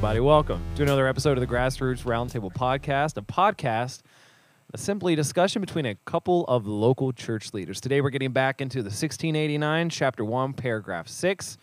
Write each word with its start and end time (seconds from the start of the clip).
What's 0.00 0.14
going 0.14 0.16
on, 0.16 0.16
everybody? 0.16 0.26
Welcome 0.26 0.74
to 0.76 0.82
another 0.82 1.06
episode 1.06 1.36
of 1.36 1.42
the 1.42 1.46
Grassroots 1.46 2.04
Roundtable 2.04 2.50
Podcast, 2.50 3.18
a 3.18 3.20
podcast, 3.20 4.00
a 4.72 4.78
simply 4.78 5.14
discussion 5.14 5.60
between 5.60 5.84
a 5.84 5.94
couple 6.06 6.46
of 6.46 6.66
local 6.66 7.12
church 7.12 7.52
leaders. 7.52 7.82
Today, 7.82 8.00
we're 8.00 8.08
getting 8.08 8.32
back 8.32 8.62
into 8.62 8.78
the 8.78 8.88
1689, 8.88 9.90
chapter 9.90 10.24
1, 10.24 10.54
paragraph 10.54 11.06
6. 11.06 11.58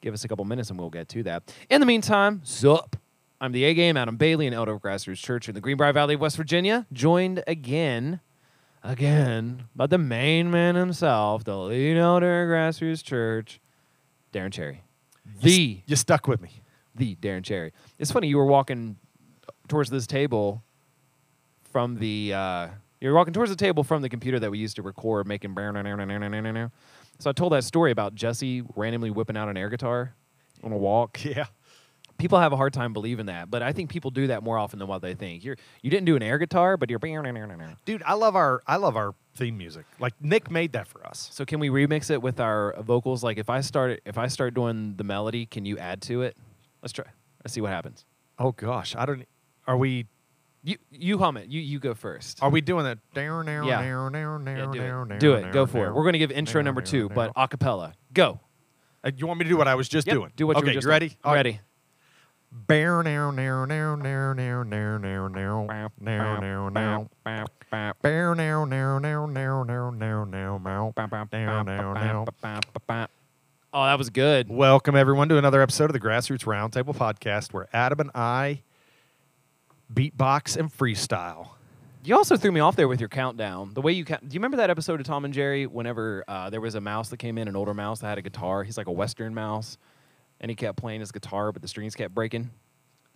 Give 0.00 0.12
us 0.12 0.24
a 0.24 0.28
couple 0.28 0.44
minutes 0.44 0.70
and 0.70 0.78
we'll 0.80 0.90
get 0.90 1.08
to 1.10 1.22
that. 1.22 1.54
In 1.70 1.78
the 1.78 1.86
meantime, 1.86 2.40
sup? 2.42 2.96
I'm 3.40 3.52
the 3.52 3.62
A 3.62 3.74
game, 3.74 3.96
Adam 3.96 4.16
Bailey, 4.16 4.48
an 4.48 4.54
elder 4.54 4.72
of 4.72 4.82
Grassroots 4.82 5.22
Church 5.22 5.48
in 5.48 5.54
the 5.54 5.60
Greenbrier 5.60 5.92
Valley 5.92 6.14
of 6.14 6.20
West 6.20 6.36
Virginia, 6.36 6.84
joined 6.92 7.44
again, 7.46 8.18
again, 8.82 9.68
by 9.76 9.86
the 9.86 9.98
main 9.98 10.50
man 10.50 10.74
himself, 10.74 11.44
the 11.44 11.56
lead 11.56 11.96
elder 11.96 12.42
of 12.42 12.48
Grassroots 12.48 13.04
Church, 13.04 13.60
Darren 14.32 14.52
Cherry. 14.52 14.82
The 15.42 15.82
You 15.86 15.94
stuck 15.94 16.26
with 16.26 16.42
me. 16.42 16.57
The 16.98 17.16
Darren 17.16 17.42
Cherry. 17.42 17.72
It's 17.98 18.12
funny 18.12 18.28
you 18.28 18.36
were 18.36 18.44
walking 18.44 18.96
towards 19.68 19.90
this 19.90 20.06
table 20.06 20.62
from 21.70 21.96
the 21.96 22.34
uh, 22.34 22.68
you 23.00 23.08
were 23.08 23.14
walking 23.14 23.32
towards 23.32 23.50
the 23.50 23.56
table 23.56 23.84
from 23.84 24.02
the 24.02 24.08
computer 24.08 24.38
that 24.40 24.50
we 24.50 24.58
used 24.58 24.76
to 24.76 24.82
record 24.82 25.26
making. 25.26 25.54
So 27.20 27.30
I 27.30 27.32
told 27.32 27.52
that 27.52 27.64
story 27.64 27.90
about 27.90 28.14
Jesse 28.14 28.62
randomly 28.76 29.10
whipping 29.10 29.36
out 29.36 29.48
an 29.48 29.56
air 29.56 29.68
guitar 29.68 30.14
on 30.62 30.72
a 30.72 30.76
walk. 30.76 31.24
Yeah. 31.24 31.46
People 32.16 32.40
have 32.40 32.52
a 32.52 32.56
hard 32.56 32.72
time 32.72 32.92
believing 32.92 33.26
that, 33.26 33.48
but 33.48 33.62
I 33.62 33.70
think 33.72 33.90
people 33.90 34.10
do 34.10 34.26
that 34.26 34.42
more 34.42 34.58
often 34.58 34.80
than 34.80 34.88
what 34.88 35.02
they 35.02 35.14
think. 35.14 35.44
You're 35.44 35.54
you 35.82 35.90
didn't 35.90 36.06
do 36.06 36.16
an 36.16 36.22
air 36.24 36.36
guitar, 36.38 36.76
but 36.76 36.90
you're. 36.90 36.98
Dude, 37.84 38.02
I 38.04 38.14
love 38.14 38.34
our 38.34 38.60
I 38.66 38.74
love 38.74 38.96
our 38.96 39.14
theme 39.36 39.56
music. 39.56 39.86
Like 40.00 40.14
Nick 40.20 40.50
made 40.50 40.72
that 40.72 40.88
for 40.88 41.06
us. 41.06 41.28
So 41.32 41.44
can 41.44 41.60
we 41.60 41.68
remix 41.68 42.10
it 42.10 42.20
with 42.20 42.40
our 42.40 42.74
vocals? 42.82 43.22
Like 43.22 43.38
if 43.38 43.48
I 43.48 43.60
start 43.60 44.00
if 44.04 44.18
I 44.18 44.26
start 44.26 44.54
doing 44.54 44.96
the 44.96 45.04
melody, 45.04 45.46
can 45.46 45.64
you 45.64 45.78
add 45.78 46.02
to 46.02 46.22
it? 46.22 46.36
Let's 46.82 46.92
try. 46.92 47.06
Let's 47.44 47.54
see 47.54 47.60
what 47.60 47.70
happens. 47.70 48.04
Oh 48.38 48.52
gosh, 48.52 48.94
I 48.96 49.04
don't 49.06 49.24
are 49.66 49.76
we 49.76 50.06
You 50.62 50.76
you 50.90 51.18
hum 51.18 51.36
it. 51.36 51.48
You 51.48 51.60
you 51.60 51.78
go 51.78 51.94
first. 51.94 52.42
are 52.42 52.50
we 52.50 52.60
doing 52.60 52.84
that 52.84 52.98
down 53.14 53.46
now 53.46 53.66
Yeah. 53.66 53.80
now 53.80 54.08
now 54.08 54.38
Yeah, 54.38 54.66
now 54.66 54.72
do 54.72 54.78
now 54.80 55.02
it. 55.14 55.20
Do 55.20 55.34
it. 55.34 55.52
Go 55.52 55.66
for 55.66 55.86
it. 55.86 55.94
We're 55.94 56.02
going 56.02 56.12
to 56.14 56.18
give 56.18 56.30
intro 56.30 56.62
number 56.62 56.80
two, 56.82 57.08
but 57.10 57.32
a 57.36 57.46
cappella. 57.48 57.94
Go. 58.12 58.40
Uh, 59.04 59.10
you 59.16 59.26
want 59.26 59.38
me 59.38 59.44
to 59.44 59.50
do 59.50 59.56
what 59.56 59.68
I 59.68 59.76
was 59.76 59.88
just 59.88 60.06
Yep, 60.08 60.14
doing? 60.14 60.32
Do 60.36 60.46
what 60.46 60.56
okay, 60.56 60.66
you 60.66 60.70
were 60.70 60.74
just 60.74 60.84
you 60.86 60.90
ready? 60.90 61.08
doing. 61.22 61.34
Ready. 61.34 61.60
Bear 62.50 63.02
now 63.02 63.30
now 63.30 63.64
now 63.66 63.94
now 63.94 64.32
now 64.32 64.62
now 64.64 65.28
now 65.28 65.28
now 65.28 65.66
now 66.00 66.38
now 66.40 66.68
now 66.68 66.70
Bear 66.70 66.97
that 73.98 74.02
was 74.02 74.10
good. 74.10 74.48
Welcome 74.48 74.94
everyone 74.94 75.28
to 75.28 75.38
another 75.38 75.60
episode 75.60 75.86
of 75.86 75.92
the 75.92 75.98
Grassroots 75.98 76.44
Roundtable 76.44 76.94
Podcast 76.94 77.52
where 77.52 77.66
Adam 77.72 77.98
and 77.98 78.12
I 78.14 78.62
beatbox 79.92 80.56
and 80.56 80.72
freestyle. 80.72 81.48
You 82.04 82.14
also 82.14 82.36
threw 82.36 82.52
me 82.52 82.60
off 82.60 82.76
there 82.76 82.86
with 82.86 83.00
your 83.00 83.08
countdown. 83.08 83.74
The 83.74 83.80
way 83.80 83.90
you 83.90 84.04
count. 84.04 84.28
Do 84.28 84.32
you 84.34 84.38
remember 84.38 84.58
that 84.58 84.70
episode 84.70 85.00
of 85.00 85.06
Tom 85.06 85.24
and 85.24 85.34
Jerry? 85.34 85.66
Whenever 85.66 86.22
uh, 86.28 86.48
there 86.48 86.60
was 86.60 86.76
a 86.76 86.80
mouse 86.80 87.08
that 87.08 87.16
came 87.16 87.38
in, 87.38 87.48
an 87.48 87.56
older 87.56 87.74
mouse 87.74 87.98
that 87.98 88.06
had 88.06 88.18
a 88.18 88.22
guitar. 88.22 88.62
He's 88.62 88.78
like 88.78 88.86
a 88.86 88.92
Western 88.92 89.34
mouse, 89.34 89.78
and 90.40 90.48
he 90.48 90.54
kept 90.54 90.78
playing 90.78 91.00
his 91.00 91.10
guitar, 91.10 91.50
but 91.50 91.60
the 91.60 91.66
strings 91.66 91.96
kept 91.96 92.14
breaking. 92.14 92.50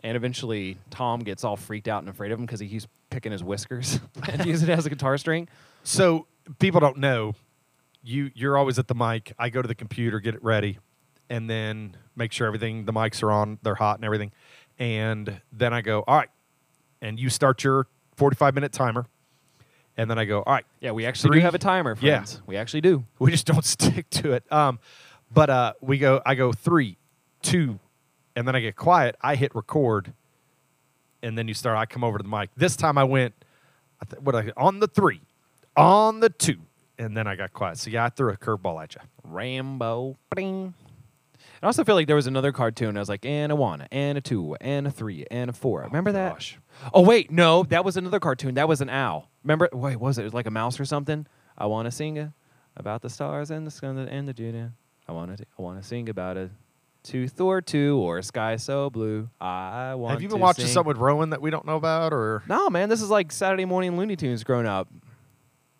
And 0.02 0.16
eventually, 0.16 0.78
Tom 0.90 1.20
gets 1.20 1.44
all 1.44 1.54
freaked 1.54 1.86
out 1.86 2.02
and 2.02 2.08
afraid 2.08 2.32
of 2.32 2.40
him 2.40 2.46
because 2.46 2.58
he 2.58 2.66
keeps 2.66 2.88
picking 3.08 3.30
his 3.30 3.44
whiskers 3.44 4.00
and 4.28 4.44
using 4.44 4.68
it 4.68 4.76
as 4.76 4.84
a 4.84 4.90
guitar 4.90 5.16
string. 5.16 5.46
So 5.84 6.26
people 6.58 6.80
don't 6.80 6.96
know 6.96 7.36
you 8.02 8.30
you're 8.34 8.56
always 8.56 8.78
at 8.78 8.88
the 8.88 8.94
mic. 8.94 9.32
I 9.38 9.48
go 9.48 9.62
to 9.62 9.68
the 9.68 9.74
computer, 9.74 10.20
get 10.20 10.34
it 10.34 10.42
ready, 10.42 10.78
and 11.30 11.48
then 11.48 11.96
make 12.16 12.32
sure 12.32 12.46
everything 12.46 12.84
the 12.84 12.92
mics 12.92 13.22
are 13.22 13.30
on, 13.32 13.58
they're 13.62 13.74
hot 13.76 13.96
and 13.98 14.04
everything. 14.04 14.32
And 14.78 15.40
then 15.52 15.72
I 15.72 15.80
go, 15.80 16.02
"All 16.06 16.16
right." 16.16 16.28
And 17.00 17.18
you 17.18 17.30
start 17.30 17.62
your 17.64 17.86
45 18.16 18.54
minute 18.54 18.72
timer. 18.72 19.06
And 19.96 20.10
then 20.10 20.18
I 20.18 20.24
go, 20.24 20.42
"All 20.42 20.52
right." 20.54 20.64
Yeah, 20.80 20.92
we 20.92 21.04
actually 21.06 21.28
Three. 21.30 21.40
do 21.40 21.44
have 21.44 21.54
a 21.54 21.58
timer, 21.58 21.96
Yeah. 22.00 22.16
friends. 22.18 22.40
We 22.46 22.56
actually 22.56 22.80
do. 22.80 23.04
We 23.18 23.30
just 23.30 23.46
don't 23.46 23.64
stick 23.76 24.08
to 24.10 24.32
it. 24.32 24.50
Um 24.52 24.78
but 25.32 25.48
uh 25.50 25.72
we 25.80 25.98
go 25.98 26.20
I 26.26 26.34
go 26.34 26.52
3 26.52 26.96
2 27.42 27.78
and 28.36 28.46
then 28.48 28.56
I 28.56 28.60
get 28.60 28.76
quiet. 28.76 29.16
I 29.20 29.34
hit 29.36 29.54
record 29.54 30.12
and 31.22 31.36
then 31.38 31.46
you 31.48 31.54
start 31.54 31.76
I 31.76 31.86
come 31.86 32.02
over 32.04 32.18
to 32.18 32.22
the 32.22 32.28
mic. 32.28 32.50
This 32.56 32.74
time 32.76 32.96
I 32.98 33.04
went 33.04 33.34
I 34.00 34.04
th- 34.06 34.22
what 34.22 34.34
I 34.34 34.50
on 34.56 34.80
the 34.80 34.88
3, 34.88 35.20
on 35.76 36.20
the 36.20 36.28
2, 36.30 36.56
and 36.98 37.16
then 37.16 37.26
I 37.26 37.36
got 37.36 37.52
quiet. 37.52 37.78
So 37.78 37.90
yeah, 37.90 38.06
I 38.06 38.08
threw 38.08 38.32
a 38.32 38.36
curveball 38.36 38.82
at 38.82 38.94
you. 38.94 39.00
Rambo. 39.24 40.16
Bing. 40.34 40.74
I 41.62 41.66
also 41.66 41.84
feel 41.84 41.94
like 41.94 42.08
there 42.08 42.16
was 42.16 42.26
another 42.26 42.50
cartoon. 42.50 42.96
I 42.96 43.00
was 43.00 43.08
like, 43.08 43.24
and 43.24 43.52
a 43.52 43.56
one, 43.56 43.86
and 43.92 44.18
a 44.18 44.20
two, 44.20 44.56
and 44.60 44.86
a 44.86 44.90
three, 44.90 45.26
and 45.30 45.48
a 45.48 45.52
four. 45.52 45.82
Remember 45.82 46.10
oh, 46.10 46.14
that? 46.14 46.32
gosh. 46.34 46.58
Oh 46.92 47.02
wait, 47.02 47.30
no, 47.30 47.62
that 47.64 47.84
was 47.84 47.96
another 47.96 48.18
cartoon. 48.18 48.54
That 48.54 48.68
was 48.68 48.80
an 48.80 48.88
owl. 48.88 49.30
Remember? 49.44 49.68
Wait, 49.72 49.96
was 49.96 50.18
it? 50.18 50.22
It 50.22 50.24
was 50.24 50.34
like 50.34 50.46
a 50.46 50.50
mouse 50.50 50.80
or 50.80 50.84
something. 50.84 51.26
I 51.56 51.66
want 51.66 51.86
to 51.86 51.92
sing 51.92 52.18
a, 52.18 52.34
about 52.76 53.02
the 53.02 53.10
stars 53.10 53.50
and 53.50 53.66
the 53.66 53.70
sun 53.70 53.96
and 53.98 54.26
the 54.26 54.32
Judah. 54.32 54.72
I 55.08 55.12
want 55.12 55.36
to. 55.36 55.44
I 55.58 55.62
want 55.62 55.80
to 55.80 55.86
sing 55.86 56.08
about 56.08 56.36
a 56.36 56.50
tooth 57.04 57.40
or 57.40 57.60
two 57.60 57.98
or 57.98 58.18
a 58.18 58.22
sky 58.22 58.56
so 58.56 58.90
blue. 58.90 59.28
I 59.40 59.94
want. 59.94 60.14
Have 60.14 60.22
you 60.22 60.28
been 60.28 60.38
to 60.38 60.42
watching 60.42 60.64
sing. 60.64 60.74
something 60.74 60.88
with 60.88 60.98
Rowan 60.98 61.30
that 61.30 61.40
we 61.40 61.50
don't 61.50 61.66
know 61.66 61.76
about 61.76 62.12
or 62.12 62.42
No, 62.48 62.70
man. 62.70 62.88
This 62.88 63.02
is 63.02 63.10
like 63.10 63.30
Saturday 63.30 63.64
morning 63.64 63.96
Looney 63.96 64.16
Tunes. 64.16 64.42
Growing 64.42 64.66
up, 64.66 64.88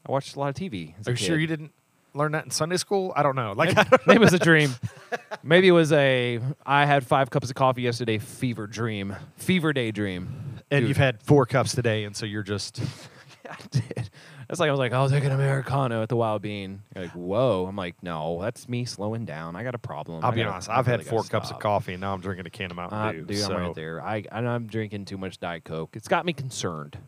I 0.07 0.13
watched 0.13 0.37
a 0.37 0.41
lot 0.41 0.49
of 0.49 0.55
TV. 0.55 0.95
as 0.99 1.07
a 1.07 1.11
Are 1.11 1.13
you 1.13 1.17
sure 1.17 1.37
kid. 1.37 1.41
you 1.43 1.47
didn't 1.47 1.73
learn 2.15 2.33
that 2.33 2.45
in 2.45 2.51
Sunday 2.51 2.77
school? 2.77 3.13
I 3.17 3.23
don't 3.23 3.37
know. 3.37 3.53
Like 3.57 3.77
I 3.77 3.85
don't 3.85 4.07
Maybe 4.07 4.17
it 4.17 4.21
was 4.21 4.33
a 4.35 4.39
dream. 4.39 4.75
Maybe 5.43 5.69
it 5.69 5.73
was 5.73 5.93
a 5.93 6.41
I 6.67 6.85
had 6.87 7.07
five 7.07 7.31
cups 7.31 7.49
of 7.51 7.55
coffee 7.57 7.83
yesterday 7.83 8.19
fever 8.19 8.67
dream. 8.67 9.15
Fever 9.37 9.73
day 9.73 9.91
dream. 9.93 10.59
and 10.71 10.89
you've 10.89 10.97
had 10.97 11.23
4 11.23 11.47
cups 11.47 11.75
today 11.75 12.05
and 12.05 12.17
so 12.17 12.27
you're 12.27 12.43
just 12.43 12.81
I 13.51 13.57
did. 13.71 14.11
That's 14.49 14.61
like 14.61 14.69
I 14.69 14.71
was 14.71 14.79
like, 14.79 14.93
I'll 14.93 15.09
take 15.09 15.25
an 15.25 15.33
Americano 15.33 16.03
at 16.03 16.09
the 16.11 16.17
Wild 16.17 16.43
Bean. 16.43 16.83
You're 16.95 17.05
like, 17.05 17.15
whoa. 17.15 17.67
I'm 17.67 17.77
like, 17.77 17.95
no, 18.03 18.41
that's 18.43 18.69
me 18.69 18.85
slowing 18.85 19.25
down. 19.25 19.57
I 19.57 19.63
got 19.63 19.75
a 19.75 19.79
problem. 19.79 20.23
I'll 20.25 20.31
I 20.31 20.35
be 20.35 20.41
gotta- 20.43 20.53
honest. 20.53 20.69
I 20.71 20.79
I've 20.79 20.87
had 20.87 21.01
really 21.01 21.11
4 21.11 21.19
gotta 21.21 21.31
cups 21.31 21.45
of 21.47 21.55
stop. 21.57 21.61
coffee 21.61 21.93
and 21.95 22.01
now 22.01 22.13
I'm 22.13 22.21
drinking 22.21 22.47
a 22.47 22.51
can 22.51 22.71
of 22.71 22.77
Mountain 22.77 22.99
Uh, 22.99 23.13
Dew. 23.13 23.25
dude, 23.25 23.39
so 23.39 23.55
I'm 23.55 23.63
right 23.63 23.75
there. 23.75 24.03
I 24.03 24.25
and 24.31 24.49
I'm 24.49 24.67
drinking 24.67 25.07
too 25.07 25.17
much 25.19 25.39
Diet 25.41 25.65
Coke. 25.65 25.91
It's 25.97 26.09
got 26.09 26.25
me 26.27 26.33
concerned. 26.33 26.99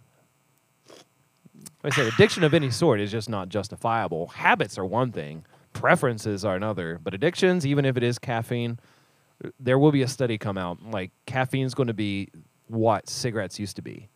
Like 1.85 1.93
I 1.93 1.97
said, 1.97 2.07
addiction 2.15 2.43
of 2.45 2.55
any 2.55 2.71
sort 2.71 2.99
is 2.99 3.13
just 3.13 3.29
not 3.29 3.51
justifiable. 3.51 4.29
Habits 4.29 4.79
are 4.79 4.87
one 4.87 5.13
thing, 5.13 5.45
preferences 5.75 6.43
are 6.43 6.57
another. 6.57 6.99
But 7.03 7.13
addictions, 7.13 7.67
even 7.67 7.85
if 7.85 7.99
it 7.99 8.03
is 8.03 8.19
caffeine, 8.19 8.79
there 9.61 9.79
will 9.79 9.93
be 9.93 10.01
a 10.01 10.09
study 10.09 10.39
come 10.39 10.57
out. 10.57 10.83
Like 10.83 11.11
caffeine's 11.27 11.75
going 11.75 11.89
to 11.89 11.95
be 11.95 12.31
what 12.69 13.09
cigarettes 13.11 13.59
used 13.59 13.77
to 13.77 13.83
be. 13.83 14.09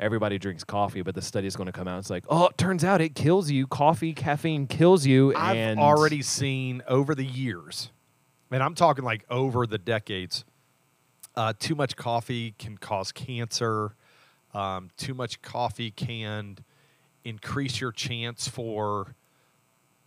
Everybody 0.00 0.38
drinks 0.38 0.64
coffee, 0.64 1.02
but 1.02 1.14
the 1.14 1.20
study 1.20 1.46
is 1.46 1.54
going 1.54 1.66
to 1.66 1.72
come 1.72 1.86
out. 1.86 1.98
It's 1.98 2.10
like, 2.10 2.24
oh, 2.30 2.46
it 2.46 2.56
turns 2.56 2.82
out 2.82 3.02
it 3.02 3.14
kills 3.14 3.50
you. 3.50 3.66
Coffee, 3.66 4.14
caffeine 4.14 4.66
kills 4.66 5.06
you. 5.06 5.34
I've 5.36 5.56
and 5.56 5.78
already 5.78 6.22
seen 6.22 6.82
over 6.88 7.14
the 7.14 7.24
years, 7.24 7.92
and 8.50 8.62
I'm 8.62 8.74
talking 8.74 9.04
like 9.04 9.24
over 9.30 9.66
the 9.66 9.78
decades, 9.78 10.44
uh, 11.36 11.52
too 11.56 11.74
much 11.74 11.94
coffee 11.94 12.54
can 12.58 12.78
cause 12.78 13.12
cancer. 13.12 13.94
Um, 14.54 14.90
too 14.96 15.14
much 15.14 15.40
coffee 15.42 15.90
can 15.90 16.58
increase 17.24 17.80
your 17.80 17.92
chance 17.92 18.48
for 18.48 19.14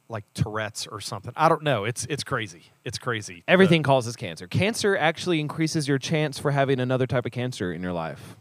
like 0.08 0.24
Tourette's 0.36 0.86
or 0.86 1.00
something. 1.02 1.34
I 1.36 1.50
don't 1.50 1.64
know. 1.64 1.86
It's 1.86 2.06
it's 2.06 2.24
crazy. 2.24 2.64
It's 2.84 2.98
crazy. 3.00 3.44
Everything 3.48 3.82
The- 3.82 3.88
causes 3.88 4.16
cancer. 4.16 4.48
Cancer 4.48 4.96
actually 4.96 5.40
increases 5.40 5.88
your 5.88 5.98
chance 5.98 6.38
for 6.38 6.52
having 6.52 6.80
another 6.80 7.08
type 7.08 7.26
of 7.26 7.32
cancer 7.32 7.74
in 7.74 7.82
your 7.82 7.94
life. 7.94 8.36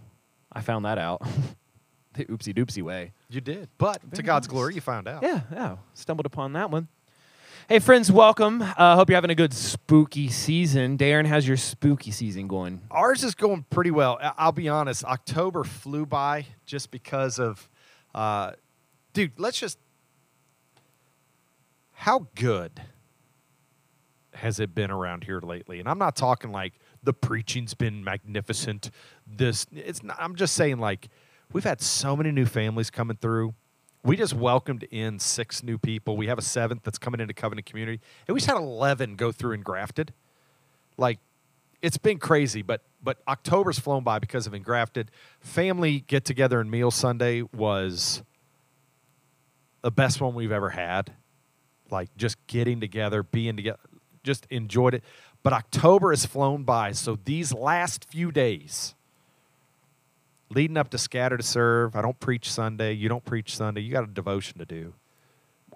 I 0.53 0.61
found 0.61 0.85
that 0.85 0.99
out 0.99 1.23
the 2.15 2.27
oopsie 2.27 2.55
doopsie 2.55 2.83
way. 2.83 3.13
you 3.31 3.41
did, 3.41 3.69
but 3.79 4.01
to 4.03 4.09
Very 4.17 4.23
God's 4.27 4.47
nice. 4.47 4.53
glory, 4.53 4.75
you 4.75 4.81
found 4.83 5.09
out. 5.09 5.23
Yeah, 5.23 5.41
yeah. 5.51 5.77
Stumbled 5.95 6.27
upon 6.27 6.53
that 6.53 6.71
one. 6.71 6.89
Hey, 7.67 7.79
friends, 7.79 8.13
welcome. 8.13 8.61
Uh, 8.61 8.95
hope 8.95 9.09
you're 9.09 9.17
having 9.17 9.31
a 9.31 9.35
good 9.35 9.55
spooky 9.55 10.29
season. 10.29 10.99
Darren, 10.99 11.27
how's 11.27 11.49
your 11.49 11.57
spooky 11.57 12.11
season 12.11 12.47
going? 12.47 12.83
Ours 12.91 13.25
is 13.25 13.35
going 13.35 13.65
pretty 13.71 13.91
well. 13.91 14.19
I- 14.21 14.33
I'll 14.37 14.53
be 14.53 14.69
honest. 14.69 15.03
October 15.05 15.65
flew 15.65 16.05
by 16.05 16.45
just 16.67 16.91
because 16.91 17.39
of, 17.39 17.71
uh, 18.15 18.53
dude. 19.15 19.33
Let's 19.39 19.59
just. 19.59 19.79
How 21.93 22.27
good 22.35 22.83
has 24.35 24.61
it 24.61 24.75
been 24.75 24.91
around 24.91 25.25
here 25.25 25.41
lately? 25.41 25.81
And 25.81 25.89
I'm 25.89 25.99
not 25.99 26.17
talking 26.17 26.53
like 26.53 26.75
the 27.03 27.15
preaching's 27.15 27.73
been 27.73 28.05
magnificent. 28.05 28.91
This 29.27 29.67
it's 29.73 30.03
not. 30.03 30.17
I'm 30.21 30.35
just 30.37 30.55
saying 30.55 30.79
like 30.79 31.09
we've 31.51 31.65
had 31.65 31.81
so 31.81 32.15
many 32.15 32.31
new 32.31 32.45
families 32.45 32.91
coming 32.91 33.17
through. 33.17 33.55
We 34.05 34.17
just 34.17 34.35
welcomed 34.35 34.83
in 34.85 35.19
six 35.19 35.63
new 35.63 35.79
people. 35.79 36.17
We 36.17 36.27
have 36.27 36.39
a 36.39 36.43
seventh 36.43 36.83
that's 36.83 36.99
coming 36.99 37.21
into 37.21 37.33
Covenant 37.33 37.67
Community, 37.67 38.01
and 38.29 38.35
we 38.35 38.41
just 38.41 38.51
had 38.51 38.59
eleven 38.59 39.17
go 39.17 39.33
through 39.33 39.55
Engrafted. 39.55 40.13
Like 40.99 41.19
it's 41.81 41.97
been 41.97 42.19
crazy, 42.19 42.63
but 42.63 42.83
but 43.03 43.19
October's 43.27 43.79
flown 43.79 44.05
by 44.05 44.19
because 44.19 44.47
of 44.47 44.55
Engrafted. 44.55 45.11
Family 45.41 46.01
get 46.01 46.25
together 46.25 46.61
and 46.61 46.71
meal 46.71 46.91
Sunday 46.91 47.43
was 47.55 48.23
the 49.83 49.91
best 49.91 50.21
one 50.21 50.35
we've 50.35 50.53
ever 50.53 50.71
had. 50.71 51.13
Like 51.91 52.09
just 52.17 52.37
getting 52.47 52.81
together, 52.81 53.23
being 53.23 53.57
together. 53.57 53.79
just 54.23 54.47
enjoyed 54.51 54.95
it. 54.95 55.05
But 55.43 55.53
October 55.53 56.11
has 56.11 56.25
flown 56.25 56.65
by, 56.65 56.93
so 56.93 57.19
these 57.25 57.53
last 57.53 58.07
few 58.07 58.33
days, 58.33 58.95
leading 60.55 60.77
up 60.77 60.91
to 60.91 60.99
Scatter 60.99 61.37
to 61.37 61.43
Serve, 61.43 61.97
I 61.97 62.03
don't 62.03 62.19
preach 62.21 62.51
Sunday. 62.51 62.93
You 62.93 63.09
don't 63.09 63.25
preach 63.25 63.57
Sunday. 63.57 63.81
You 63.83 63.93
got 63.93 64.05
a 64.05 64.09
devotion 64.09 64.59
to 64.59 64.65
do. 64.65 64.95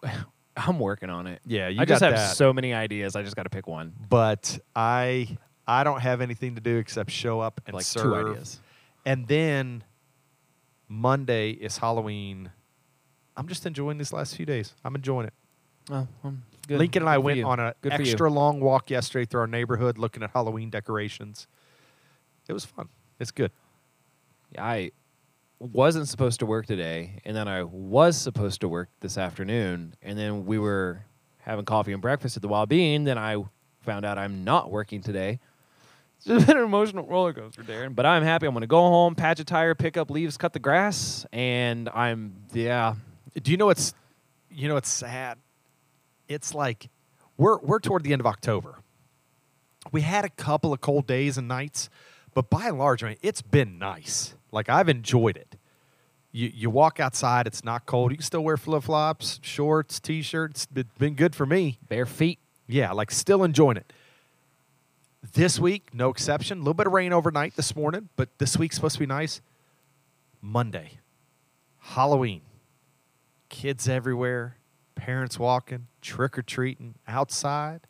I'm 0.56 0.80
working 0.80 1.10
on 1.10 1.26
it. 1.26 1.40
Yeah, 1.46 1.68
you 1.68 1.80
I 1.80 1.84
just 1.84 2.02
have 2.02 2.14
that. 2.14 2.36
so 2.36 2.52
many 2.52 2.74
ideas. 2.74 3.14
I 3.14 3.22
just 3.22 3.36
got 3.36 3.44
to 3.44 3.50
pick 3.50 3.66
one. 3.66 3.92
But 4.08 4.58
I 4.74 5.38
I 5.66 5.84
don't 5.84 6.00
have 6.00 6.20
anything 6.20 6.56
to 6.56 6.60
do 6.60 6.76
except 6.78 7.10
show 7.10 7.40
up 7.40 7.60
and 7.66 7.74
like 7.74 7.84
serve. 7.84 8.02
two 8.04 8.14
ideas. 8.16 8.60
And 9.06 9.28
then 9.28 9.84
Monday 10.88 11.50
is 11.50 11.78
Halloween. 11.78 12.50
I'm 13.36 13.46
just 13.46 13.66
enjoying 13.66 13.98
these 13.98 14.12
last 14.12 14.34
few 14.34 14.46
days. 14.46 14.74
I'm 14.84 14.94
enjoying 14.94 15.28
it. 15.28 15.34
Oh, 15.90 16.08
um, 16.24 16.42
good. 16.66 16.78
Lincoln 16.78 17.02
and 17.02 17.08
I 17.08 17.16
Good 17.16 17.24
went 17.24 17.44
on 17.44 17.60
an 17.60 17.72
you. 17.84 17.90
extra 17.90 18.30
long 18.30 18.60
walk 18.60 18.90
yesterday 18.90 19.24
through 19.26 19.42
our 19.42 19.46
neighborhood 19.46 19.96
looking 19.96 20.22
at 20.22 20.30
Halloween 20.30 20.70
decorations. 20.70 21.46
It 22.48 22.52
was 22.52 22.64
fun. 22.64 22.88
It's 23.20 23.30
good. 23.30 23.52
I 24.56 24.92
wasn't 25.58 26.08
supposed 26.08 26.40
to 26.40 26.46
work 26.46 26.66
today, 26.66 27.20
and 27.24 27.36
then 27.36 27.48
I 27.48 27.64
was 27.64 28.16
supposed 28.16 28.60
to 28.60 28.68
work 28.68 28.88
this 29.00 29.18
afternoon, 29.18 29.94
and 30.02 30.18
then 30.18 30.46
we 30.46 30.58
were 30.58 31.04
having 31.38 31.64
coffee 31.64 31.92
and 31.92 32.02
breakfast 32.02 32.36
at 32.36 32.42
the 32.42 32.48
Wild 32.48 32.68
Bean. 32.68 33.04
Then 33.04 33.18
I 33.18 33.42
found 33.80 34.04
out 34.04 34.18
I'm 34.18 34.44
not 34.44 34.70
working 34.70 35.02
today. 35.02 35.40
It's 36.16 36.26
just 36.26 36.46
been 36.46 36.58
an 36.58 36.64
emotional 36.64 37.06
roller 37.06 37.32
coaster, 37.32 37.62
Darren. 37.62 37.94
But 37.94 38.06
I'm 38.06 38.22
happy. 38.22 38.46
I'm 38.46 38.52
going 38.52 38.60
to 38.62 38.66
go 38.66 38.80
home, 38.80 39.14
patch 39.14 39.40
a 39.40 39.44
tire, 39.44 39.74
pick 39.74 39.96
up 39.96 40.10
leaves, 40.10 40.36
cut 40.36 40.52
the 40.52 40.58
grass, 40.58 41.26
and 41.32 41.88
I'm 41.88 42.34
yeah. 42.52 42.94
Do 43.42 43.50
you 43.50 43.56
know 43.56 43.66
what's 43.66 43.94
you 44.50 44.68
know 44.68 44.74
what's 44.74 44.90
sad? 44.90 45.38
It's 46.28 46.54
like 46.54 46.88
we're 47.36 47.58
we're 47.58 47.80
toward 47.80 48.04
the 48.04 48.12
end 48.12 48.20
of 48.20 48.26
October. 48.26 48.78
We 49.90 50.02
had 50.02 50.24
a 50.24 50.28
couple 50.28 50.72
of 50.72 50.80
cold 50.80 51.06
days 51.06 51.38
and 51.38 51.48
nights, 51.48 51.88
but 52.34 52.50
by 52.50 52.66
and 52.68 52.78
large, 52.78 53.02
I 53.02 53.08
mean, 53.08 53.16
it's 53.22 53.40
been 53.40 53.78
nice. 53.78 54.34
Like 54.52 54.68
I've 54.68 54.88
enjoyed 54.88 55.36
it. 55.36 55.56
You 56.32 56.50
you 56.54 56.70
walk 56.70 57.00
outside, 57.00 57.46
it's 57.46 57.64
not 57.64 57.86
cold. 57.86 58.10
You 58.10 58.18
can 58.18 58.24
still 58.24 58.44
wear 58.44 58.56
flip 58.56 58.84
flops, 58.84 59.40
shorts, 59.42 60.00
t 60.00 60.22
shirts. 60.22 60.66
It's 60.74 60.88
been 60.98 61.14
good 61.14 61.34
for 61.34 61.46
me. 61.46 61.78
Bare 61.88 62.06
feet. 62.06 62.38
Yeah, 62.66 62.92
like 62.92 63.10
still 63.10 63.44
enjoying 63.44 63.78
it. 63.78 63.92
This 65.32 65.58
week, 65.58 65.92
no 65.92 66.10
exception. 66.10 66.58
A 66.58 66.60
little 66.60 66.74
bit 66.74 66.86
of 66.86 66.92
rain 66.92 67.12
overnight 67.12 67.56
this 67.56 67.74
morning, 67.74 68.08
but 68.16 68.28
this 68.38 68.56
week's 68.56 68.76
supposed 68.76 68.94
to 68.94 69.00
be 69.00 69.06
nice. 69.06 69.40
Monday, 70.40 70.98
Halloween, 71.78 72.42
kids 73.48 73.88
everywhere, 73.88 74.56
parents 74.94 75.38
walking, 75.38 75.88
trick 76.00 76.38
or 76.38 76.42
treating 76.42 76.94
outside. 77.08 77.80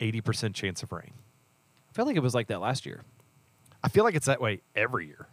80% 0.00 0.54
chance 0.54 0.82
of 0.82 0.92
rain. 0.92 1.12
I 1.90 1.92
feel 1.92 2.06
like 2.06 2.16
it 2.16 2.22
was 2.22 2.34
like 2.34 2.46
that 2.48 2.60
last 2.60 2.86
year. 2.86 3.02
I 3.82 3.88
feel 3.88 4.04
like 4.04 4.14
it's 4.14 4.26
that 4.26 4.40
way 4.40 4.60
every 4.74 5.06
year. 5.06 5.26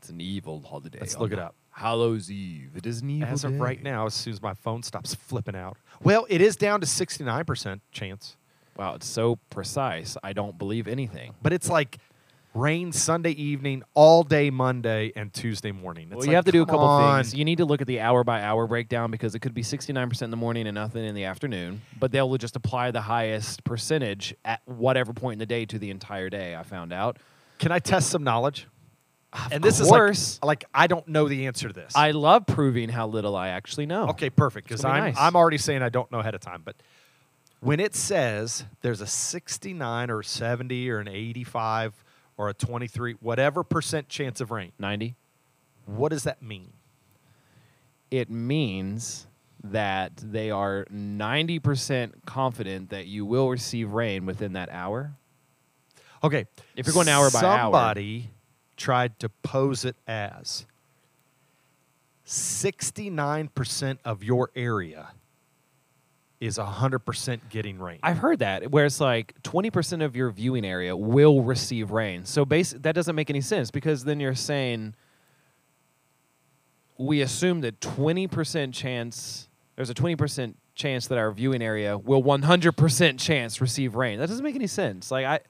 It's 0.00 0.08
an 0.08 0.20
evil 0.22 0.62
holiday. 0.66 0.98
Let's 0.98 1.14
on 1.14 1.20
look 1.20 1.32
it 1.32 1.38
up. 1.38 1.54
Hallows 1.72 2.30
Eve. 2.30 2.70
It 2.74 2.86
is 2.86 3.02
an 3.02 3.10
evil 3.10 3.28
As 3.28 3.44
of 3.44 3.52
day. 3.52 3.58
right 3.58 3.82
now, 3.82 4.06
as 4.06 4.14
soon 4.14 4.32
as 4.32 4.40
my 4.40 4.54
phone 4.54 4.82
stops 4.82 5.14
flipping 5.14 5.54
out. 5.54 5.76
Well, 6.02 6.26
it 6.30 6.40
is 6.40 6.56
down 6.56 6.80
to 6.80 6.86
69% 6.86 7.80
chance, 7.92 8.36
Wow, 8.78 8.94
it's 8.94 9.06
so 9.06 9.36
precise. 9.50 10.16
I 10.22 10.32
don't 10.32 10.56
believe 10.56 10.88
anything. 10.88 11.34
but 11.42 11.52
it's 11.52 11.68
like 11.68 11.98
rain 12.54 12.92
Sunday 12.92 13.32
evening, 13.32 13.82
all 13.92 14.22
day 14.22 14.48
Monday, 14.48 15.12
and 15.14 15.34
Tuesday 15.34 15.70
morning. 15.70 16.06
It's 16.06 16.16
well, 16.16 16.24
you 16.24 16.28
like, 16.30 16.36
have 16.36 16.44
to 16.46 16.52
do 16.52 16.62
a 16.62 16.66
come 16.66 16.76
couple 16.76 16.86
on. 16.86 17.22
things. 17.22 17.34
You 17.34 17.44
need 17.44 17.58
to 17.58 17.66
look 17.66 17.82
at 17.82 17.86
the 17.86 18.00
hour 18.00 18.24
by 18.24 18.40
hour 18.40 18.66
breakdown 18.66 19.10
because 19.10 19.34
it 19.34 19.40
could 19.40 19.52
be 19.52 19.62
69% 19.62 20.22
in 20.22 20.30
the 20.30 20.36
morning 20.38 20.66
and 20.66 20.76
nothing 20.76 21.04
in 21.04 21.14
the 21.14 21.24
afternoon, 21.24 21.82
but 21.98 22.10
they'll 22.10 22.34
just 22.38 22.56
apply 22.56 22.90
the 22.90 23.02
highest 23.02 23.64
percentage 23.64 24.34
at 24.46 24.62
whatever 24.64 25.12
point 25.12 25.34
in 25.34 25.38
the 25.40 25.46
day 25.46 25.66
to 25.66 25.78
the 25.78 25.90
entire 25.90 26.30
day, 26.30 26.56
I 26.56 26.62
found 26.62 26.90
out. 26.90 27.18
Can 27.58 27.70
I 27.70 27.80
test 27.80 28.08
some 28.08 28.24
knowledge? 28.24 28.66
Of 29.32 29.52
and 29.52 29.62
this 29.62 29.80
course. 29.80 30.18
is 30.18 30.38
like, 30.42 30.62
like 30.62 30.64
I 30.74 30.86
don't 30.88 31.06
know 31.06 31.28
the 31.28 31.46
answer 31.46 31.68
to 31.68 31.74
this. 31.74 31.92
I 31.94 32.10
love 32.10 32.46
proving 32.46 32.88
how 32.88 33.06
little 33.06 33.36
I 33.36 33.48
actually 33.48 33.86
know. 33.86 34.08
okay, 34.08 34.28
perfect. 34.30 34.66
Because 34.68 34.84
I'm 34.84 35.04
nice. 35.04 35.16
I'm 35.18 35.36
already 35.36 35.58
saying 35.58 35.82
I 35.82 35.88
don't 35.88 36.10
know 36.10 36.18
ahead 36.18 36.34
of 36.34 36.40
time. 36.40 36.62
But 36.64 36.76
when 37.60 37.78
it 37.78 37.94
says 37.94 38.64
there's 38.82 39.00
a 39.00 39.06
69 39.06 40.10
or 40.10 40.22
70 40.22 40.90
or 40.90 40.98
an 40.98 41.08
85 41.08 42.04
or 42.36 42.48
a 42.48 42.54
23, 42.54 43.14
whatever 43.20 43.62
percent 43.62 44.08
chance 44.08 44.40
of 44.40 44.50
rain, 44.50 44.72
90. 44.78 45.14
what 45.86 46.08
does 46.08 46.24
that 46.24 46.42
mean? 46.42 46.72
It 48.10 48.30
means 48.30 49.26
that 49.62 50.16
they 50.16 50.50
are 50.50 50.86
90% 50.92 52.24
confident 52.26 52.90
that 52.90 53.06
you 53.06 53.24
will 53.26 53.48
receive 53.50 53.92
rain 53.92 54.26
within 54.26 54.54
that 54.54 54.70
hour. 54.72 55.12
Okay, 56.24 56.46
If 56.74 56.86
you're 56.86 56.94
going 56.94 57.08
hour 57.08 57.30
by 57.30 57.40
hour. 57.40 57.72
somebody 57.72 58.30
tried 58.80 59.18
to 59.20 59.28
pose 59.28 59.84
it 59.84 59.94
as 60.08 60.66
69% 62.26 63.98
of 64.04 64.24
your 64.24 64.50
area 64.56 65.10
is 66.40 66.56
100% 66.56 67.40
getting 67.50 67.78
rain. 67.78 67.98
I've 68.02 68.18
heard 68.18 68.38
that 68.38 68.70
where 68.70 68.86
it's 68.86 69.00
like 69.00 69.40
20% 69.42 70.02
of 70.02 70.16
your 70.16 70.30
viewing 70.30 70.64
area 70.64 70.96
will 70.96 71.42
receive 71.42 71.90
rain. 71.90 72.24
So 72.24 72.46
base 72.46 72.72
that 72.72 72.94
doesn't 72.94 73.14
make 73.14 73.28
any 73.28 73.42
sense 73.42 73.70
because 73.70 74.04
then 74.04 74.18
you're 74.18 74.34
saying 74.34 74.94
we 76.96 77.20
assume 77.20 77.60
that 77.60 77.80
20% 77.80 78.72
chance 78.72 79.48
there's 79.76 79.90
a 79.90 79.94
20% 79.94 80.54
chance 80.74 81.06
that 81.08 81.18
our 81.18 81.30
viewing 81.32 81.62
area 81.62 81.98
will 81.98 82.22
100% 82.22 83.18
chance 83.18 83.60
receive 83.60 83.94
rain. 83.94 84.18
That 84.18 84.28
doesn't 84.28 84.44
make 84.44 84.54
any 84.54 84.66
sense. 84.66 85.10
Like 85.10 85.26
I 85.26 85.40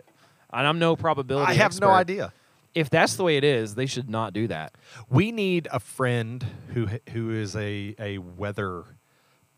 and 0.53 0.67
I'm 0.67 0.81
no 0.81 0.97
probability 0.97 1.53
I 1.53 1.55
have 1.55 1.81
no 1.81 1.91
idea. 1.91 2.33
If 2.75 2.89
that's 2.89 3.17
the 3.17 3.25
way 3.25 3.37
it 3.37 3.45
is, 3.45 3.75
they 3.75 3.87
should 3.87 4.09
not 4.09 4.33
do 4.33 4.47
that. 4.47 4.75
We 5.09 5.33
need 5.33 5.67
a 5.73 5.81
friend 5.81 6.45
who 6.75 6.89
who 7.13 7.31
is 7.31 7.57
a 7.57 7.95
a 7.99 8.19
weather 8.19 8.85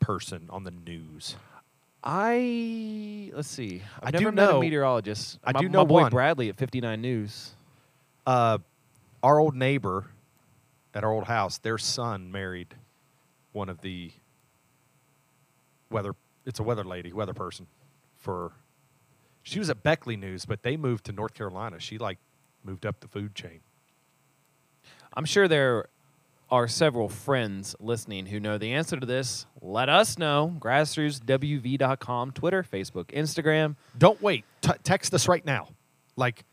person 0.01 0.47
on 0.51 0.65
the 0.65 0.71
news. 0.71 1.37
I 2.05 3.31
let's 3.35 3.49
see. 3.49 3.83
I've 4.03 4.09
I 4.09 4.11
never 4.19 4.31
do 4.31 4.37
met 4.37 4.51
know- 4.51 4.59
a 4.59 4.61
meteorologist. 4.61 5.39
I 5.45 5.53
my, 5.53 5.61
do 5.61 5.69
my 5.69 5.73
know 5.73 5.85
boy 5.87 6.01
one. 6.03 6.11
Bradley 6.11 6.49
at 6.49 6.57
59 6.57 7.01
News. 7.01 7.51
Uh, 8.27 8.59
our 9.23 9.39
old 9.39 9.55
neighbor 9.55 10.07
at 10.95 11.05
our 11.05 11.13
old 11.13 11.25
house, 11.25 11.59
their 11.59 11.79
son 11.79 12.33
married 12.33 12.75
one 13.53 13.69
of 13.69 13.81
the 13.83 14.11
weather. 15.91 16.15
It's 16.45 16.59
a 16.59 16.63
weather 16.65 16.85
lady, 16.85 17.13
weather 17.13 17.35
person. 17.35 17.67
For 18.19 18.53
she 19.43 19.59
was 19.59 19.71
at 19.71 19.83
Beckley 19.83 20.17
News, 20.17 20.45
but 20.45 20.63
they 20.63 20.77
moved 20.77 21.05
to 21.07 21.13
North 21.13 21.35
Carolina. 21.35 21.79
She 21.79 21.99
like 21.99 22.19
moved 22.65 22.87
up 22.87 23.01
the 23.01 23.09
food 23.09 23.35
chain. 23.35 23.61
I'm 25.15 25.25
sure 25.25 25.47
there 25.49 25.87
are 26.51 26.69
several 26.69 27.09
friends 27.09 27.75
listening 27.81 28.27
who 28.27 28.39
know 28.41 28.59
the 28.59 28.73
answer 28.73 28.99
to 28.99 29.07
this. 29.07 29.47
Let 29.61 29.89
us 29.89 30.19
know. 30.19 30.55
Grassrootswv.com, 30.59 32.33
Twitter, 32.33 32.63
Facebook, 32.63 33.07
Instagram. 33.07 33.77
Don't 33.97 34.21
wait. 34.23 34.45
T- 34.61 34.71
text 34.85 35.15
us 35.15 35.29
right 35.29 35.45
now. 35.45 35.69
Like 36.17 36.45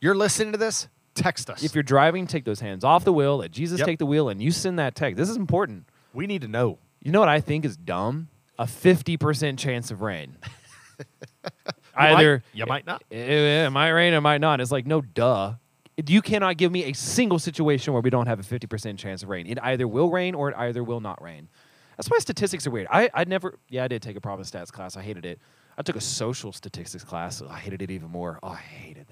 you're 0.00 0.14
listening 0.14 0.52
to 0.52 0.58
this, 0.58 0.88
text 1.14 1.48
us. 1.48 1.62
If 1.62 1.74
you're 1.74 1.82
driving, 1.82 2.26
take 2.26 2.44
those 2.44 2.60
hands 2.60 2.84
off 2.84 3.04
the 3.04 3.12
wheel. 3.12 3.38
Let 3.38 3.50
Jesus 3.50 3.78
Yep. 3.78 3.86
take 3.86 3.98
the 3.98 4.06
wheel, 4.06 4.28
and 4.28 4.42
you 4.42 4.50
send 4.50 4.78
that 4.78 4.94
text. 4.94 5.16
This 5.16 5.30
is 5.30 5.36
important. 5.36 5.88
we 6.12 6.26
need 6.26 6.42
to 6.42 6.48
know. 6.48 6.78
You 7.02 7.12
know 7.12 7.20
what 7.20 7.28
I 7.28 7.40
think 7.40 7.64
is 7.64 7.76
dumb? 7.76 8.28
A 8.58 8.64
50% 8.64 9.58
chance 9.58 9.90
of 9.90 10.00
rain. 10.02 10.36
You 11.98 12.02
might- 12.02 12.12
Either 12.20 12.42
you 12.52 12.66
might 12.66 12.86
not. 12.86 13.02
It, 13.10 13.70
might 13.72 13.90
rain, 13.90 14.12
it 14.12 14.20
might 14.20 14.40
not. 14.40 14.60
It's 14.60 14.70
like, 14.72 14.86
no, 14.86 15.00
duh. 15.00 15.54
You 16.06 16.20
cannot 16.20 16.58
give 16.58 16.70
me 16.70 16.84
a 16.84 16.92
single 16.92 17.38
situation 17.38 17.94
where 17.94 18.02
we 18.02 18.10
don't 18.10 18.26
have 18.26 18.38
a 18.38 18.42
50% 18.42 18.98
chance 18.98 19.22
of 19.22 19.30
rain. 19.30 19.46
It 19.46 19.58
either 19.62 19.88
will 19.88 20.10
rain 20.10 20.34
or 20.34 20.50
it 20.50 20.56
either 20.58 20.84
will 20.84 21.00
not 21.00 21.22
rain. 21.22 21.48
That's 21.96 22.10
why 22.10 22.18
statistics 22.18 22.66
are 22.66 22.70
weird. 22.70 22.86
I, 22.90 23.08
I 23.14 23.24
never, 23.24 23.58
yeah, 23.70 23.84
I 23.84 23.88
did 23.88 24.02
take 24.02 24.16
a 24.16 24.20
proper 24.20 24.42
stats 24.42 24.70
class. 24.70 24.98
I 24.98 25.02
hated 25.02 25.24
it. 25.24 25.40
I 25.78 25.82
took 25.82 25.96
a 25.96 26.00
social 26.02 26.52
statistics 26.52 27.02
class. 27.04 27.40
I 27.40 27.58
hated 27.58 27.80
it 27.80 27.90
even 27.90 28.10
more. 28.10 28.38
Oh, 28.42 28.48
I 28.48 28.56
hated 28.56 29.06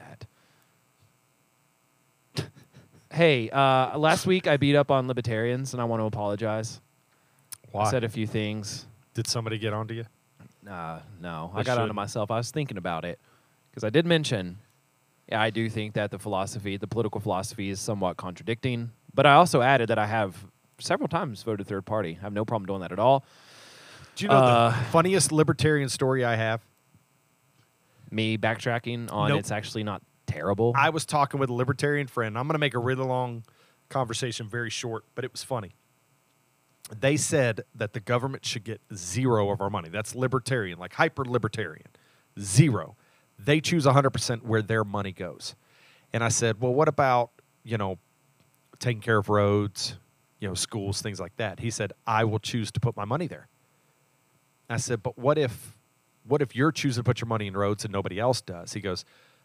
that. 2.37 2.47
hey, 3.13 3.49
uh, 3.51 3.97
last 3.99 4.27
week 4.27 4.47
I 4.47 4.57
beat 4.59 4.77
up 4.77 4.91
on 4.91 5.09
libertarians 5.09 5.73
and 5.73 5.81
I 5.81 5.85
want 5.87 6.01
to 6.01 6.05
apologize. 6.07 6.81
Why? 7.73 7.85
I 7.85 7.91
said 7.91 8.05
a 8.05 8.09
few 8.09 8.27
things. 8.27 8.87
Did 9.15 9.27
somebody 9.27 9.59
get 9.59 9.73
onto 9.73 9.95
you? 9.95 10.05
Uh, 10.69 11.01
no, 11.21 11.51
I 11.55 11.63
got 11.63 11.73
onto 11.73 11.83
shouldn't. 11.83 11.95
myself. 11.95 12.31
I 12.31 12.37
was 12.39 12.51
thinking 12.51 12.77
about 12.79 13.05
it 13.05 13.19
because 13.71 13.85
I 13.85 13.91
did 13.91 14.07
mention, 14.07 14.59
yeah, 15.29 15.41
I 15.41 15.51
do 15.51 15.69
think 15.69 15.95
that 15.95 16.11
the 16.11 16.19
philosophy, 16.19 16.77
the 16.77 16.87
political 16.87 17.21
philosophy, 17.21 17.69
is 17.71 17.81
somewhat 17.81 18.17
contradicting. 18.17 18.91
But 19.13 19.27
I 19.27 19.35
also 19.35 19.61
added 19.63 19.89
that 19.91 19.99
I 19.99 20.07
have 20.07 20.47
several 20.79 21.09
times 21.09 21.43
voted 21.43 21.67
third 21.67 21.85
party. 21.85 22.17
I 22.21 22.25
have 22.25 22.33
no 22.33 22.45
problem 22.45 22.67
doing 22.67 22.81
that 22.81 22.93
at 22.93 22.99
all. 22.99 23.25
Do 24.17 24.25
you 24.25 24.29
know 24.29 24.37
Uh, 24.37 24.71
the 24.71 24.77
funniest 24.87 25.33
libertarian 25.33 25.89
story 25.89 26.25
I 26.25 26.37
have? 26.37 26.61
Me 28.11 28.39
backtracking 28.39 29.13
on 29.13 29.29
Nope. 29.31 29.41
it's 29.41 29.51
actually 29.51 29.83
not 29.83 30.03
terrible. 30.27 30.73
I 30.77 30.91
was 30.91 31.05
talking 31.05 31.41
with 31.41 31.51
a 31.51 31.53
libertarian 31.53 32.07
friend. 32.07 32.39
I'm 32.39 32.47
going 32.47 32.55
to 32.55 32.59
make 32.61 32.75
a 32.75 32.79
really 32.79 33.05
long 33.05 33.45
conversation 33.89 34.49
very 34.49 34.71
short, 34.71 35.05
but 35.15 35.25
it 35.25 35.33
was 35.33 35.43
funny. 35.43 35.75
They 36.91 37.17
said 37.17 37.63
that 37.75 37.95
the 37.95 38.01
government 38.01 38.45
should 38.45 38.65
get 38.65 38.81
zero 38.95 39.51
of 39.51 39.61
our 39.61 39.71
money. 39.71 39.89
That's 39.89 40.15
libertarian, 40.15 40.79
like 40.79 40.93
hyper 40.95 41.25
libertarian. 41.25 41.87
Zero. 42.39 42.97
They 43.39 43.61
choose 43.61 43.87
100% 43.87 44.43
where 44.43 44.63
their 44.63 44.85
money 44.85 45.13
goes. 45.13 45.55
And 46.13 46.23
I 46.23 46.29
said, 46.29 46.61
well, 46.61 46.75
what 46.75 46.89
about, 46.89 47.31
you 47.65 47.79
know, 47.79 47.99
taking 48.79 49.01
care 49.01 49.19
of 49.19 49.29
roads, 49.29 49.97
you 50.41 50.49
know, 50.49 50.55
schools, 50.55 51.01
things 51.01 51.19
like 51.19 51.37
that? 51.39 51.61
He 51.61 51.71
said, 51.71 51.93
I 52.07 52.25
will 52.25 52.39
choose 52.39 52.71
to 52.73 52.81
put 52.81 52.97
my 52.97 53.05
money 53.05 53.27
there. 53.27 53.49
I 54.69 54.77
said, 54.77 55.03
but 55.03 55.19
what 55.19 55.39
if, 55.39 55.77
what 56.27 56.43
if 56.43 56.55
you're 56.55 56.73
choosing 56.73 57.03
to 57.03 57.05
put 57.05 57.21
your 57.21 57.29
money 57.29 57.47
in 57.47 57.57
roads 57.57 57.85
and 57.85 57.93
nobody 57.93 58.21
else 58.21 58.41
does? 58.41 58.75
He 58.75 58.81
goes, 58.81 59.05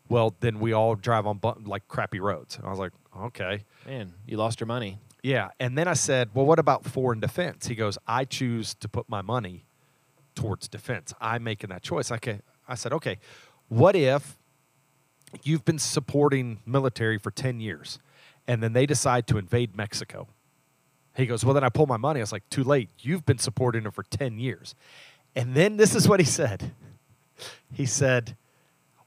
well, 0.09 0.35
then 0.39 0.59
we 0.59 0.73
all 0.73 0.95
drive 0.95 1.25
on 1.25 1.39
like 1.65 1.87
crappy 1.87 2.19
roads. 2.19 2.57
And 2.57 2.65
I 2.65 2.69
was 2.69 2.79
like, 2.79 2.91
okay. 3.17 3.63
Man, 3.87 4.13
you 4.27 4.37
lost 4.37 4.59
your 4.59 4.67
money. 4.67 4.99
Yeah. 5.21 5.49
And 5.59 5.77
then 5.77 5.87
I 5.87 5.93
said, 5.93 6.29
well, 6.33 6.45
what 6.45 6.59
about 6.59 6.85
foreign 6.85 7.19
defense? 7.19 7.67
He 7.67 7.75
goes, 7.75 7.97
I 8.07 8.25
choose 8.25 8.73
to 8.75 8.87
put 8.87 9.09
my 9.09 9.21
money 9.21 9.65
towards 10.35 10.67
defense. 10.67 11.13
I'm 11.19 11.43
making 11.43 11.69
that 11.69 11.81
choice. 11.81 12.11
Okay. 12.11 12.39
I 12.67 12.75
said, 12.75 12.93
okay, 12.93 13.19
what 13.67 13.95
if 13.95 14.37
you've 15.43 15.65
been 15.65 15.79
supporting 15.79 16.59
military 16.65 17.17
for 17.17 17.31
10 17.31 17.59
years 17.59 17.99
and 18.47 18.63
then 18.63 18.73
they 18.73 18.85
decide 18.85 19.27
to 19.27 19.37
invade 19.37 19.75
Mexico? 19.75 20.27
He 21.15 21.25
goes, 21.25 21.43
well, 21.43 21.53
then 21.53 21.63
I 21.63 21.69
pull 21.69 21.87
my 21.87 21.97
money. 21.97 22.21
I 22.21 22.23
was 22.23 22.31
like, 22.31 22.47
too 22.49 22.63
late. 22.63 22.89
You've 22.99 23.25
been 23.25 23.39
supporting 23.39 23.83
them 23.83 23.91
for 23.91 24.03
10 24.03 24.39
years. 24.39 24.75
And 25.35 25.53
then 25.53 25.77
this 25.77 25.95
is 25.95 26.07
what 26.07 26.19
he 26.19 26.25
said. 26.39 26.71
He 27.73 27.85
said, 27.85 28.37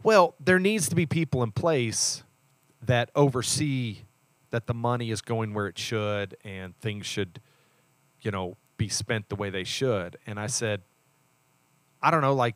well, 0.02 0.34
there 0.40 0.58
needs 0.58 0.88
to 0.88 0.94
be 0.94 1.06
people 1.06 1.42
in 1.42 1.52
place 1.52 2.22
that 2.82 3.10
oversee 3.14 3.98
that 4.52 4.66
the 4.66 4.74
money 4.74 5.10
is 5.10 5.20
going 5.20 5.52
where 5.52 5.66
it 5.66 5.76
should 5.78 6.36
and 6.44 6.76
things 6.76 7.04
should, 7.04 7.40
you 8.20 8.30
know, 8.30 8.56
be 8.76 8.88
spent 8.88 9.28
the 9.28 9.36
way 9.36 9.50
they 9.50 9.64
should. 9.64 10.16
And 10.26 10.38
I 10.38 10.46
said, 10.46 10.82
I 12.00 12.10
don't 12.10 12.20
know, 12.20 12.34
like 12.34 12.54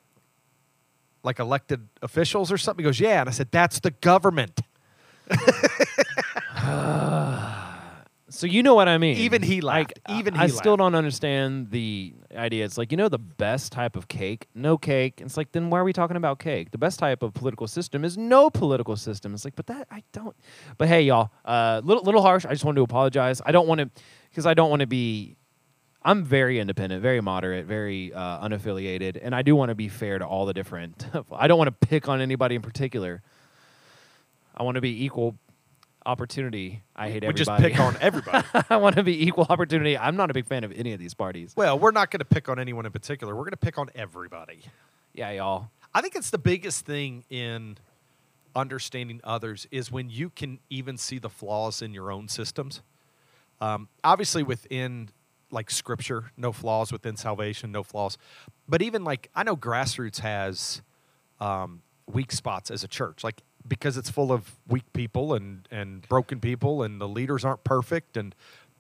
like 1.25 1.41
elected 1.41 1.89
officials 2.03 2.53
or 2.53 2.59
something. 2.59 2.85
He 2.85 2.89
goes, 2.89 3.01
Yeah. 3.01 3.21
And 3.21 3.29
I 3.29 3.33
said, 3.33 3.49
That's 3.51 3.81
the 3.81 3.91
government. 3.91 4.61
So 8.29 8.47
you 8.47 8.63
know 8.63 8.75
what 8.75 8.89
I 8.89 8.99
mean. 8.99 9.17
Even 9.19 9.43
he 9.43 9.61
Like. 9.61 9.99
Even 10.11 10.37
I, 10.37 10.45
I 10.45 10.47
still 10.49 10.73
laughed. 10.73 10.79
don't 10.79 10.95
understand 10.95 11.71
the 11.71 12.15
idea. 12.35 12.65
It's 12.65 12.77
like 12.77 12.91
you 12.91 12.97
know 12.97 13.09
the 13.09 13.19
best 13.19 13.73
type 13.73 13.95
of 13.97 14.09
cake, 14.09 14.49
no 14.55 14.77
cake. 14.77 15.21
It's 15.21 15.37
like 15.37 15.53
then 15.53 15.71
why 15.71 15.79
are 15.79 15.85
we 15.85 15.93
talking 15.93 16.17
about 16.17 16.39
cake? 16.39 16.73
The 16.73 16.79
best 16.79 16.99
type 16.99 17.23
of 17.23 17.35
political 17.35 17.69
system 17.69 18.05
is 18.05 18.19
no 18.19 18.51
political 18.51 18.97
system. 18.97 19.33
It's 19.33 19.45
like, 19.45 19.55
but 19.55 19.67
that 19.69 19.87
I 19.91 20.03
don't. 20.13 20.35
But 20.77 20.89
hey, 20.89 21.03
y'all, 21.03 21.31
uh, 21.45 21.81
little 21.85 22.03
little 22.03 22.23
harsh. 22.23 22.45
I 22.45 22.51
just 22.51 22.65
wanted 22.65 22.77
to 22.77 22.83
apologize. 22.83 23.41
I 23.47 23.53
don't 23.53 23.69
want 23.69 23.81
to 23.81 23.91
because 24.31 24.47
I 24.47 24.55
don't 24.55 24.71
want 24.71 24.81
to 24.81 24.87
be. 24.87 25.37
I'm 26.03 26.23
very 26.23 26.61
independent, 26.61 27.03
very 27.03 27.21
moderate, 27.21 27.67
very 27.67 28.13
uh, 28.13 28.47
unaffiliated, 28.47 29.19
and 29.21 29.35
I 29.35 29.43
do 29.43 29.57
want 29.57 29.71
to 29.71 29.75
be 29.75 29.89
fair 29.89 30.19
to 30.19 30.27
all 30.27 30.47
the 30.47 30.55
different. 30.55 31.07
I 31.33 31.49
don't 31.49 31.59
want 31.59 31.69
to 31.69 31.87
pick 31.87 32.09
on 32.09 32.21
anybody 32.21 32.55
in 32.55 32.63
particular. 32.63 33.23
I 34.57 34.63
want 34.63 34.77
to 34.77 34.81
be 34.81 35.05
equal 35.05 35.37
opportunity. 36.07 36.83
I 36.95 37.11
hate 37.11 37.23
we 37.23 37.29
everybody. 37.29 37.63
We 37.63 37.69
just 37.69 37.79
pick 37.79 37.81
on 37.81 37.97
everybody. 38.01 38.47
I 38.71 38.77
want 38.77 38.97
to 38.97 39.03
be 39.03 39.27
equal 39.27 39.47
opportunity. 39.49 39.99
I'm 39.99 40.17
not 40.17 40.31
a 40.31 40.35
big 40.35 40.47
fan 40.47 40.65
of 40.65 40.73
any 40.73 40.93
of 40.93 40.99
these 40.99 41.15
parties. 41.15 41.53
well, 41.57 41.79
we're 41.79 41.91
not 41.91 42.11
going 42.11 42.21
to 42.21 42.25
pick 42.25 42.49
on 42.49 42.59
anyone 42.59 42.87
in 42.87 42.93
particular. 42.93 43.35
We're 43.35 43.43
going 43.43 43.51
to 43.51 43.57
pick 43.59 43.77
on 43.79 43.91
everybody. 43.95 44.63
Yeah, 45.13 45.31
y'all. 45.33 45.71
I 45.93 46.01
think 46.01 46.15
it's 46.15 46.31
the 46.31 46.39
biggest 46.39 46.87
thing 46.87 47.25
in 47.31 47.79
understanding 48.55 49.21
others 49.25 49.67
is 49.71 49.93
when 49.93 50.09
you 50.09 50.31
can 50.31 50.59
even 50.71 50.97
see 50.97 51.19
the 51.19 51.29
flaws 51.29 51.83
in 51.83 51.93
your 51.93 52.11
own 52.11 52.29
systems. 52.29 52.83
Um, 53.61 53.89
obviously, 54.03 54.43
within 54.43 55.11
like 55.51 55.71
scripture, 55.71 56.33
no 56.37 56.53
flaws 56.53 56.93
within 56.93 57.17
salvation, 57.17 57.73
no 57.73 57.83
flaws. 57.83 58.19
But 58.69 58.83
even 58.83 59.05
like 59.05 59.31
I 59.35 59.43
know 59.43 59.57
grassroots 59.57 60.21
has 60.21 60.83
um, 61.41 61.83
weak 62.07 62.33
spots 62.33 62.71
as 62.71 62.85
a 62.85 62.89
church, 62.89 63.23
like 63.23 63.43
because 63.69 63.97
it's 63.97 64.11
full 64.11 64.33
of 64.33 64.53
weak 64.69 64.91
people 64.93 65.35
and 65.35 65.67
and 65.71 66.07
broken 66.09 66.41
people, 66.41 66.83
and 66.83 67.01
the 67.01 67.09
leaders 67.09 67.45
aren't 67.45 67.65
perfect, 67.65 68.17
and 68.17 68.35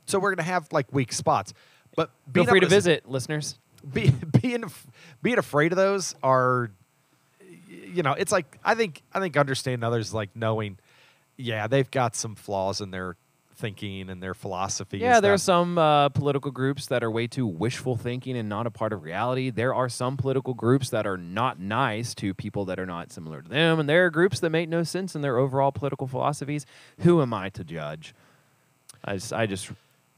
so 0.06 0.18
we're 0.18 0.34
gonna 0.34 0.42
have 0.48 0.72
like 0.72 0.92
weak 0.92 1.12
spots. 1.12 1.52
But 1.96 2.10
Feel 2.32 2.44
free 2.44 2.60
to 2.60 2.66
visit, 2.66 3.08
listeners. 3.08 3.58
be, 3.92 4.10
being 4.42 4.64
being 5.22 5.38
afraid 5.38 5.72
of 5.72 5.76
those 5.76 6.14
are 6.22 6.70
you 7.68 8.02
know 8.02 8.12
it's 8.12 8.32
like 8.32 8.58
i 8.64 8.74
think 8.74 9.02
i 9.14 9.20
think 9.20 9.36
understanding 9.36 9.82
others 9.84 10.08
is 10.08 10.14
like 10.14 10.30
knowing 10.34 10.78
yeah 11.36 11.66
they've 11.66 11.90
got 11.90 12.14
some 12.14 12.34
flaws 12.34 12.80
in 12.80 12.90
their 12.90 13.16
thinking 13.56 14.10
and 14.10 14.22
their 14.22 14.34
philosophy 14.34 14.98
Yeah, 14.98 15.16
and 15.16 15.24
there 15.24 15.32
are 15.32 15.38
some 15.38 15.78
uh, 15.78 16.10
political 16.10 16.50
groups 16.50 16.86
that 16.86 17.02
are 17.02 17.10
way 17.10 17.26
too 17.26 17.46
wishful 17.46 17.96
thinking 17.96 18.36
and 18.36 18.48
not 18.48 18.66
a 18.66 18.70
part 18.70 18.92
of 18.92 19.02
reality. 19.02 19.50
There 19.50 19.74
are 19.74 19.88
some 19.88 20.16
political 20.16 20.54
groups 20.54 20.90
that 20.90 21.06
are 21.06 21.16
not 21.16 21.58
nice 21.58 22.14
to 22.16 22.34
people 22.34 22.64
that 22.66 22.78
are 22.78 22.86
not 22.86 23.10
similar 23.12 23.42
to 23.42 23.48
them, 23.48 23.80
and 23.80 23.88
there 23.88 24.04
are 24.06 24.10
groups 24.10 24.40
that 24.40 24.50
make 24.50 24.68
no 24.68 24.82
sense 24.82 25.14
in 25.14 25.22
their 25.22 25.38
overall 25.38 25.72
political 25.72 26.06
philosophies. 26.06 26.66
Who 27.00 27.22
am 27.22 27.32
I 27.32 27.48
to 27.50 27.64
judge? 27.64 28.14
I 29.04 29.14
just, 29.14 29.32
I 29.32 29.46
just, 29.46 29.70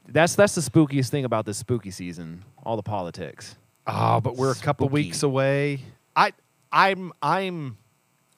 that's 0.09 0.35
that's 0.35 0.55
the 0.55 0.61
spookiest 0.63 1.11
thing 1.11 1.25
about 1.25 1.47
this 1.47 1.59
spooky 1.59 1.91
season. 1.91 2.45
All 2.65 2.77
the 2.77 2.83
politics. 2.83 3.57
oh 3.87 4.21
but 4.21 4.37
we're 4.37 4.53
a 4.53 4.55
couple 4.57 4.87
Spooky. 4.89 5.05
weeks 5.05 5.23
away 5.23 5.81
i 6.17 6.33
i'm 6.71 7.13
i'm 7.23 7.79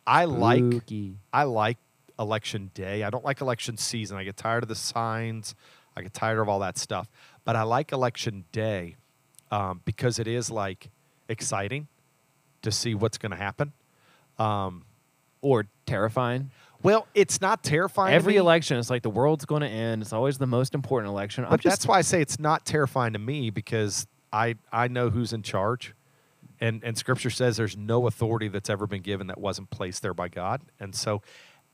i 0.06 0.24
like 0.26 0.60
Spooky. 0.60 1.16
i 1.32 1.42
like 1.44 1.76
election 2.20 2.70
day 2.74 3.02
i 3.02 3.10
don't 3.10 3.24
like 3.24 3.40
election 3.40 3.76
season 3.76 4.16
i 4.16 4.22
get 4.22 4.36
tired 4.36 4.62
of 4.62 4.68
the 4.68 4.74
signs 4.74 5.54
i 5.96 6.02
get 6.02 6.14
tired 6.14 6.38
of 6.38 6.48
all 6.48 6.60
that 6.60 6.78
stuff 6.78 7.08
but 7.44 7.56
i 7.56 7.62
like 7.62 7.90
election 7.90 8.44
day 8.52 8.94
um, 9.50 9.80
because 9.84 10.18
it 10.18 10.28
is 10.28 10.50
like 10.50 10.90
exciting 11.28 11.88
to 12.62 12.70
see 12.70 12.94
what's 12.94 13.18
going 13.18 13.30
to 13.30 13.36
happen 13.36 13.72
um, 14.38 14.84
or 15.40 15.66
terrifying. 15.86 16.50
Well, 16.82 17.06
it's 17.14 17.40
not 17.40 17.62
terrifying. 17.62 18.10
to 18.10 18.16
Every 18.16 18.36
election, 18.36 18.78
it's 18.78 18.90
like 18.90 19.02
the 19.02 19.10
world's 19.10 19.44
going 19.44 19.62
to 19.62 19.68
end. 19.68 20.02
It's 20.02 20.12
always 20.12 20.38
the 20.38 20.46
most 20.46 20.74
important 20.74 21.10
election. 21.10 21.46
But 21.48 21.60
just 21.60 21.64
that's 21.80 21.86
why 21.86 21.98
I 21.98 22.02
say 22.02 22.22
it's 22.22 22.38
not 22.38 22.64
terrifying 22.64 23.12
to 23.12 23.18
me 23.18 23.50
because 23.50 24.06
I 24.32 24.54
I 24.72 24.88
know 24.88 25.10
who's 25.10 25.34
in 25.34 25.42
charge, 25.42 25.94
and 26.58 26.82
and 26.82 26.96
Scripture 26.96 27.28
says 27.28 27.58
there's 27.58 27.76
no 27.76 28.06
authority 28.06 28.48
that's 28.48 28.70
ever 28.70 28.86
been 28.86 29.02
given 29.02 29.26
that 29.26 29.38
wasn't 29.38 29.68
placed 29.68 30.00
there 30.00 30.14
by 30.14 30.28
God, 30.28 30.62
and 30.78 30.94
so 30.94 31.20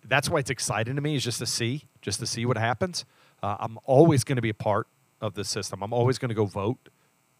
that's 0.09 0.29
why 0.29 0.39
it's 0.39 0.51
exciting 0.51 0.97
to 0.97 1.03
me 1.03 1.17
is 1.17 1.25
just 1.25 1.39
to 1.39 1.47
see 1.47 1.85
just 2.01 2.21
to 2.21 2.27
see 2.27 2.47
what 2.47 2.57
happens. 2.57 3.05
Uh, 3.43 3.57
I'm 3.59 3.79
always 3.85 4.25
going 4.25 4.37
to 4.37 4.43
be 4.43 4.51
a 4.51 4.55
part 4.55 4.87
of 5.21 5.35
the 5.35 5.45
system. 5.45 5.83
I'm 5.83 5.93
always 5.93 6.19
going 6.19 6.29
to 6.29 6.35
go 6.35 6.47
vote. 6.47 6.89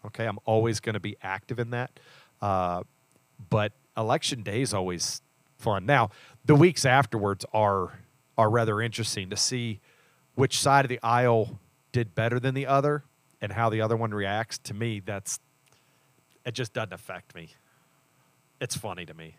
Okay, 0.05 0.25
I'm 0.25 0.39
always 0.45 0.79
going 0.79 0.93
to 0.93 0.99
be 0.99 1.17
active 1.21 1.59
in 1.59 1.71
that. 1.71 1.99
Uh, 2.41 2.83
but 3.49 3.73
election 3.95 4.43
day 4.43 4.61
is 4.61 4.73
always 4.73 5.21
fun. 5.57 5.85
Now, 5.85 6.09
the 6.45 6.55
weeks 6.55 6.85
afterwards 6.85 7.45
are 7.53 7.99
are 8.37 8.49
rather 8.49 8.81
interesting 8.81 9.29
to 9.31 9.37
see 9.37 9.79
which 10.35 10.59
side 10.59 10.85
of 10.85 10.89
the 10.89 10.99
aisle 11.01 11.59
did 11.91 12.13
better 12.13 12.39
than 12.39 12.53
the 12.53 12.67
other 12.67 13.03
and 13.41 13.53
how 13.53 13.69
the 13.69 13.81
other 13.81 13.97
one 13.97 14.13
reacts. 14.13 14.59
To 14.59 14.73
me, 14.73 14.99
that's 14.99 15.39
it 16.45 16.53
just 16.53 16.73
doesn't 16.73 16.93
affect 16.93 17.35
me. 17.35 17.49
It's 18.61 18.75
funny 18.75 19.05
to 19.05 19.13
me. 19.13 19.35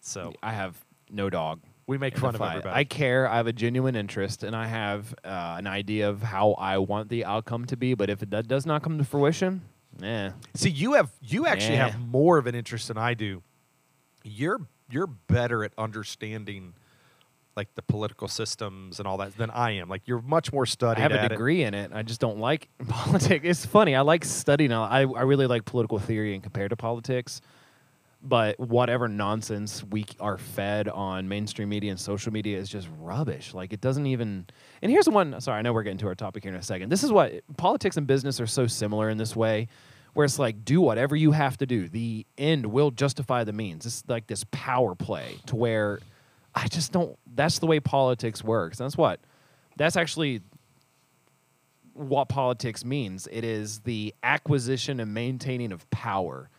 So 0.00 0.32
I 0.42 0.52
have 0.52 0.84
no 1.10 1.30
dog. 1.30 1.60
We 1.86 1.98
make 1.98 2.16
fun 2.16 2.34
of 2.34 2.38
fight. 2.38 2.56
everybody. 2.58 2.76
I 2.80 2.84
care. 2.84 3.28
I 3.28 3.36
have 3.36 3.46
a 3.46 3.52
genuine 3.52 3.96
interest, 3.96 4.42
and 4.44 4.54
I 4.54 4.66
have 4.66 5.14
uh, 5.24 5.56
an 5.58 5.66
idea 5.66 6.08
of 6.08 6.22
how 6.22 6.52
I 6.52 6.78
want 6.78 7.08
the 7.08 7.24
outcome 7.24 7.64
to 7.66 7.76
be. 7.76 7.94
But 7.94 8.08
if 8.10 8.22
it 8.22 8.30
do- 8.30 8.42
does 8.42 8.66
not 8.66 8.82
come 8.82 8.98
to 8.98 9.04
fruition, 9.04 9.62
eh. 10.02 10.30
See, 10.54 10.70
you 10.70 10.92
have 10.94 11.10
you 11.20 11.46
actually 11.46 11.76
Eh. 11.76 11.88
have 11.88 11.98
more 12.00 12.38
of 12.38 12.46
an 12.46 12.54
interest 12.54 12.88
than 12.88 12.98
I 12.98 13.14
do. 13.14 13.42
You're 14.24 14.60
you're 14.90 15.06
better 15.08 15.64
at 15.64 15.72
understanding 15.78 16.74
like 17.56 17.74
the 17.74 17.82
political 17.82 18.28
systems 18.28 18.98
and 18.98 19.06
all 19.06 19.18
that 19.18 19.36
than 19.36 19.50
I 19.50 19.72
am. 19.72 19.88
Like 19.88 20.02
you're 20.06 20.22
much 20.22 20.52
more 20.52 20.64
studied. 20.64 21.00
I 21.00 21.02
have 21.02 21.12
a 21.12 21.18
at 21.18 21.24
it. 21.26 21.28
degree 21.30 21.62
in 21.64 21.74
it. 21.74 21.90
I 21.92 22.02
just 22.02 22.20
don't 22.20 22.38
like 22.38 22.68
politics. 22.88 23.44
It's 23.44 23.66
funny. 23.66 23.94
I 23.94 24.00
like 24.02 24.24
studying. 24.24 24.72
I 24.72 25.00
I 25.00 25.22
really 25.22 25.46
like 25.46 25.64
political 25.64 25.98
theory 25.98 26.34
and 26.34 26.42
compared 26.42 26.70
to 26.70 26.76
politics. 26.76 27.40
But 28.24 28.58
whatever 28.60 29.08
nonsense 29.08 29.82
we 29.82 30.06
are 30.20 30.38
fed 30.38 30.88
on 30.88 31.28
mainstream 31.28 31.68
media 31.68 31.90
and 31.90 31.98
social 31.98 32.32
media 32.32 32.56
is 32.56 32.68
just 32.68 32.88
rubbish. 33.00 33.52
Like 33.52 33.72
it 33.72 33.80
doesn't 33.80 34.06
even. 34.06 34.46
And 34.80 34.92
here's 34.92 35.08
one. 35.08 35.40
Sorry, 35.40 35.58
I 35.58 35.62
know 35.62 35.72
we're 35.72 35.82
getting 35.82 35.98
to 35.98 36.06
our 36.06 36.14
topic 36.14 36.44
here 36.44 36.52
in 36.52 36.58
a 36.58 36.62
second. 36.62 36.88
This 36.88 37.02
is 37.02 37.10
what 37.10 37.32
politics 37.56 37.96
and 37.96 38.06
business 38.06 38.40
are 38.40 38.46
so 38.46 38.68
similar 38.68 39.10
in 39.10 39.18
this 39.18 39.34
way, 39.34 39.66
where 40.14 40.24
it's 40.24 40.38
like 40.38 40.64
do 40.64 40.80
whatever 40.80 41.16
you 41.16 41.32
have 41.32 41.56
to 41.58 41.66
do. 41.66 41.88
The 41.88 42.24
end 42.38 42.66
will 42.66 42.92
justify 42.92 43.42
the 43.42 43.52
means. 43.52 43.86
It's 43.86 44.04
like 44.06 44.28
this 44.28 44.44
power 44.52 44.94
play 44.94 45.38
to 45.46 45.56
where 45.56 45.98
I 46.54 46.68
just 46.68 46.92
don't. 46.92 47.18
That's 47.34 47.58
the 47.58 47.66
way 47.66 47.80
politics 47.80 48.44
works. 48.44 48.78
That's 48.78 48.96
what. 48.96 49.18
That's 49.76 49.96
actually 49.96 50.42
what 51.94 52.28
politics 52.28 52.84
means. 52.84 53.26
It 53.32 53.42
is 53.42 53.80
the 53.80 54.14
acquisition 54.22 55.00
and 55.00 55.12
maintaining 55.12 55.72
of 55.72 55.90
power. 55.90 56.50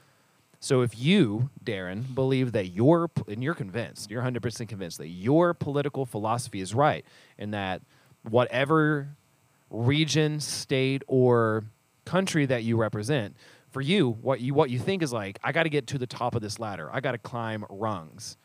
So 0.63 0.79
if 0.79 0.98
you, 0.98 1.50
Darren, 1.62 2.15
believe 2.15 2.53
that 2.53 2.67
your 2.67 3.12
and 3.27 3.43
you're 3.43 3.53
convinced, 3.53 4.10
you're 4.10 4.24
100% 4.24 4.65
convinced 4.70 4.98
that 5.00 5.10
your 5.10 5.53
political 5.53 6.05
philosophy 6.05 6.62
is 6.62 6.74
right 6.74 7.03
and 7.38 7.53
that 7.53 7.82
whatever 8.29 9.10
region, 9.70 10.39
state 10.39 11.03
or 11.05 11.65
country 12.05 12.46
that 12.46 12.63
you 12.63 12.77
represent 12.77 13.36
for 13.72 13.82
you, 13.82 14.12
what 14.22 14.39
you 14.39 14.53
what 14.53 14.70
you 14.70 14.79
think 14.79 15.03
is 15.03 15.12
like, 15.12 15.38
I 15.43 15.51
got 15.51 15.63
to 15.63 15.70
get 15.70 15.86
to 15.88 15.98
the 15.98 16.08
top 16.08 16.34
of 16.34 16.41
this 16.41 16.58
ladder. 16.60 16.89
I 16.93 17.01
got 17.01 17.12
to 17.12 17.17
climb 17.17 17.65
rungs. 17.70 18.38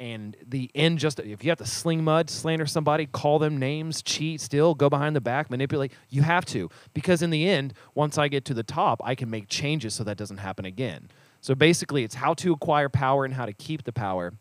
And 0.00 0.36
the 0.44 0.72
end 0.74 0.98
just 0.98 1.20
if 1.20 1.44
you 1.44 1.52
have 1.52 1.58
to 1.58 1.66
sling 1.66 2.02
mud, 2.02 2.30
slander 2.30 2.66
somebody, 2.66 3.06
call 3.06 3.38
them 3.38 3.58
names, 3.58 4.02
cheat, 4.02 4.40
still 4.40 4.74
go 4.74 4.90
behind 4.90 5.14
the 5.14 5.20
back, 5.20 5.50
manipulate, 5.50 5.92
you 6.08 6.22
have 6.22 6.44
to 6.46 6.68
because 6.94 7.22
in 7.22 7.30
the 7.30 7.48
end, 7.48 7.74
once 7.94 8.18
I 8.18 8.26
get 8.26 8.44
to 8.46 8.54
the 8.54 8.64
top, 8.64 9.00
I 9.04 9.14
can 9.14 9.30
make 9.30 9.46
changes 9.46 9.94
so 9.94 10.02
that 10.02 10.16
doesn't 10.16 10.38
happen 10.38 10.64
again. 10.64 11.10
So 11.40 11.54
basically, 11.54 12.04
it's 12.04 12.14
how 12.14 12.34
to 12.34 12.52
acquire 12.52 12.88
power 12.88 13.24
and 13.24 13.34
how 13.34 13.46
to 13.46 13.52
keep 13.52 13.84
the 13.84 13.92
power. 13.92 14.34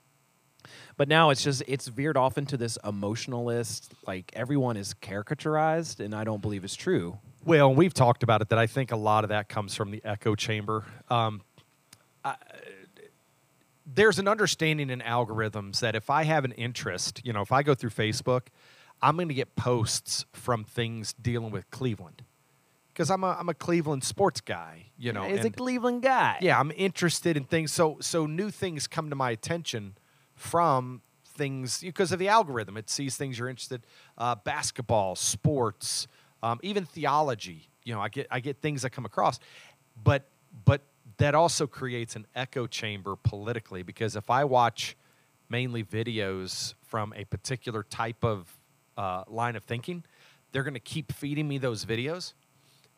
But 0.97 1.07
now 1.07 1.29
it's 1.29 1.43
just 1.43 1.63
it's 1.67 1.87
veered 1.87 2.17
off 2.17 2.37
into 2.37 2.57
this 2.57 2.77
emotionalist, 2.83 3.93
like 4.05 4.31
everyone 4.33 4.75
is 4.75 4.93
caricaturized, 4.93 5.99
and 6.03 6.13
I 6.13 6.25
don't 6.25 6.41
believe 6.41 6.63
it's 6.63 6.75
true. 6.75 7.19
Well, 7.45 7.73
we've 7.73 7.93
talked 7.93 8.21
about 8.21 8.41
it 8.41 8.49
that 8.49 8.59
I 8.59 8.67
think 8.67 8.91
a 8.91 8.97
lot 8.97 9.23
of 9.23 9.29
that 9.29 9.47
comes 9.47 9.75
from 9.75 9.91
the 9.91 10.01
echo 10.03 10.35
chamber. 10.35 10.83
Um, 11.09 11.41
I, 12.25 12.35
there's 13.85 14.19
an 14.19 14.27
understanding 14.27 14.89
in 14.89 14.99
algorithms 14.99 15.79
that 15.79 15.95
if 15.95 16.09
I 16.09 16.23
have 16.23 16.45
an 16.45 16.51
interest, 16.51 17.21
you 17.23 17.33
know, 17.33 17.41
if 17.41 17.51
I 17.51 17.63
go 17.63 17.73
through 17.73 17.91
Facebook, 17.91 18.47
I'm 19.01 19.15
going 19.15 19.29
to 19.29 19.33
get 19.33 19.55
posts 19.55 20.25
from 20.33 20.63
things 20.63 21.13
dealing 21.13 21.51
with 21.51 21.69
Cleveland 21.71 22.23
because 22.89 23.09
I'm 23.09 23.23
a 23.23 23.37
I'm 23.39 23.47
a 23.47 23.53
Cleveland 23.53 24.03
sports 24.03 24.41
guy, 24.41 24.87
you 24.99 25.13
know. 25.13 25.23
he's 25.23 25.45
a 25.45 25.49
Cleveland 25.49 26.01
guy. 26.01 26.37
yeah, 26.41 26.59
I'm 26.59 26.71
interested 26.75 27.37
in 27.37 27.45
things. 27.45 27.71
So 27.71 27.97
so 28.01 28.25
new 28.25 28.51
things 28.51 28.85
come 28.85 29.09
to 29.09 29.15
my 29.15 29.31
attention 29.31 29.95
from 30.35 31.01
things 31.23 31.79
because 31.79 32.11
of 32.11 32.19
the 32.19 32.27
algorithm. 32.27 32.77
It 32.77 32.89
sees 32.89 33.15
things 33.15 33.39
you're 33.39 33.49
interested. 33.49 33.81
Uh, 34.17 34.35
basketball, 34.35 35.15
sports, 35.15 36.07
um, 36.43 36.59
even 36.61 36.85
theology. 36.85 37.69
You 37.83 37.95
know, 37.95 38.01
I 38.01 38.09
get 38.09 38.27
I 38.29 38.41
get 38.41 38.61
things 38.61 38.81
that 38.81 38.91
come 38.91 39.05
across, 39.05 39.39
but 40.03 40.27
but 40.65 40.81
that 41.17 41.33
also 41.33 41.65
creates 41.65 42.15
an 42.15 42.27
echo 42.35 42.67
chamber 42.67 43.15
politically 43.15 43.83
because 43.83 44.15
if 44.15 44.29
I 44.29 44.43
watch 44.43 44.95
mainly 45.49 45.83
videos 45.83 46.75
from 46.85 47.13
a 47.15 47.25
particular 47.25 47.83
type 47.83 48.23
of 48.23 48.57
uh, 48.97 49.23
line 49.27 49.55
of 49.55 49.63
thinking, 49.63 50.03
they're 50.51 50.63
going 50.63 50.73
to 50.75 50.79
keep 50.79 51.11
feeding 51.11 51.47
me 51.47 51.57
those 51.57 51.85
videos 51.85 52.33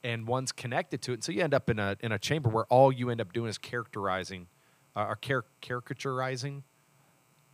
and 0.04 0.28
one's 0.28 0.52
connected 0.52 1.02
to 1.04 1.12
it. 1.12 1.16
And 1.16 1.24
so 1.24 1.32
you 1.32 1.44
end 1.44 1.54
up 1.54 1.70
in 1.70 1.80
a 1.80 1.98
in 2.02 2.12
a 2.12 2.20
chamber 2.20 2.50
where 2.50 2.66
all 2.66 2.92
you 2.92 3.10
end 3.10 3.22
up 3.22 3.34
doing 3.34 3.50
is 3.50 3.58
characterizing, 3.58 4.48
uh, 4.96 5.06
or 5.10 5.16
car- 5.16 5.46
caricaturizing. 5.62 6.64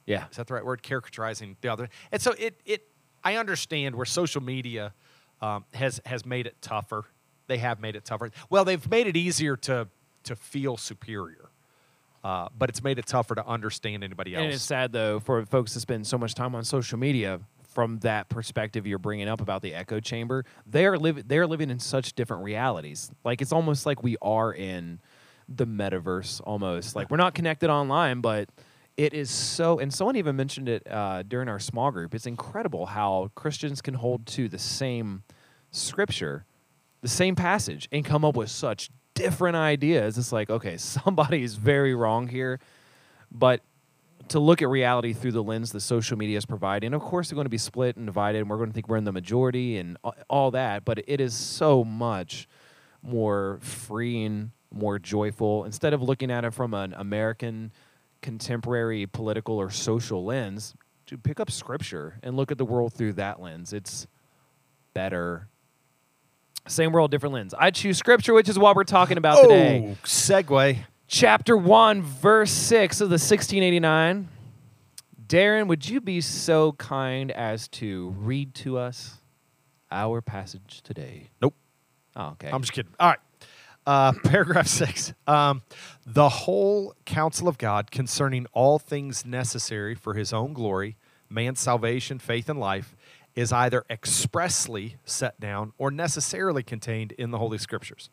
yeah. 0.06 0.26
Is 0.32 0.38
that 0.38 0.48
the 0.48 0.54
right 0.54 0.66
word? 0.66 0.84
Caricaturizing 0.84 1.56
the 1.62 1.70
other. 1.70 1.90
And 2.12 2.22
so 2.22 2.34
it 2.38 2.60
it 2.66 2.88
I 3.24 3.36
understand 3.36 3.96
where 3.96 4.06
social 4.06 4.42
media 4.42 4.94
um, 5.42 5.66
has 5.74 6.00
has 6.06 6.26
made 6.26 6.48
it 6.48 6.62
tougher. 6.62 7.06
They 7.48 7.58
have 7.58 7.80
made 7.80 7.96
it 7.96 8.06
tougher. 8.06 8.32
Well, 8.50 8.66
they've 8.66 8.90
made 8.90 9.08
it 9.08 9.16
easier 9.18 9.56
to 9.58 9.88
to 10.24 10.36
feel 10.36 10.76
superior, 10.78 11.50
uh, 12.24 12.50
but 12.58 12.70
it's 12.70 12.84
made 12.84 13.00
it 13.00 13.06
tougher 13.06 13.36
to 13.36 13.46
understand 13.46 14.04
anybody 14.04 14.36
else. 14.36 14.44
And 14.44 14.54
it's 14.54 14.64
sad 14.64 14.92
though 14.92 15.20
for 15.20 15.46
folks 15.46 15.74
to 15.74 15.80
spend 15.80 16.06
so 16.08 16.18
much 16.18 16.34
time 16.34 16.56
on 16.56 16.64
social 16.64 16.98
media. 16.98 17.40
From 17.78 18.00
that 18.00 18.28
perspective, 18.28 18.88
you're 18.88 18.98
bringing 18.98 19.28
up 19.28 19.40
about 19.40 19.62
the 19.62 19.76
echo 19.76 20.00
chamber. 20.00 20.46
They 20.66 20.88
are 20.88 20.98
living. 20.98 21.26
They 21.28 21.38
are 21.38 21.46
living 21.46 21.70
in 21.70 21.78
such 21.78 22.14
different 22.14 22.44
realities. 22.44 23.12
Like 23.24 23.40
it's 23.40 23.52
almost 23.52 23.86
like 23.86 24.02
we 24.02 24.18
are 24.20 24.52
in 24.52 25.00
the 25.48 25.68
metaverse. 25.68 26.42
Almost 26.44 26.96
like 26.96 27.12
we're 27.12 27.18
not 27.18 27.36
connected 27.36 27.70
online, 27.70 28.20
but 28.22 28.50
it 28.98 29.14
is 29.14 29.30
so. 29.30 29.78
And 29.78 29.94
someone 29.94 30.16
even 30.16 30.36
mentioned 30.36 30.70
it 30.70 30.88
uh, 30.90 31.22
during 31.22 31.48
our 31.48 31.60
small 31.60 31.92
group. 31.92 32.16
It's 32.16 32.26
incredible 32.26 32.88
how 32.88 33.30
Christians 33.36 33.80
can 33.84 33.94
hold 33.94 34.26
to 34.26 34.50
the 34.50 34.58
same 34.58 35.22
scripture, 35.70 36.46
the 37.02 37.08
same 37.08 37.36
passage, 37.36 37.88
and 37.92 38.04
come 38.04 38.26
up 38.26 38.36
with 38.36 38.50
such 38.50 38.90
different 39.14 39.56
ideas. 39.56 40.18
It's 40.18 40.32
like 40.32 40.50
okay, 40.50 40.78
somebody 40.80 41.44
is 41.44 41.54
very 41.54 41.94
wrong 41.94 42.28
here, 42.28 42.60
but 43.32 43.62
to 44.30 44.40
look 44.40 44.62
at 44.62 44.70
reality 44.70 45.14
through 45.14 45.32
the 45.32 45.44
lens 45.44 45.72
that 45.72 45.82
social 45.82 46.18
media 46.18 46.38
is 46.38 46.46
providing. 46.46 46.94
Of 46.94 47.02
course, 47.02 47.30
they're 47.30 47.36
going 47.36 47.46
to 47.46 47.50
be 47.50 47.58
split 47.58 47.96
and 47.98 48.06
divided, 48.06 48.40
and 48.40 48.50
we're 48.50 48.58
going 48.58 48.70
to 48.70 48.74
think 48.74 48.88
we're 48.88 48.98
in 48.98 49.04
the 49.06 49.12
majority 49.12 49.78
and 49.78 49.98
all 50.30 50.52
that. 50.52 50.86
But 50.86 51.04
it 51.08 51.22
is 51.22 51.34
so 51.34 51.84
much 51.84 52.48
more 53.02 53.60
freeing, 53.62 54.52
more 54.74 55.00
joyful. 55.00 55.64
Instead 55.66 55.94
of 55.94 56.02
looking 56.02 56.32
at 56.32 56.44
it 56.46 56.54
from 56.54 56.74
an 56.74 56.94
American 56.94 57.72
contemporary 58.22 59.06
political 59.06 59.58
or 59.58 59.70
social 59.70 60.26
lens, 60.26 60.74
to 61.08 61.18
pick 61.18 61.40
up 61.40 61.50
scripture 61.50 62.20
and 62.22 62.36
look 62.36 62.52
at 62.52 62.58
the 62.58 62.66
world 62.66 62.94
through 62.94 63.14
that 63.14 63.42
lens. 63.42 63.74
It's 63.74 64.08
better. 64.94 65.48
Same 66.68 66.92
world, 66.92 67.12
different 67.12 67.34
lens. 67.34 67.54
I 67.58 67.72
choose 67.72 67.98
scripture, 67.98 68.34
which 68.34 68.50
is 68.50 68.60
what 68.60 68.76
we're 68.76 68.84
talking 68.84 69.18
about 69.18 69.42
today 69.42 69.88
Oh, 69.90 69.98
segue. 70.06 70.78
Chapter 71.08 71.56
1, 71.56 72.02
verse 72.02 72.52
6 72.52 73.02
of 73.02 73.10
the 73.10 73.14
1689. 73.14 74.28
Darren, 75.26 75.68
would 75.68 75.88
you 75.88 76.00
be 76.00 76.22
so 76.22 76.74
kind 76.74 77.32
as 77.32 77.68
to 77.68 78.16
read 78.18 78.54
to 78.56 78.78
us 78.78 79.22
our 79.92 80.22
passage 80.22 80.82
today? 80.84 81.30
Nope. 81.42 81.56
Oh, 82.16 82.30
okay. 82.30 82.50
I'm 82.50 82.62
just 82.62 82.74
kidding. 82.74 82.94
All 83.00 83.10
right. 83.10 83.20
Uh, 83.86 84.12
paragraph 84.24 84.68
six. 84.68 85.14
Um, 85.28 85.62
the 86.06 86.30
whole 86.30 86.94
counsel 87.06 87.48
of 87.48 87.58
God 87.58 87.92
concerning 87.92 88.46
all 88.54 88.80
things 88.80 89.26
necessary 89.26 89.96
for 89.96 90.14
his 90.14 90.34
own 90.34 90.54
glory, 90.54 90.98
man's 91.30 91.60
salvation, 91.60 92.20
faith, 92.20 92.50
and 92.50 92.60
life, 92.60 92.96
is 93.36 93.52
either 93.52 93.86
expressly 93.90 94.98
set 95.06 95.40
down 95.40 95.72
or 95.78 95.92
necessarily 95.92 96.64
contained 96.64 97.12
in 97.14 97.32
the 97.32 97.38
Holy 97.38 97.58
Scriptures, 97.58 98.10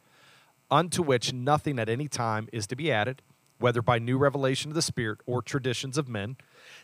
unto 0.75 1.03
which 1.03 1.33
nothing 1.33 1.79
at 1.79 1.89
any 1.89 2.09
time 2.09 2.49
is 2.53 2.67
to 2.67 2.75
be 2.75 2.91
added, 2.91 3.23
whether 3.59 3.81
by 3.81 3.97
new 3.97 4.19
revelation 4.19 4.73
of 4.73 4.75
the 4.75 4.83
Spirit 4.83 5.21
or 5.25 5.41
traditions 5.41 5.97
of 5.97 6.09
men. 6.09 6.37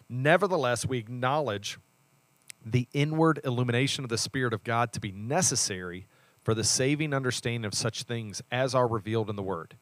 Nevertheless, 0.08 0.86
we 0.86 0.98
acknowledge 0.98 1.76
the 2.64 2.86
inward 2.92 3.40
illumination 3.44 4.04
of 4.04 4.08
the 4.08 4.16
Spirit 4.16 4.54
of 4.54 4.62
God 4.62 4.92
to 4.92 5.00
be 5.00 5.10
necessary 5.10 6.06
for 6.44 6.54
the 6.54 6.62
saving 6.62 7.12
understanding 7.12 7.64
of 7.64 7.74
such 7.74 8.04
things 8.04 8.40
as 8.52 8.76
are 8.76 8.86
revealed 8.86 9.28
in 9.28 9.34
the 9.34 9.42
Word, 9.42 9.76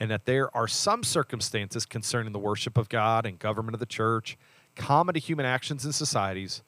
and 0.00 0.10
that 0.10 0.24
there 0.24 0.54
are 0.56 0.66
some 0.66 1.02
circumstances 1.02 1.84
concerning 1.84 2.32
the 2.32 2.38
worship 2.38 2.78
of 2.78 2.88
God 2.88 3.26
and 3.26 3.38
government 3.38 3.74
of 3.74 3.80
the 3.80 3.86
church, 3.86 4.38
common 4.76 5.12
to 5.12 5.20
human 5.20 5.44
actions 5.44 5.84
and 5.84 5.94
societies, 5.94 6.62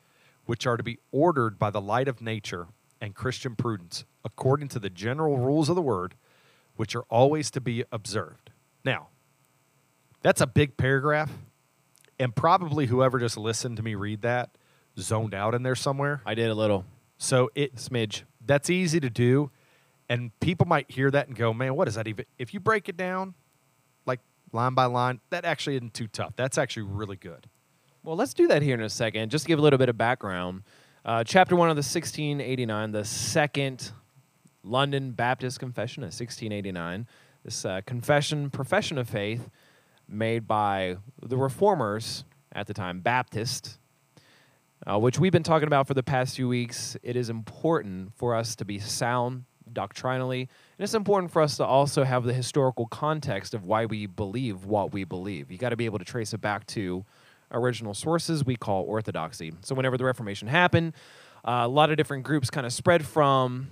which 0.45 0.67
are 0.67 0.77
to 0.77 0.83
be 0.83 0.99
ordered 1.13 1.59
by 1.59 1.71
the 1.71 1.81
light 1.81 2.09
of 2.09 2.21
nature 2.21 2.67
and 3.01 3.15
Christian 3.15 3.57
prudence, 3.57 4.05
according 4.23 4.69
to 4.69 4.79
the 4.79 4.91
general 4.91 5.39
rules 5.39 5.71
of 5.71 5.77
the 5.77 5.81
Word, 5.81 6.15
which 6.77 6.95
are 6.97 7.03
always 7.11 7.51
to 7.53 7.61
be 7.61 7.85
observed. 7.93 8.51
Now, 8.85 9.09
that's 10.23 10.41
a 10.41 10.47
big 10.47 10.77
paragraph, 10.77 11.31
and 12.19 12.35
probably 12.35 12.87
whoever 12.87 13.19
just 13.19 13.37
listened 13.37 13.77
to 13.77 13.83
me 13.83 13.95
read 13.95 14.23
that 14.23 14.57
zoned 14.99 15.35
out 15.35 15.55
in 15.55 15.63
there 15.63 15.75
somewhere. 15.75 16.21
I 16.25 16.35
did 16.35 16.49
a 16.51 16.55
little 16.55 16.85
So 17.19 17.51
it 17.55 17.77
smidge. 17.77 18.23
that's 18.45 18.71
easy 18.71 19.01
to 19.01 19.11
do, 19.11 19.51
and 20.09 20.39
people 20.41 20.67
might 20.67 20.91
hear 20.91 21.11
that 21.11 21.29
and 21.29 21.37
go, 21.37 21.53
"Man, 21.53 21.75
what 21.75 21.89
is 21.89 21.95
that 21.95 22.07
even?" 22.09 22.25
If 22.39 22.55
you 22.55 22.61
break 22.61 22.89
it 22.89 22.97
down, 22.97 23.35
like 24.07 24.21
line 24.53 24.75
by 24.75 24.85
line, 24.87 25.21
that 25.31 25.45
actually 25.45 25.77
isn't 25.77 25.95
too 25.95 26.07
tough. 26.09 26.35
That's 26.37 26.59
actually 26.59 26.85
really 26.85 27.17
good. 27.17 27.49
Well, 28.03 28.17
let's 28.17 28.35
do 28.35 28.47
that 28.49 28.63
here 28.63 28.75
in 28.75 28.83
a 28.83 28.91
second. 28.91 29.31
Just 29.31 29.45
to 29.45 29.49
give 29.49 29.59
a 29.59 29.63
little 29.63 29.79
bit 29.79 29.89
of 29.89 29.97
background. 29.97 30.63
Uh, 31.07 31.25
chapter 31.25 31.55
1 31.57 31.69
of 31.71 31.77
the 31.77 31.83
1689, 31.83 32.93
the 32.93 33.05
second 33.05 33.93
London 34.65 35.13
Baptist 35.13 35.61
Confession 35.61 36.03
of 36.03 36.09
1689. 36.09 37.07
This 37.45 37.65
uh, 37.65 37.83
confession, 37.85 38.51
profession 38.51 38.99
of 38.99 39.09
faith 39.09 39.51
made 40.09 40.49
by 40.49 40.97
the 41.23 41.37
reformers 41.37 42.25
at 42.53 42.67
the 42.67 42.75
time, 42.75 43.01
Baptist, 43.01 43.79
uh, 44.87 44.99
which 44.99 45.19
we've 45.19 45.33
been 45.33 45.43
talking 45.43 45.67
about 45.67 45.87
for 45.87 45.95
the 45.95 46.03
past 46.03 46.37
few 46.37 46.49
weeks. 46.49 46.97
It 47.03 47.17
is 47.17 47.29
important 47.29 48.15
for 48.17 48.35
us 48.35 48.57
to 48.57 48.65
be 48.65 48.79
sound 48.79 49.45
doctrinally, 49.73 50.41
and 50.41 50.85
it's 50.85 50.95
important 50.95 51.33
for 51.33 51.43
us 51.43 51.57
to 51.57 51.65
also 51.65 52.05
have 52.05 52.25
the 52.25 52.33
historical 52.33 52.87
context 52.87 53.55
of 53.55 53.65
why 53.65 53.87
we 53.87 54.07
believe 54.07 54.65
what 54.65 54.93
we 54.93 55.05
believe. 55.05 55.51
You 55.51 55.59
got 55.59 55.71
to 55.71 55.77
be 55.77 55.85
able 55.85 55.99
to 55.99 56.05
trace 56.05 56.33
it 56.33 56.41
back 56.41 56.67
to 56.69 57.05
original 57.51 57.95
sources 57.95 58.45
we 58.45 58.57
call 58.57 58.85
orthodoxy. 58.85 59.53
So 59.61 59.75
whenever 59.75 59.97
the 59.97 60.05
Reformation 60.05 60.49
happened, 60.49 60.95
uh, 61.45 61.63
a 61.65 61.69
lot 61.69 61.91
of 61.91 61.97
different 61.97 62.25
groups 62.25 62.51
kind 62.51 62.67
of 62.67 62.73
spread 62.73 63.05
from 63.05 63.69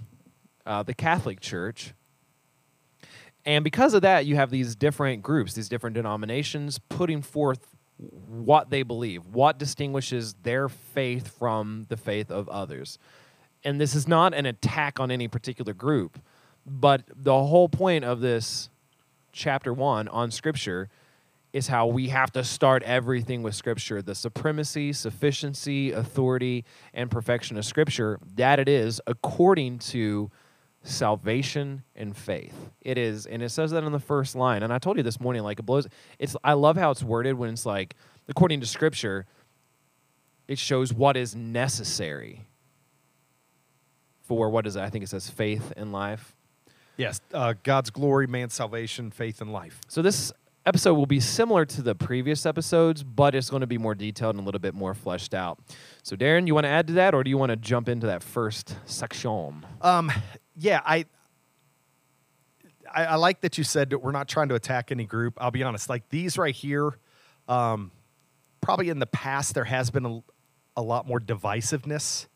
uh, 0.67 0.83
the 0.83 0.95
Catholic 0.95 1.41
Church. 1.41 1.95
And 3.45 3.65
because 3.65 3.95
of 3.95 4.03
that, 4.03 4.27
you 4.27 4.37
have 4.37 4.51
these 4.51 4.77
different 4.77 5.23
groups, 5.23 5.55
these 5.55 5.69
different 5.69 5.95
denominations 5.95 6.79
putting 6.89 7.23
forth 7.23 7.67
what 7.99 8.71
they 8.71 8.83
believe, 8.83 9.27
what 9.27 9.59
distinguishes 9.59 10.35
their 10.43 10.69
faith 10.69 11.39
from 11.39 11.87
the 11.89 11.97
faith 11.97 12.31
of 12.31 12.49
others. 12.49 12.99
And 13.65 13.81
this 13.81 13.95
is 13.95 14.09
not 14.09 14.35
an 14.35 14.47
attack 14.47 14.99
on 14.99 15.11
any 15.11 15.29
particular 15.29 15.73
group, 15.73 16.21
but 16.67 17.03
the 17.15 17.45
whole 17.45 17.69
point 17.69 18.05
of 18.05 18.21
this 18.21 18.71
chapter 19.33 19.73
one 19.73 20.09
on 20.09 20.31
Scripture 20.31 20.89
is 21.53 21.69
how 21.69 21.87
we 21.87 22.09
have 22.09 22.33
to 22.33 22.43
start 22.43 22.83
everything 22.83 23.43
with 23.43 23.55
Scripture 23.55 24.01
the 24.03 24.15
supremacy, 24.15 24.93
sufficiency, 24.93 25.93
authority, 25.93 26.65
and 26.95 27.11
perfection 27.11 27.57
of 27.59 27.65
Scripture, 27.65 28.19
that 28.37 28.59
it 28.59 28.69
is 28.69 29.01
according 29.07 29.79
to 29.79 30.31
salvation 30.83 31.83
and 31.95 32.17
faith. 32.17 32.71
It 32.81 32.99
is, 32.99 33.27
and 33.27 33.43
it 33.43 33.51
says 33.51 33.71
that 33.71 33.85
in 33.85 33.93
the 33.93 34.01
first 34.01 34.35
line. 34.35 34.63
And 34.63 34.73
I 34.73 34.79
told 34.79 34.97
you 34.97 35.03
this 35.03 35.21
morning, 35.21 35.43
like 35.43 35.59
it 35.59 35.63
blows. 35.63 35.87
It's 36.19 36.37
I 36.43 36.55
love 36.55 36.77
how 36.77 36.91
it's 36.91 37.03
worded 37.03 37.35
when 37.35 37.51
it's 37.51 37.67
like, 37.67 37.95
according 38.29 38.61
to 38.61 38.67
Scripture, 38.67 39.27
it 40.49 40.59
shows 40.59 40.93
what 40.93 41.17
is 41.17 41.35
necessary 41.35 42.45
for 44.23 44.51
what 44.51 44.67
is 44.67 44.77
it? 44.77 44.83
I 44.83 44.91
think 44.91 45.05
it 45.05 45.09
says 45.09 45.29
faith 45.29 45.73
and 45.77 45.93
life. 45.93 46.35
Yes, 46.97 47.21
uh, 47.33 47.55
God's 47.63 47.91
glory, 47.91 48.27
man's 48.27 48.55
salvation, 48.55 49.11
faith, 49.11 49.41
and 49.41 49.53
life. 49.53 49.81
So 49.89 50.03
this 50.03 50.33
episode 50.65 50.95
will 50.95 51.07
be 51.07 51.21
similar 51.21 51.65
to 51.65 51.83
the 51.83 51.95
previous 51.95 52.47
episodes, 52.47 53.03
but 53.03 53.35
it's 53.35 53.51
going 53.51 53.63
to 53.63 53.67
be 53.67 53.79
more 53.79 53.95
detailed 53.95 54.37
and 54.37 54.43
a 54.43 54.45
little 54.45 54.61
bit 54.61 54.75
more 54.75 54.95
fleshed 54.95 55.35
out. 55.35 55.59
So, 56.03 56.17
Darren, 56.17 56.47
you 56.47 56.55
want 56.55 56.65
to 56.65 56.71
add 56.71 56.87
to 56.89 56.93
that, 56.95 57.15
or 57.15 57.25
do 57.25 57.31
you 57.31 57.39
want 57.39 57.51
to 57.51 57.57
jump 57.57 57.89
into 57.89 58.07
that 58.07 58.23
first 58.23 58.77
section? 58.85 59.67
Um, 59.81 60.13
yeah, 60.63 60.81
I, 60.85 61.07
I, 62.95 63.05
I 63.05 63.15
like 63.17 63.41
that 63.41 63.59
you 63.59 63.65
said 63.65 63.91
that 63.91 63.99
we're 63.99 64.13
not 64.13 64.29
trying 64.29 64.49
to 64.49 64.55
attack 64.55 64.93
any 64.93 65.05
group. 65.05 65.35
I'll 65.39 65.51
be 65.51 65.63
honest, 65.63 65.89
like 65.89 66.09
these 66.09 66.39
right 66.39 66.55
here, 66.55 66.97
um, 67.49 67.91
probably 68.61 68.89
in 68.89 69.01
the 69.01 69.07
past 69.07 69.55
there 69.55 69.65
has 69.65 69.91
been 69.91 70.07
a, 70.07 70.23
a 70.77 70.83
lot 70.83 71.07
more 71.07 71.19
divisiveness, 71.19 72.27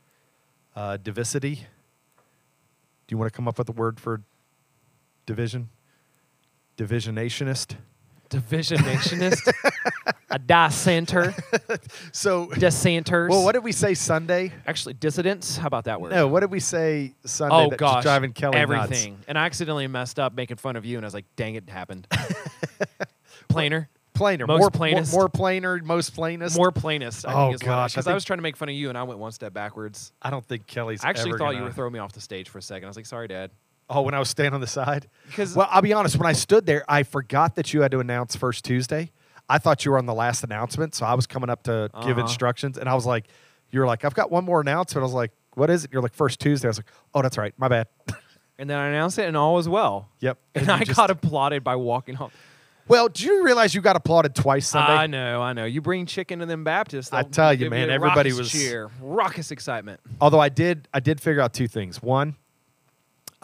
uh, 0.75 0.97
divisity. 0.97 1.55
Do 1.55 3.13
you 3.13 3.19
want 3.19 3.33
to 3.33 3.37
come 3.37 3.47
up 3.47 3.59
with 3.59 3.69
a 3.69 3.73
word 3.73 4.01
for 4.01 4.23
division? 5.25 5.69
Divisionationist. 6.77 7.77
Divisionationist, 8.31 9.53
a 10.31 10.39
dissenter, 10.39 11.35
So, 12.13 12.47
dissenters. 12.59 13.31
well, 13.31 13.45
what 13.45 13.53
did 13.53 13.63
we 13.65 13.73
say 13.73 13.95
Sunday? 13.95 14.53
Actually, 14.67 14.95
dissidents. 14.95 15.57
How 15.57 15.67
about 15.69 15.85
that 15.85 16.01
word? 16.01 16.11
No, 16.13 16.27
what 16.27 16.41
did 16.41 16.51
we 16.51 16.61
say 16.61 17.15
Sunday? 17.25 17.55
Oh 17.55 17.71
that's 17.71 17.81
gosh, 17.81 18.03
driving 18.03 18.33
Kelly 18.33 18.59
nuts? 18.59 18.63
everything. 18.91 19.19
And 19.29 19.39
I 19.39 19.45
accidentally 19.47 19.87
messed 19.87 20.19
up 20.19 20.35
making 20.35 20.57
fun 20.57 20.77
of 20.77 20.85
you, 20.85 20.97
and 20.99 21.05
I 21.05 21.09
was 21.09 21.15
like, 21.15 21.27
"Dang 21.37 21.55
it, 21.55 21.65
it 21.69 21.71
happened." 21.71 22.07
Plainer, 23.49 23.89
Plainer, 24.15 24.47
Most 24.47 24.59
more 24.61 24.71
plainest. 24.71 25.13
more, 25.13 25.23
more 25.23 25.29
plainer, 25.29 25.81
most 25.83 26.11
plainest. 26.15 26.57
more 26.57 26.73
plainest. 26.73 27.27
I 27.27 27.33
Oh, 27.35 27.47
think 27.47 27.55
is 27.57 27.61
gosh, 27.63 27.71
I 27.71 27.87
because 27.95 28.07
I, 28.07 28.11
think- 28.11 28.15
was 28.17 28.25
trying 28.25 28.39
to 28.39 28.43
make 28.43 28.57
fun 28.57 28.69
of 28.69 28.75
you, 28.75 28.89
and 28.89 28.97
I 28.99 29.03
went 29.05 29.19
one 29.21 29.33
step 29.33 29.53
backwards. 29.53 30.13
I 30.21 30.31
don't 30.31 30.45
think 30.45 30.67
Kelly's. 30.67 31.05
I 31.05 31.11
actually 31.11 31.31
ever 31.31 31.39
thought 31.39 31.51
you 31.51 31.57
gonna- 31.59 31.67
were 31.67 31.73
throwing 31.73 31.93
me 31.93 31.99
off 32.01 32.13
the 32.13 32.21
stage 32.21 32.49
for 32.49 32.59
a 32.59 32.63
second. 32.63 32.87
I 32.87 32.89
was 32.89 32.97
like, 32.97 33.07
"Sorry, 33.07 33.29
Dad." 33.29 33.51
Oh, 33.89 34.03
when 34.03 34.15
I 34.15 34.19
was 34.19 34.29
standing 34.29 34.55
on 34.55 34.61
the 34.61 34.67
side. 34.67 35.09
'Cause- 35.35 35.55
well, 35.55 35.69
I'll 35.71 35.83
be 35.83 35.93
honest. 35.93 36.17
When 36.17 36.27
I 36.27 36.33
stood 36.33 36.67
there, 36.67 36.85
I 36.89 37.03
forgot 37.05 37.55
that 37.55 37.73
you 37.73 37.83
had 37.83 37.91
to 37.93 38.01
announce 38.01 38.35
first 38.35 38.65
Tuesday. 38.65 39.13
I 39.49 39.59
thought 39.59 39.85
you 39.85 39.93
were 39.93 39.99
on 39.99 40.07
the 40.07 40.15
last 40.15 40.43
announcement, 40.43 40.95
so 40.97 41.07
I 41.07 41.15
was 41.15 41.27
coming 41.27 41.49
up 41.51 41.63
to 41.65 41.89
give 42.03 42.13
Uh-huh. 42.19 42.21
instructions, 42.23 42.79
and 42.79 42.89
I 42.89 42.95
was 42.95 43.07
like, 43.07 43.27
"You 43.71 43.79
were 43.81 43.87
like, 43.87 44.05
I've 44.05 44.15
got 44.15 44.31
one 44.31 44.45
more 44.45 44.61
announcement." 44.61 45.03
I 45.03 45.07
was 45.07 45.13
like, 45.15 45.31
"What 45.55 45.71
is 45.71 45.85
it?" 45.85 45.93
You're 45.93 46.03
like, 46.03 46.15
"First 46.15 46.41
Tuesday." 46.41 46.67
I 46.67 46.71
was 46.71 46.79
like, 46.79 46.91
"Oh, 47.15 47.23
that's 47.23 47.39
right. 47.39 47.55
My 47.59 47.69
bad." 47.69 47.87
And 48.59 48.71
then 48.71 48.79
I 48.79 48.87
announced 48.87 49.19
it, 49.19 49.27
and 49.29 49.37
all 49.37 49.55
was 49.55 49.69
well. 49.69 50.09
yep. 50.19 50.39
And, 50.55 50.67
you 50.67 50.73
I 50.73 50.79
just- 50.85 50.97
got 50.97 51.11
applauded 51.11 51.63
by 51.63 51.77
walking 51.77 52.15
home. 52.15 52.31
Well, 52.89 53.09
do 53.09 53.25
you 53.27 53.45
realize 53.45 53.75
you 53.75 53.83
got 53.83 53.97
applauded 53.97 54.35
twice 54.35 54.69
Sunday? 54.69 54.93
I 54.95 55.07
know, 55.09 55.43
I 55.43 55.53
know. 55.53 55.65
You 55.67 55.83
bring 55.83 56.07
chicken 56.07 56.39
to 56.39 56.47
them 56.47 56.65
Baptists. 56.65 57.13
I 57.13 57.23
tell 57.25 57.53
you, 57.53 57.69
man, 57.69 57.91
everybody 57.91 58.31
raucous 58.31 58.39
was- 58.39 58.53
cheer, 58.53 58.91
raucous 59.01 59.51
excitement. 59.51 60.01
Although 60.23 60.41
I 60.41 60.49
did, 60.49 60.89
I 60.95 61.01
did 61.01 61.21
figure 61.21 61.43
out 61.43 61.53
two 61.53 61.69
things. 61.69 62.01
One, 62.01 62.37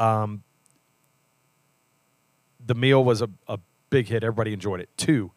um, 0.03 0.43
the 2.65 2.75
meal 2.75 3.05
was 3.05 3.23
a, 3.23 3.31
a 3.47 3.59
big 3.91 4.09
hit. 4.09 4.25
Everybody 4.25 4.53
enjoyed 4.53 4.81
it. 4.81 4.88
Two, 4.97 5.33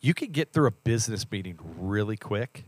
you 0.00 0.14
could 0.14 0.32
get 0.32 0.52
through 0.52 0.68
a 0.68 0.72
business 0.72 1.30
meeting 1.30 1.58
really 1.78 2.16
quick 2.16 2.64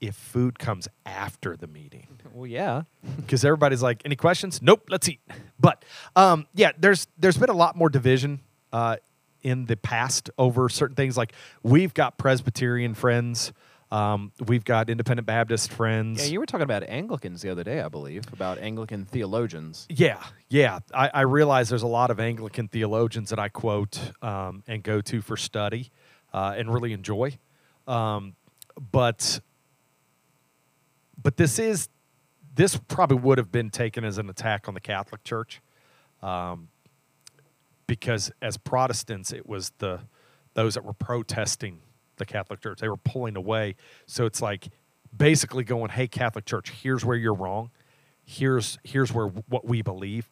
if 0.00 0.14
food 0.14 0.58
comes 0.58 0.88
after 1.06 1.56
the 1.56 1.66
meeting. 1.66 2.08
Well, 2.34 2.46
yeah. 2.46 2.84
Because 3.16 3.44
everybody's 3.44 3.82
like, 3.82 4.00
any 4.06 4.16
questions? 4.16 4.62
Nope, 4.62 4.84
let's 4.88 5.06
eat. 5.06 5.20
But 5.60 5.84
um, 6.16 6.46
yeah, 6.54 6.72
there's 6.78 7.06
there's 7.18 7.36
been 7.36 7.50
a 7.50 7.54
lot 7.54 7.76
more 7.76 7.90
division 7.90 8.40
uh, 8.72 8.96
in 9.42 9.66
the 9.66 9.76
past 9.76 10.30
over 10.38 10.70
certain 10.70 10.96
things. 10.96 11.18
Like 11.18 11.34
we've 11.62 11.92
got 11.92 12.16
Presbyterian 12.16 12.94
friends, 12.94 13.52
um, 13.92 14.32
we've 14.46 14.64
got 14.64 14.88
Independent 14.88 15.26
Baptist 15.26 15.70
friends. 15.70 16.24
Yeah, 16.24 16.32
you 16.32 16.40
were 16.40 16.46
talking 16.46 16.64
about 16.64 16.82
Anglicans 16.84 17.42
the 17.42 17.50
other 17.50 17.62
day, 17.62 17.82
I 17.82 17.88
believe, 17.88 18.24
about 18.32 18.56
Anglican 18.56 19.04
theologians. 19.04 19.86
Yeah, 19.90 20.22
yeah. 20.48 20.78
I, 20.94 21.10
I 21.12 21.20
realize 21.20 21.68
there's 21.68 21.82
a 21.82 21.86
lot 21.86 22.10
of 22.10 22.18
Anglican 22.18 22.68
theologians 22.68 23.28
that 23.28 23.38
I 23.38 23.50
quote 23.50 24.00
um, 24.22 24.62
and 24.66 24.82
go 24.82 25.02
to 25.02 25.20
for 25.20 25.36
study 25.36 25.90
uh, 26.32 26.54
and 26.56 26.72
really 26.72 26.94
enjoy. 26.94 27.38
Um, 27.86 28.34
but 28.90 29.40
but 31.22 31.36
this 31.36 31.58
is 31.58 31.90
this 32.54 32.78
probably 32.88 33.18
would 33.18 33.36
have 33.36 33.52
been 33.52 33.68
taken 33.68 34.04
as 34.04 34.16
an 34.16 34.30
attack 34.30 34.68
on 34.68 34.74
the 34.74 34.80
Catholic 34.80 35.22
Church, 35.22 35.60
um, 36.22 36.68
because 37.86 38.32
as 38.40 38.56
Protestants, 38.56 39.34
it 39.34 39.46
was 39.46 39.70
the 39.78 40.00
those 40.54 40.74
that 40.74 40.84
were 40.84 40.94
protesting 40.94 41.80
the 42.16 42.24
Catholic 42.24 42.60
Church. 42.60 42.78
They 42.80 42.88
were 42.88 42.96
pulling 42.96 43.36
away. 43.36 43.76
So 44.06 44.26
it's 44.26 44.42
like 44.42 44.68
basically 45.16 45.64
going, 45.64 45.90
"Hey, 45.90 46.08
Catholic 46.08 46.44
Church, 46.44 46.70
here's 46.70 47.04
where 47.04 47.16
you're 47.16 47.34
wrong. 47.34 47.70
Here's 48.24 48.78
here's 48.84 49.12
where 49.12 49.26
what 49.26 49.66
we 49.66 49.82
believe." 49.82 50.28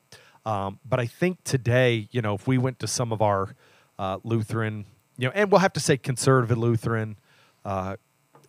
Um, 0.46 0.78
but 0.88 0.98
I 0.98 1.06
think 1.06 1.42
today, 1.44 2.08
you 2.12 2.22
know, 2.22 2.34
if 2.34 2.46
we 2.46 2.58
went 2.58 2.78
to 2.80 2.86
some 2.86 3.12
of 3.12 3.20
our 3.20 3.54
uh, 3.98 4.18
Lutheran, 4.24 4.86
you 5.18 5.28
know, 5.28 5.32
and 5.34 5.50
we'll 5.50 5.60
have 5.60 5.74
to 5.74 5.80
say 5.80 5.96
conservative 5.98 6.56
Lutheran, 6.56 7.16
uh, 7.64 7.96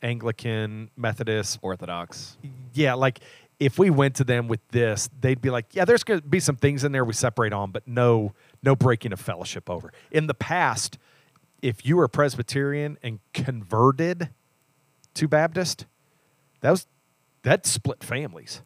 Anglican, 0.01 0.89
Methodist, 0.95 1.59
Orthodox. 1.61 2.37
yeah, 2.73 2.93
like 2.93 3.19
if 3.59 3.77
we 3.77 3.89
went 3.89 4.15
to 4.15 4.23
them 4.23 4.47
with 4.47 4.65
this, 4.69 5.09
they'd 5.19 5.41
be 5.41 5.49
like, 5.49 5.75
"Yeah, 5.75 5.85
there's 5.85 6.03
going 6.03 6.21
to 6.21 6.27
be 6.27 6.39
some 6.39 6.55
things 6.55 6.83
in 6.83 6.91
there 6.91 7.05
we 7.05 7.13
separate 7.13 7.53
on, 7.53 7.71
but 7.71 7.87
no, 7.87 8.33
no 8.63 8.75
breaking 8.75 9.13
of 9.13 9.19
fellowship 9.19 9.69
over." 9.69 9.91
In 10.11 10.27
the 10.27 10.33
past, 10.33 10.97
if 11.61 11.85
you 11.85 11.97
were 11.97 12.07
Presbyterian 12.07 12.97
and 13.03 13.19
converted 13.33 14.29
to 15.15 15.27
Baptist, 15.27 15.85
that 16.61 16.71
was 16.71 16.87
that 17.43 17.65
split 17.65 18.03
families. 18.03 18.61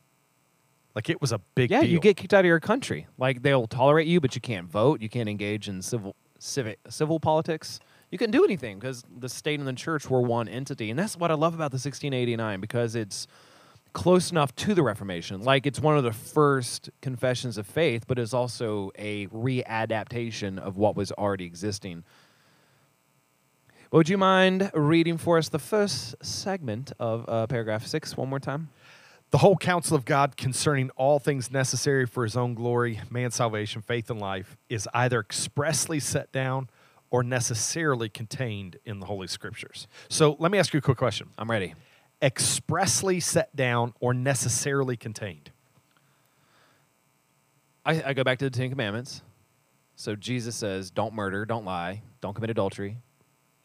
Like 0.93 1.09
it 1.09 1.19
was 1.19 1.31
a 1.31 1.39
big 1.55 1.71
Yeah, 1.71 1.81
deal. 1.81 1.89
you 1.89 1.99
get 1.99 2.15
kicked 2.17 2.33
out 2.33 2.41
of 2.41 2.45
your 2.45 2.59
country. 2.59 3.07
Like 3.17 3.41
they'll 3.41 3.67
tolerate 3.67 4.07
you, 4.07 4.21
but 4.21 4.35
you 4.35 4.41
can't 4.41 4.67
vote. 4.69 5.01
You 5.01 5.09
can't 5.09 5.27
engage 5.29 5.67
in 5.67 5.81
civil 5.81 6.15
civic 6.39 6.79
civil 6.89 7.19
politics. 7.19 7.79
You 8.11 8.17
couldn't 8.17 8.31
do 8.33 8.43
anything 8.45 8.79
because 8.79 9.03
the 9.19 9.27
state 9.27 9.59
and 9.59 9.67
the 9.67 9.73
church 9.73 10.09
were 10.09 10.21
one 10.21 10.47
entity, 10.47 10.89
and 10.89 10.97
that's 10.97 11.17
what 11.17 11.31
I 11.31 11.33
love 11.33 11.53
about 11.53 11.71
the 11.71 11.75
1689 11.75 12.61
because 12.61 12.95
it's 12.95 13.27
close 13.93 14.29
enough 14.29 14.53
to 14.57 14.73
the 14.73 14.83
Reformation. 14.83 15.41
Like 15.41 15.65
it's 15.65 15.79
one 15.79 15.97
of 15.97 16.03
the 16.03 16.11
first 16.13 16.89
confessions 17.01 17.57
of 17.57 17.65
faith, 17.65 18.05
but 18.07 18.19
it's 18.19 18.33
also 18.33 18.91
a 18.97 19.27
readaptation 19.27 20.59
of 20.59 20.77
what 20.77 20.95
was 20.95 21.11
already 21.13 21.45
existing. 21.45 22.03
Would 23.91 24.09
you 24.09 24.17
mind 24.17 24.71
reading 24.73 25.17
for 25.17 25.37
us 25.37 25.49
the 25.49 25.59
first 25.59 26.15
segment 26.23 26.91
of 26.99 27.25
uh, 27.27 27.47
paragraph 27.47 27.85
six 27.85 28.17
one 28.17 28.29
more 28.29 28.39
time? 28.39 28.69
the 29.31 29.39
whole 29.39 29.57
counsel 29.57 29.97
of 29.97 30.05
God 30.05 30.37
concerning 30.37 30.91
all 30.91 31.19
things 31.19 31.51
necessary 31.51 32.05
for 32.05 32.23
his 32.23 32.37
own 32.37 32.53
glory, 32.53 33.01
man's 33.09 33.35
salvation, 33.35 33.81
faith, 33.81 34.09
and 34.09 34.21
life 34.21 34.55
is 34.69 34.87
either 34.93 35.19
expressly 35.19 35.99
set 35.99 36.31
down 36.31 36.69
or 37.09 37.21
necessarily 37.21 38.07
contained 38.07 38.77
in 38.85 39.01
the 39.01 39.07
Holy 39.07 39.27
Scriptures. 39.27 39.87
So 40.07 40.37
let 40.39 40.51
me 40.51 40.57
ask 40.57 40.73
you 40.73 40.77
a 40.77 40.81
quick 40.81 40.97
question 40.97 41.27
I'm 41.37 41.51
ready. 41.51 41.73
expressly 42.21 43.19
set 43.19 43.53
down 43.55 43.93
or 43.99 44.13
necessarily 44.13 44.95
contained? 44.95 45.51
I, 47.85 48.03
I 48.05 48.13
go 48.13 48.23
back 48.23 48.37
to 48.39 48.45
the 48.45 48.55
Ten 48.57 48.69
Commandments. 48.69 49.21
So 49.97 50.15
Jesus 50.15 50.55
says, 50.55 50.91
"Don't 50.91 51.13
murder, 51.13 51.45
don't 51.45 51.65
lie, 51.65 52.03
don't 52.21 52.35
commit 52.35 52.51
adultery," 52.51 52.99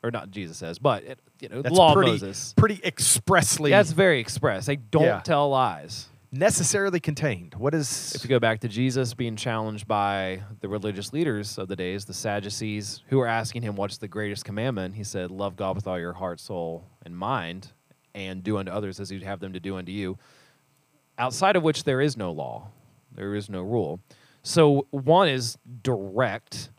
or 0.03 0.11
not 0.11 0.31
Jesus 0.31 0.57
says, 0.57 0.79
but 0.79 1.03
it, 1.05 1.19
you 1.41 1.49
know, 1.49 1.63
That's 1.63 1.75
law 1.77 1.95
pretty, 1.95 2.13
Moses. 2.13 2.55
pretty 2.57 2.81
expressly 2.85 3.71
That's 3.71 3.93
very 3.93 4.21
express. 4.21 4.67
They 4.67 4.77
don't 4.77 5.05
Yeah. 5.05 5.21
tell 5.21 5.51
lies. 5.51 6.09
necessarily 6.33 7.01
contained. 7.01 7.55
What 7.55 7.75
is 7.75 8.13
If 8.15 8.23
you 8.23 8.29
go 8.31 8.39
back 8.39 8.61
to 8.61 8.69
Jesus 8.69 9.15
being 9.15 9.35
challenged 9.35 9.89
by 9.89 10.43
the 10.61 10.69
religious 10.69 11.13
leaders 11.13 11.59
of 11.59 11.67
the 11.67 11.75
days, 11.75 12.05
the 12.05 12.15
Sadducees, 12.15 13.03
who 13.09 13.19
were 13.19 13.27
asking 13.27 13.63
him, 13.63 13.75
"What's 13.75 13.99
the 13.99 14.07
greatest 14.07 14.45
commandment?" 14.45 14.95
He 14.95 15.03
said, 15.03 15.33
"Love 15.33 15.57
God 15.57 15.75
with 15.75 15.89
all 15.89 15.99
your 15.99 16.13
heart, 16.13 16.39
soul, 16.39 16.85
and 17.05 17.17
mind, 17.17 17.73
and 18.15 18.45
do 18.45 18.59
unto 18.59 18.71
others 18.71 19.01
as 19.01 19.11
you'd 19.11 19.25
have 19.25 19.41
them 19.41 19.53
to 19.55 19.59
do 19.61 19.77
unto 19.77 19.91
you." 19.91 20.19
Outside 21.19 21.57
of 21.57 21.65
which 21.65 21.83
there 21.83 22.01
is 22.01 22.17
no 22.17 22.31
law, 22.31 22.69
there 23.13 23.35
is 23.35 23.51
no 23.51 23.63
rule. 23.63 23.99
So 24.45 24.87
one 24.93 25.29
is 25.29 25.59
direct. 25.83 26.71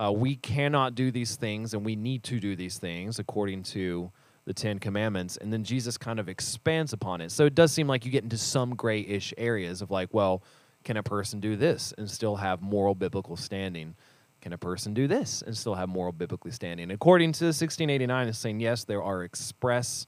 Uh, 0.00 0.10
we 0.10 0.36
cannot 0.36 0.94
do 0.94 1.10
these 1.10 1.36
things, 1.36 1.74
and 1.74 1.84
we 1.84 1.94
need 1.94 2.22
to 2.22 2.40
do 2.40 2.56
these 2.56 2.78
things 2.78 3.18
according 3.18 3.62
to 3.62 4.10
the 4.46 4.54
Ten 4.54 4.78
Commandments. 4.78 5.36
And 5.36 5.52
then 5.52 5.62
Jesus 5.62 5.98
kind 5.98 6.18
of 6.18 6.28
expands 6.28 6.94
upon 6.94 7.20
it. 7.20 7.30
So 7.30 7.44
it 7.44 7.54
does 7.54 7.70
seem 7.70 7.86
like 7.86 8.06
you 8.06 8.10
get 8.10 8.24
into 8.24 8.38
some 8.38 8.74
gray 8.74 9.00
ish 9.00 9.34
areas 9.36 9.82
of 9.82 9.90
like, 9.90 10.08
well, 10.12 10.42
can 10.84 10.96
a 10.96 11.02
person 11.02 11.40
do 11.40 11.56
this 11.56 11.92
and 11.98 12.10
still 12.10 12.36
have 12.36 12.62
moral 12.62 12.94
biblical 12.94 13.36
standing? 13.36 13.94
Can 14.40 14.54
a 14.54 14.58
person 14.58 14.94
do 14.94 15.06
this 15.06 15.42
and 15.42 15.54
still 15.54 15.74
have 15.74 15.90
moral 15.90 16.12
biblically 16.12 16.50
standing? 16.50 16.90
According 16.90 17.32
to 17.32 17.46
1689, 17.46 18.28
it's 18.28 18.38
saying 18.38 18.60
yes, 18.60 18.84
there 18.84 19.02
are 19.02 19.22
express 19.22 20.06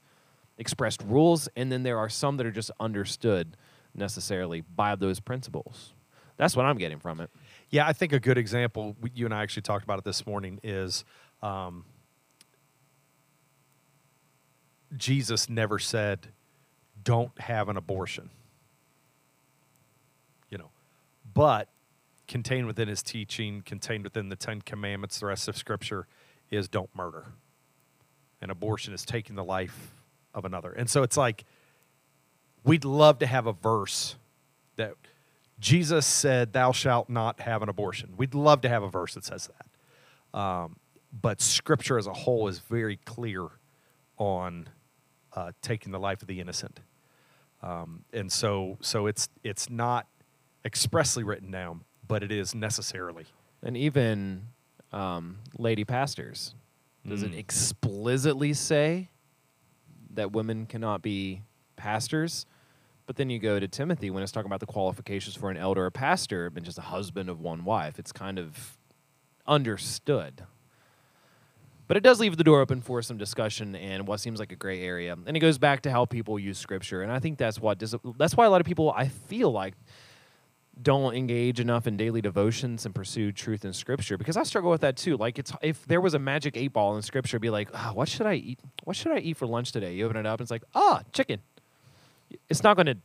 expressed 0.59 1.03
rules, 1.03 1.49
and 1.57 1.71
then 1.71 1.83
there 1.83 1.99
are 1.99 2.09
some 2.09 2.37
that 2.37 2.47
are 2.47 2.53
just 2.53 2.71
understood 2.79 3.57
necessarily 3.95 4.63
by 4.63 4.95
those 4.95 5.21
principles. 5.21 5.93
That's 6.37 6.57
what 6.57 6.65
I'm 6.67 6.79
getting 6.79 6.99
from 6.99 7.21
it. 7.21 7.31
Yeah, 7.73 7.87
I 7.87 7.95
think 7.95 8.13
a 8.13 8.21
good 8.21 8.37
example, 8.37 8.95
you 9.15 9.25
and 9.25 9.35
I 9.35 9.43
actually 9.43 9.63
talked 9.63 9.83
about 9.83 9.99
it 9.99 10.05
this 10.05 10.27
morning, 10.27 10.61
is 10.63 11.07
um, 11.43 11.87
Jesus 14.95 15.49
never 15.49 15.79
said, 15.79 16.29
don't 17.03 17.37
have 17.41 17.71
an 17.71 17.79
abortion. 17.79 18.29
You 20.51 20.59
know, 20.59 20.71
but 21.33 21.71
contained 22.29 22.67
within 22.67 22.89
his 22.89 23.03
teaching, 23.03 23.63
contained 23.63 24.05
within 24.05 24.29
the 24.29 24.37
Ten 24.37 24.61
Commandments, 24.61 25.19
the 25.19 25.27
rest 25.27 25.49
of 25.49 25.57
Scripture 25.57 26.07
is 26.51 26.69
don't 26.69 26.95
murder. 26.95 27.25
And 28.43 28.51
abortion 28.51 28.93
is 28.93 29.03
taking 29.07 29.35
the 29.35 29.45
life 29.45 29.93
of 30.35 30.45
another. 30.45 30.73
And 30.73 30.91
so 30.91 31.03
it's 31.03 31.17
like, 31.17 31.47
we'd 32.65 32.85
love 32.85 33.19
to 33.21 33.27
have 33.27 33.47
a 33.47 33.53
verse 33.55 34.17
that 34.77 34.95
Jesus 35.63 36.05
said, 36.07 36.53
Thou 36.53 36.73
shalt 36.73 37.09
not 37.09 37.39
have 37.41 37.63
an 37.63 37.69
abortion. 37.69 38.15
We'd 38.17 38.35
love 38.35 38.63
to 38.63 38.69
have 38.69 38.83
a 38.83 38.89
verse 38.91 39.15
that 39.15 39.25
says 39.25 39.49
that. 39.49 40.39
Um, 40.39 40.77
but 41.13 41.41
Scripture 41.41 41.99
as 41.99 42.09
a 42.09 42.13
whole 42.13 42.49
is 42.49 42.59
very 42.59 42.97
clear 43.05 43.47
on 44.19 44.69
uh, 45.35 45.53
taking 45.63 45.93
the 45.93 46.01
life 46.01 46.21
of 46.21 46.27
the 46.27 46.41
innocent. 46.41 46.81
Um, 47.63 48.05
and 48.13 48.31
so, 48.31 48.77
so 48.81 49.07
it's, 49.07 49.29
it's 49.45 49.71
not 49.71 50.09
expressly 50.65 51.23
written 51.23 51.53
down, 51.53 51.83
but 52.09 52.25
it 52.25 52.33
is 52.33 52.55
necessarily. 52.57 53.27
And 53.63 53.77
even 53.77 54.49
um, 54.91 55.39
lady 55.57 55.85
pastors, 55.85 56.57
does 57.07 57.23
it 57.23 57.33
Mm. 57.33 57.39
explicitly 57.39 58.53
say 58.53 59.11
that 60.15 60.33
women 60.33 60.67
cannot 60.67 61.03
be 61.03 61.43
pastors? 61.77 62.47
But 63.07 63.17
then 63.17 63.31
you 63.31 63.39
go 63.39 63.59
to 63.59 63.69
Timothy 63.69 64.11
when 64.11 64.23
it's 64.23 64.33
talking 64.33 64.47
about 64.47 64.61
the 64.61 64.67
qualifications 64.67 65.37
for 65.37 65.51
an 65.51 65.57
elder 65.57 65.85
or 65.85 65.91
pastor 65.91 66.51
and 66.55 66.65
just 66.65 66.79
a 66.79 66.83
husband 66.83 67.29
of 67.29 67.41
one 67.41 67.65
wife. 67.65 67.99
It's 67.99 68.13
kind 68.13 68.39
of 68.39 68.79
understood. 69.47 70.45
But 71.89 71.97
it 71.97 72.03
does 72.03 72.21
leave 72.21 72.37
the 72.37 72.45
door 72.45 72.61
open 72.61 72.81
for 72.81 73.03
some 73.03 73.19
discussion 73.19 73.75
and 73.75 74.07
what 74.07 74.21
seems 74.21 74.39
like 74.39 74.53
a 74.53 74.57
gray 74.57 74.83
area. 74.83 75.17
And 75.27 75.37
it 75.37 75.41
goes 75.41 75.59
back 75.59 75.83
to 75.83 75.91
how 75.91 76.05
people 76.07 76.39
use 76.39 76.59
scripture. 76.59 77.03
And 77.03 77.13
I 77.13 77.19
think 77.19 77.39
that's 77.39 77.61
what 77.61 77.83
that's 78.17 78.37
why 78.37 78.47
a 78.47 78.51
lot 78.51 78.61
of 78.61 78.67
people 78.67 78.93
I 78.97 79.09
feel 79.09 79.51
like 79.51 79.75
don't 80.81 81.15
engage 81.15 81.61
enough 81.61 81.87
in 81.87 81.97
daily 81.97 82.23
devotions 82.23 82.87
and 82.87 82.95
pursue 82.95 83.31
truth 83.31 83.65
in 83.65 83.73
scripture 83.75 84.17
because 84.17 84.39
I 84.39 84.43
struggle 84.43 84.71
with 84.71 84.81
that 84.81 84.97
too. 84.97 85.17
Like 85.17 85.39
it's 85.39 85.53
if 85.61 85.85
there 85.87 86.01
was 86.01 86.15
a 86.15 86.19
magic 86.19 86.57
eight 86.57 86.73
ball 86.73 86.97
in 86.97 87.03
scripture, 87.03 87.39
be 87.39 87.51
like, 87.51 87.69
ah, 87.75 87.91
what 87.93 88.09
should 88.09 88.27
I 88.27 88.35
eat? 88.35 88.61
What 88.85 88.97
should 88.97 89.13
I 89.13 89.19
eat 89.19 89.37
for 89.37 89.47
lunch 89.47 89.73
today? 89.73 89.95
You 89.95 90.07
open 90.07 90.17
it 90.17 90.25
up, 90.25 90.41
and 90.41 90.45
it's 90.45 90.51
like, 90.51 90.65
ah, 90.75 91.03
chicken. 91.13 91.41
It's 92.49 92.63
not 92.63 92.77
going 92.77 92.87
to. 92.87 92.97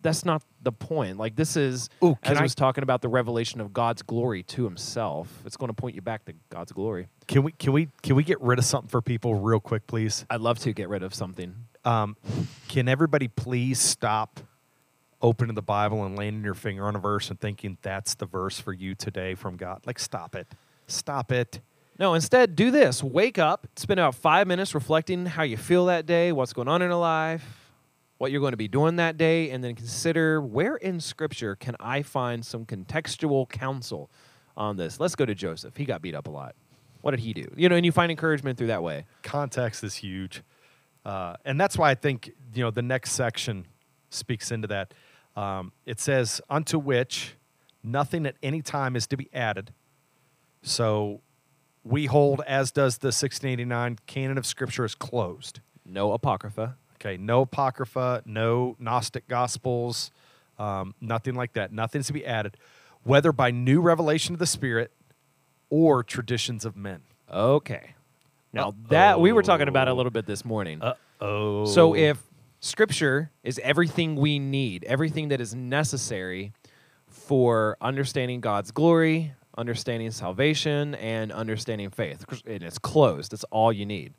That's 0.00 0.24
not 0.24 0.42
the 0.62 0.72
point. 0.72 1.18
Like 1.18 1.36
this 1.36 1.54
is, 1.54 1.90
Ooh, 2.02 2.16
as 2.22 2.38
I 2.38 2.40
I- 2.40 2.42
was 2.42 2.54
talking 2.54 2.82
about 2.82 3.02
the 3.02 3.08
revelation 3.08 3.60
of 3.60 3.72
God's 3.74 4.00
glory 4.02 4.42
to 4.44 4.64
Himself. 4.64 5.42
It's 5.44 5.56
going 5.56 5.68
to 5.68 5.74
point 5.74 5.94
you 5.94 6.00
back 6.00 6.24
to 6.24 6.34
God's 6.48 6.72
glory. 6.72 7.08
Can 7.28 7.42
we, 7.42 7.52
can 7.52 7.72
we, 7.74 7.88
can 8.02 8.16
we 8.16 8.24
get 8.24 8.40
rid 8.40 8.58
of 8.58 8.64
something 8.64 8.88
for 8.88 9.02
people 9.02 9.34
real 9.34 9.60
quick, 9.60 9.86
please? 9.86 10.24
I'd 10.30 10.40
love 10.40 10.58
to 10.60 10.72
get 10.72 10.88
rid 10.88 11.02
of 11.02 11.14
something. 11.14 11.54
Um, 11.84 12.16
can 12.68 12.88
everybody 12.88 13.28
please 13.28 13.78
stop 13.78 14.40
opening 15.20 15.54
the 15.54 15.62
Bible 15.62 16.04
and 16.04 16.16
landing 16.16 16.42
your 16.42 16.54
finger 16.54 16.86
on 16.86 16.96
a 16.96 16.98
verse 16.98 17.28
and 17.30 17.38
thinking 17.38 17.76
that's 17.82 18.14
the 18.14 18.26
verse 18.26 18.58
for 18.58 18.72
you 18.72 18.94
today 18.94 19.34
from 19.34 19.56
God? 19.56 19.82
Like, 19.86 19.98
stop 19.98 20.34
it. 20.34 20.46
Stop 20.86 21.30
it. 21.32 21.60
No, 21.98 22.14
instead, 22.14 22.56
do 22.56 22.70
this. 22.70 23.02
Wake 23.02 23.38
up, 23.38 23.66
spend 23.76 24.00
about 24.00 24.14
five 24.14 24.46
minutes 24.46 24.74
reflecting 24.74 25.26
how 25.26 25.42
you 25.42 25.56
feel 25.58 25.86
that 25.86 26.06
day, 26.06 26.32
what's 26.32 26.52
going 26.54 26.68
on 26.68 26.80
in 26.82 26.88
your 26.90 26.98
life, 26.98 27.65
what 28.18 28.30
you're 28.30 28.40
going 28.40 28.52
to 28.52 28.56
be 28.56 28.68
doing 28.68 28.96
that 28.96 29.16
day, 29.16 29.50
and 29.50 29.62
then 29.62 29.74
consider 29.74 30.40
where 30.40 30.76
in 30.76 31.00
Scripture 31.00 31.54
can 31.54 31.76
I 31.78 32.02
find 32.02 32.44
some 32.44 32.64
contextual 32.64 33.48
counsel 33.48 34.10
on 34.56 34.76
this. 34.76 34.98
Let's 34.98 35.14
go 35.14 35.26
to 35.26 35.34
Joseph. 35.34 35.76
He 35.76 35.84
got 35.84 36.00
beat 36.00 36.14
up 36.14 36.26
a 36.26 36.30
lot. 36.30 36.54
What 37.02 37.10
did 37.12 37.20
he 37.20 37.32
do? 37.32 37.46
You 37.56 37.68
know, 37.68 37.76
and 37.76 37.84
you 37.84 37.92
find 37.92 38.10
encouragement 38.10 38.58
through 38.58 38.68
that 38.68 38.82
way. 38.82 39.04
Context 39.22 39.84
is 39.84 39.94
huge. 39.94 40.42
Uh, 41.04 41.36
and 41.44 41.60
that's 41.60 41.78
why 41.78 41.90
I 41.90 41.94
think, 41.94 42.32
you 42.52 42.64
know, 42.64 42.70
the 42.70 42.82
next 42.82 43.12
section 43.12 43.66
speaks 44.10 44.50
into 44.50 44.66
that. 44.68 44.92
Um, 45.36 45.72
it 45.84 46.00
says, 46.00 46.40
unto 46.48 46.78
which 46.78 47.34
nothing 47.84 48.26
at 48.26 48.36
any 48.42 48.62
time 48.62 48.96
is 48.96 49.06
to 49.08 49.16
be 49.16 49.28
added. 49.32 49.72
So 50.62 51.20
we 51.84 52.06
hold, 52.06 52.40
as 52.46 52.72
does 52.72 52.98
the 52.98 53.08
1689 53.08 53.98
canon 54.06 54.38
of 54.38 54.46
Scripture, 54.46 54.84
is 54.84 54.96
closed. 54.96 55.60
No 55.84 56.12
Apocrypha. 56.12 56.76
Okay, 57.06 57.16
no 57.22 57.42
apocrypha, 57.42 58.22
no 58.26 58.74
Gnostic 58.80 59.28
gospels, 59.28 60.10
um, 60.58 60.94
nothing 61.00 61.34
like 61.36 61.52
that. 61.52 61.72
Nothing's 61.72 62.08
to 62.08 62.12
be 62.12 62.26
added, 62.26 62.56
whether 63.04 63.30
by 63.30 63.52
new 63.52 63.80
revelation 63.80 64.34
of 64.34 64.40
the 64.40 64.46
Spirit 64.46 64.90
or 65.70 66.02
traditions 66.02 66.64
of 66.64 66.76
men. 66.76 67.02
Okay. 67.32 67.94
Now, 68.52 68.74
that 68.88 69.20
we 69.20 69.30
were 69.32 69.42
talking 69.42 69.68
about 69.68 69.86
a 69.86 69.94
little 69.94 70.10
bit 70.10 70.26
this 70.26 70.44
morning. 70.44 70.82
oh. 71.20 71.66
So 71.66 71.94
if 71.94 72.22
scripture 72.58 73.30
is 73.44 73.60
everything 73.62 74.16
we 74.16 74.38
need, 74.40 74.82
everything 74.84 75.28
that 75.28 75.40
is 75.40 75.54
necessary 75.54 76.52
for 77.08 77.76
understanding 77.80 78.40
God's 78.40 78.72
glory, 78.72 79.32
understanding 79.56 80.10
salvation, 80.10 80.96
and 80.96 81.30
understanding 81.30 81.90
faith, 81.90 82.24
and 82.46 82.64
it's 82.64 82.78
closed, 82.78 83.32
it's 83.32 83.44
all 83.44 83.72
you 83.72 83.86
need. 83.86 84.14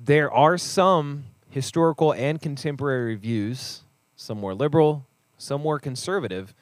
There 0.00 0.32
are 0.32 0.56
some 0.56 1.24
historical 1.50 2.12
and 2.12 2.40
contemporary 2.40 3.16
views, 3.16 3.82
some 4.16 4.38
more 4.38 4.54
liberal, 4.54 5.06
some 5.38 5.60
more 5.60 5.78
conservative, 5.78 6.54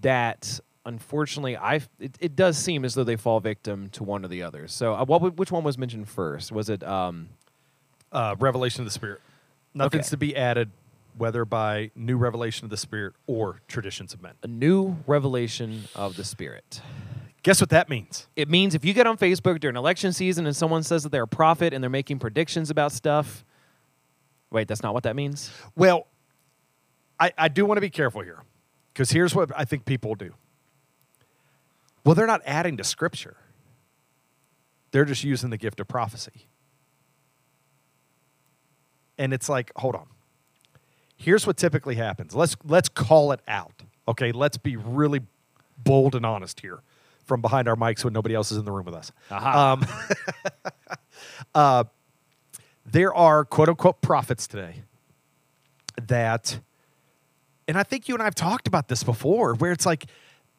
that 0.00 0.60
unfortunately 0.86 1.56
I 1.56 1.80
it, 1.98 2.16
it 2.20 2.36
does 2.36 2.56
seem 2.56 2.84
as 2.84 2.94
though 2.94 3.04
they 3.04 3.16
fall 3.16 3.40
victim 3.40 3.88
to 3.90 4.04
one 4.04 4.24
or 4.24 4.28
the 4.28 4.42
other. 4.42 4.68
So, 4.68 4.94
uh, 4.94 5.04
what 5.04 5.36
which 5.36 5.50
one 5.52 5.64
was 5.64 5.76
mentioned 5.76 6.08
first? 6.08 6.52
Was 6.52 6.68
it 6.70 6.82
um, 6.84 7.30
uh, 8.12 8.36
revelation 8.38 8.82
of 8.82 8.86
the 8.86 8.90
Spirit. 8.90 9.20
Nothing's 9.74 10.06
Okay. 10.06 10.10
to 10.10 10.16
be 10.18 10.36
added, 10.36 10.70
whether 11.16 11.44
by 11.44 11.90
new 11.96 12.16
revelation 12.16 12.64
of 12.66 12.70
the 12.70 12.76
Spirit 12.76 13.14
or 13.26 13.60
traditions 13.68 14.12
of 14.12 14.22
men. 14.22 14.34
a 14.42 14.46
new 14.46 14.98
revelation 15.06 15.84
of 15.94 16.16
the 16.16 16.24
Spirit. 16.24 16.80
Guess 17.42 17.60
what 17.60 17.70
that 17.70 17.88
means? 17.88 18.28
It 18.36 18.48
means 18.48 18.74
if 18.74 18.84
you 18.84 18.94
get 18.94 19.06
on 19.06 19.18
Facebook 19.18 19.58
during 19.58 19.76
election 19.76 20.12
season 20.12 20.46
and 20.46 20.54
someone 20.54 20.84
says 20.84 21.02
that 21.02 21.10
they're 21.10 21.24
a 21.24 21.28
prophet 21.28 21.74
and 21.74 21.82
they're 21.82 21.90
making 21.90 22.20
predictions 22.20 22.70
about 22.70 22.92
stuff, 22.92 23.44
wait, 24.50 24.68
that's 24.68 24.82
not 24.82 24.94
what 24.94 25.02
that 25.02 25.16
means? 25.16 25.50
Well, 25.74 26.06
I, 27.18 27.32
I 27.36 27.48
do 27.48 27.66
want 27.66 27.78
to 27.78 27.80
be 27.80 27.90
careful 27.90 28.20
here 28.20 28.42
because 28.92 29.10
here's 29.10 29.34
what 29.34 29.50
I 29.56 29.64
think 29.64 29.84
people 29.84 30.14
do. 30.14 30.34
Well, 32.04 32.14
they're 32.14 32.26
not 32.26 32.42
adding 32.44 32.76
to 32.76 32.84
Scripture, 32.84 33.36
they're 34.92 35.04
just 35.04 35.24
using 35.24 35.50
the 35.50 35.56
gift 35.56 35.80
of 35.80 35.88
prophecy. 35.88 36.46
And 39.18 39.32
it's 39.32 39.48
like, 39.48 39.70
hold 39.76 39.94
on. 39.94 40.06
Here's 41.16 41.46
what 41.46 41.56
typically 41.56 41.94
happens. 41.96 42.34
Let's 42.34 42.56
let's 42.64 42.88
call 42.88 43.30
it 43.32 43.40
out. 43.46 43.82
Okay, 44.08 44.32
let's 44.32 44.56
be 44.56 44.76
really 44.76 45.20
bold 45.78 46.14
and 46.14 46.26
honest 46.26 46.60
here 46.60 46.82
from 47.32 47.40
behind 47.40 47.66
our 47.66 47.76
mics 47.76 48.04
when 48.04 48.12
nobody 48.12 48.34
else 48.34 48.52
is 48.52 48.58
in 48.58 48.66
the 48.66 48.70
room 48.70 48.84
with 48.84 48.94
us. 48.94 49.10
Um, 49.30 49.86
uh, 51.54 51.84
there 52.84 53.14
are 53.14 53.46
quote 53.46 53.70
unquote 53.70 54.02
prophets 54.02 54.46
today 54.46 54.82
that 56.08 56.60
and 57.66 57.78
I 57.78 57.84
think 57.84 58.06
you 58.06 58.14
and 58.14 58.20
I 58.20 58.26
have 58.26 58.34
talked 58.34 58.68
about 58.68 58.88
this 58.88 59.02
before 59.02 59.54
where 59.54 59.72
it's 59.72 59.86
like 59.86 60.04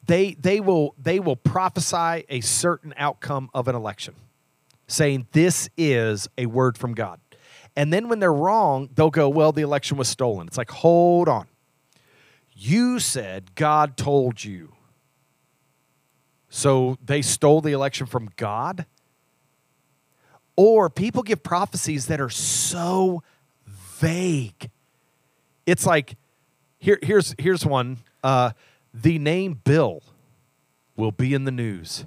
they 0.07 0.33
they 0.33 0.61
will 0.61 0.95
they 0.97 1.19
will 1.19 1.35
prophesy 1.35 2.25
a 2.27 2.41
certain 2.41 2.91
outcome 2.97 3.51
of 3.53 3.67
an 3.67 3.75
election 3.75 4.15
saying 4.87 5.27
this 5.31 5.69
is 5.77 6.27
a 6.39 6.47
word 6.47 6.75
from 6.75 6.95
God. 6.95 7.19
And 7.75 7.93
then 7.93 8.09
when 8.09 8.19
they're 8.19 8.33
wrong, 8.33 8.89
they'll 8.95 9.11
go, 9.11 9.29
"Well, 9.29 9.51
the 9.51 9.61
election 9.61 9.95
was 9.95 10.07
stolen." 10.07 10.47
It's 10.47 10.57
like, 10.57 10.71
"Hold 10.71 11.29
on. 11.29 11.45
You 12.51 12.99
said 12.99 13.53
God 13.53 13.95
told 13.95 14.43
you." 14.43 14.73
So 16.55 16.99
they 17.03 17.23
stole 17.23 17.61
the 17.61 17.71
election 17.71 18.05
from 18.05 18.29
God? 18.35 18.85
Or 20.55 20.87
people 20.87 21.23
give 21.23 21.41
prophecies 21.41 22.05
that 22.05 22.21
are 22.21 22.29
so 22.29 23.23
vague. 23.65 24.69
It's 25.65 25.87
like 25.87 26.15
here, 26.77 26.99
here's 27.01 27.33
here's 27.39 27.65
one. 27.65 27.97
Uh, 28.23 28.51
the 28.93 29.17
name 29.17 29.61
Bill 29.63 30.03
will 30.95 31.11
be 31.11 31.33
in 31.33 31.45
the 31.45 31.51
news. 31.51 32.05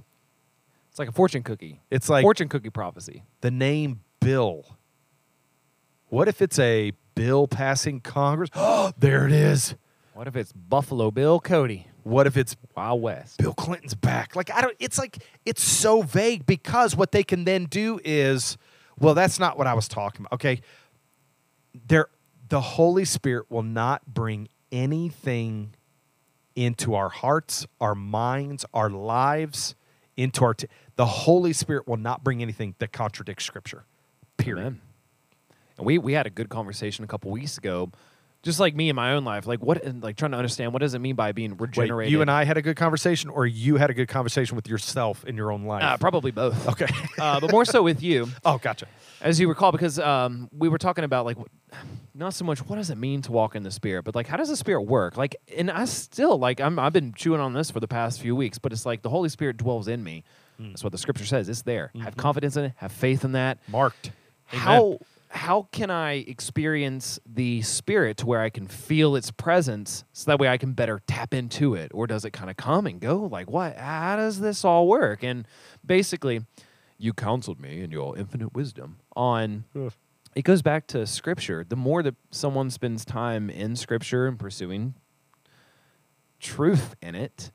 It's 0.90 1.00
like 1.00 1.09
a 1.09 1.12
fortune 1.12 1.42
cookie. 1.42 1.80
It's 1.90 2.09
like 2.09 2.22
fortune 2.22 2.48
cookie 2.48 2.70
prophecy. 2.70 3.24
the 3.40 3.50
name 3.50 4.02
Bill. 4.20 4.64
What 6.09 6.28
if 6.28 6.40
it's 6.40 6.61
a 6.61 6.92
bill 7.16 7.48
passing 7.48 7.98
Congress? 7.98 8.50
Oh, 8.54 8.92
there 8.98 9.26
it 9.26 9.32
is. 9.32 9.74
What 10.16 10.26
if 10.26 10.35
it's 10.35 10.50
Buffalo 10.50 11.11
Bill 11.11 11.40
Cody, 11.40 11.88
What 12.02 12.26
if 12.26 12.38
it's 12.38 12.57
Wild 12.74 13.02
West? 13.02 13.37
Bill 13.37 13.52
Clinton's 13.52 13.94
back. 13.94 14.35
Like 14.35 14.50
I 14.50 14.62
don't 14.62 14.74
it's 14.79 14.96
like 14.96 15.18
it's 15.44 15.62
so 15.62 16.00
vague 16.00 16.46
because 16.46 16.96
what 16.96 17.12
they 17.12 17.22
can 17.22 17.44
then 17.44 17.66
do 17.66 18.00
is 18.02 18.57
well 18.98 19.12
that's 19.12 19.38
not 19.38 19.59
what 19.59 19.66
I 19.66 19.74
was 19.74 19.88
talking 19.88 20.22
about. 20.22 20.33
Okay. 20.37 20.62
There 21.87 22.09
the 22.48 22.62
Holy 22.62 23.05
Spirit 23.05 23.50
will 23.50 23.62
not 23.62 24.07
bring 24.07 24.48
anything 24.72 25.74
into 26.55 26.94
our 26.94 27.11
hearts, 27.11 27.66
our 27.79 27.94
minds, 27.94 28.64
our 28.72 28.88
lives, 28.88 29.74
into 30.16 30.46
our. 30.46 30.55
T- 30.55 30.66
the 30.94 31.05
Holy 31.05 31.52
Spirit 31.52 31.87
will 31.87 31.98
not 31.98 32.24
bring 32.24 32.40
anything 32.40 32.74
that 32.79 32.90
contradicts 32.90 33.44
Scripture. 33.44 33.85
Period. 34.38 34.61
Amen. 34.61 34.81
And 35.76 35.87
we 35.87 35.98
we 35.98 36.14
had 36.14 36.26
a 36.26 36.31
good 36.31 36.48
conversation 36.48 37.05
a 37.05 37.07
couple 37.07 37.31
weeks 37.31 37.59
ago, 37.59 37.90
just 38.46 38.61
like 38.61 38.76
me 38.76 38.88
in 38.88 38.94
my 38.94 39.12
own 39.14 39.24
life, 39.24 39.44
like 39.46 39.61
what, 39.61 39.82
and 39.82 40.02
like 40.02 40.16
trying 40.16 40.30
to 40.30 40.37
understand 40.37 40.72
what 40.72 40.78
does 40.78 40.94
it 40.94 41.00
mean 41.00 41.16
by 41.16 41.32
being 41.32 41.50
Wait, 41.56 41.76
regenerated. 41.76 42.12
you 42.12 42.22
and 42.22 42.30
I 42.30 42.44
had 42.44 42.56
a 42.56 42.62
good 42.62 42.76
conversation, 42.76 43.28
or 43.28 43.44
you 43.44 43.76
had 43.76 43.90
a 43.90 43.94
good 43.94 44.06
conversation 44.06 44.54
with 44.54 44.68
yourself 44.68 45.24
in 45.24 45.37
your 45.37 45.50
own 45.50 45.64
life? 45.64 45.82
uh, 45.82 45.96
probably 45.96 46.30
both. 46.30 46.68
okay. 46.68 46.87
uh, 47.18 47.40
but 47.40 47.50
more 47.50 47.64
so 47.64 47.82
with 47.82 48.02
you, 48.02 48.28
oh, 48.44 48.59
gotcha. 48.59 48.87
as 49.20 49.40
you 49.40 49.48
recall, 49.48 49.72
because 49.72 49.98
um, 49.98 50.48
we 50.56 50.68
were 50.68 50.78
talking 50.78 51.02
about 51.02 51.26
like, 51.26 51.37
not 52.14 52.35
so 52.35 52.44
much 52.44 52.61
what 52.66 52.76
does 52.76 52.88
it 52.88 52.96
mean 52.96 53.20
to 53.22 53.32
walk 53.32 53.56
in 53.56 53.64
the 53.64 53.70
Spirit, 53.72 54.04
but 54.04 54.14
like 54.14 54.28
how 54.28 54.37
does 54.37 54.48
the 54.48 54.56
Spirit 54.56 54.82
work? 54.82 55.16
Like, 55.16 55.35
and 55.56 55.68
I 55.68 55.85
still 55.85 56.38
like 56.38 56.61
I'm 56.61 56.78
I've 56.78 56.92
been 56.92 57.12
chewing 57.14 57.40
on 57.40 57.52
this 57.52 57.70
for 57.72 57.80
the 57.80 57.88
past 57.88 58.22
few 58.22 58.37
weeks, 58.37 58.59
but 58.59 58.72
it's 58.72 58.87
like 58.87 59.02
the 59.02 59.11
Holy 59.11 59.28
Spirit 59.28 59.56
dwells 59.56 59.88
in 59.88 60.02
me. 60.04 60.22
That's 60.59 60.85
what 60.85 60.92
the 60.92 60.98
Scripture 60.98 61.26
says. 61.26 61.48
It's 61.48 61.62
there. 61.62 61.90
Have 62.00 62.16
confidence 62.16 62.56
in 62.56 62.66
it. 62.66 62.72
Have 62.76 62.92
faith 62.92 63.24
in 63.24 63.32
that. 63.32 63.59
Marked. 63.68 64.12
Amen. 64.52 64.64
how 64.64 64.98
how 65.28 65.68
can 65.72 65.90
I 65.90 66.12
experience 66.12 67.18
the 67.26 67.62
spirit 67.62 68.18
to 68.18 68.26
where 68.26 68.40
I 68.40 68.50
can 68.50 68.66
feel 68.66 69.16
its 69.16 69.30
presence 69.30 70.04
so 70.12 70.30
that 70.30 70.38
way 70.38 70.48
I 70.48 70.56
can 70.56 70.72
better 70.72 71.00
tap 71.06 71.34
into 71.34 71.74
it? 71.74 71.90
Or 71.94 72.06
does 72.06 72.24
it 72.24 72.32
kind 72.32 72.50
of 72.50 72.56
come 72.56 72.86
and 72.86 73.00
go? 73.00 73.18
Like 73.18 73.50
what 73.50 73.76
how 73.76 74.16
does 74.16 74.40
this 74.40 74.64
all 74.64 74.86
work? 74.86 75.22
And 75.22 75.46
basically 75.84 76.44
you 76.98 77.12
counseled 77.12 77.60
me 77.60 77.82
in 77.82 77.90
your 77.90 78.16
infinite 78.16 78.54
wisdom 78.54 78.98
on 79.14 79.64
Ugh. 79.76 79.92
it 80.34 80.42
goes 80.42 80.62
back 80.62 80.86
to 80.88 81.06
scripture. 81.06 81.64
The 81.68 81.76
more 81.76 82.02
that 82.02 82.14
someone 82.30 82.70
spends 82.70 83.04
time 83.04 83.50
in 83.50 83.76
scripture 83.76 84.26
and 84.26 84.38
pursuing 84.38 84.94
truth 86.38 86.94
in 87.02 87.14
it 87.14 87.50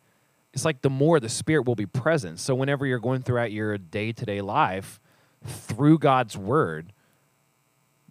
it's 0.54 0.66
like 0.66 0.82
the 0.82 0.90
more 0.90 1.22
the 1.22 1.30
spirit 1.30 1.66
will 1.66 1.76
be 1.76 1.86
present. 1.86 2.38
So 2.38 2.54
whenever 2.56 2.86
you're 2.86 3.00
going 3.00 3.22
throughout 3.22 3.54
your 3.54 3.78
day-to-day 3.78 4.42
life 4.42 5.00
through 5.46 5.98
god's 5.98 6.38
word 6.38 6.94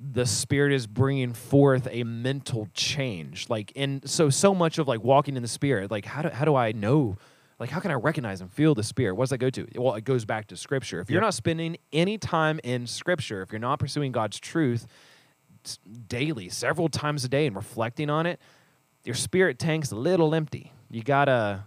the 0.00 0.24
spirit 0.24 0.72
is 0.72 0.86
bringing 0.86 1.34
forth 1.34 1.86
a 1.90 2.04
mental 2.04 2.68
change. 2.72 3.48
Like 3.50 3.72
and 3.76 4.08
so 4.08 4.30
so 4.30 4.54
much 4.54 4.78
of 4.78 4.88
like 4.88 5.04
walking 5.04 5.36
in 5.36 5.42
the 5.42 5.48
spirit 5.48 5.90
like 5.90 6.06
how 6.06 6.22
do, 6.22 6.30
how 6.30 6.44
do 6.46 6.56
i 6.56 6.72
know 6.72 7.18
like 7.58 7.68
how 7.68 7.80
can 7.80 7.90
i 7.90 7.94
recognize 7.94 8.40
and 8.40 8.50
feel 8.50 8.74
the 8.74 8.82
spirit? 8.82 9.14
What 9.14 9.24
does 9.24 9.30
that 9.30 9.38
go 9.38 9.50
to? 9.50 9.68
Well 9.76 9.94
it 9.94 10.04
goes 10.04 10.24
back 10.24 10.46
to 10.48 10.56
scripture. 10.56 11.00
If 11.00 11.10
you're 11.10 11.20
not 11.20 11.34
spending 11.34 11.76
any 11.92 12.16
time 12.16 12.60
in 12.64 12.86
scripture 12.86 13.42
if 13.42 13.52
you're 13.52 13.58
not 13.58 13.78
pursuing 13.78 14.10
god's 14.10 14.40
truth 14.40 14.86
daily 16.08 16.48
several 16.48 16.88
times 16.88 17.22
a 17.22 17.28
day 17.28 17.46
and 17.46 17.54
reflecting 17.54 18.08
on 18.08 18.24
it 18.24 18.40
your 19.04 19.14
spirit 19.14 19.58
tank's 19.58 19.90
a 19.90 19.96
little 19.96 20.34
empty. 20.34 20.72
You 20.90 21.02
gotta 21.02 21.64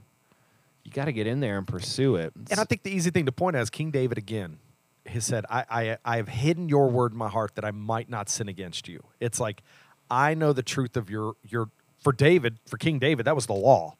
you 0.84 0.91
gotta 0.91 1.12
get 1.12 1.28
in 1.28 1.39
there 1.39 1.60
and 1.60 1.67
pursue 1.67 2.15
it. 2.15 2.34
And 2.50 2.60
I 2.60 2.63
think 2.63 2.82
the 2.82 2.91
easy 2.91 3.12
thing 3.12 3.28
to 3.28 3.32
point 3.32 3.56
out 3.56 3.62
is 3.62 3.69
King 3.69 3.91
David 3.91 4.17
again 4.17 4.58
has 5.06 5.26
said, 5.26 5.46
I, 5.50 5.66
I, 5.70 5.98
I 6.06 6.18
have 6.18 6.30
hidden 6.30 6.70
your 6.70 6.89
word 6.89 7.12
in 7.12 7.18
my 7.18 7.30
heart 7.30 7.56
that 7.56 7.66
I 7.66 7.72
might 7.72 8.10
not 8.10 8.30
sin 8.30 8.48
against 8.48 8.88
you. 8.88 9.04
It's 9.20 9.39
like, 9.39 9.62
I 10.10 10.34
know 10.34 10.54
the 10.54 10.63
truth 10.63 10.96
of 10.96 11.10
your, 11.10 11.36
your 11.44 11.70
for 12.00 12.13
David, 12.13 12.58
for 12.66 12.78
King 12.78 13.00
David, 13.00 13.26
that 13.26 13.36
was 13.36 13.46
the 13.46 13.54
law, 13.54 13.98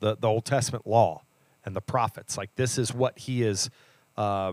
the, 0.00 0.16
the 0.16 0.28
Old 0.28 0.44
Testament 0.44 0.86
law 0.86 1.22
and 1.64 1.74
the 1.74 1.80
prophets. 1.80 2.36
Like, 2.36 2.54
this 2.56 2.78
is 2.78 2.92
what 2.92 3.18
he 3.18 3.42
is, 3.42 3.70
uh, 4.16 4.52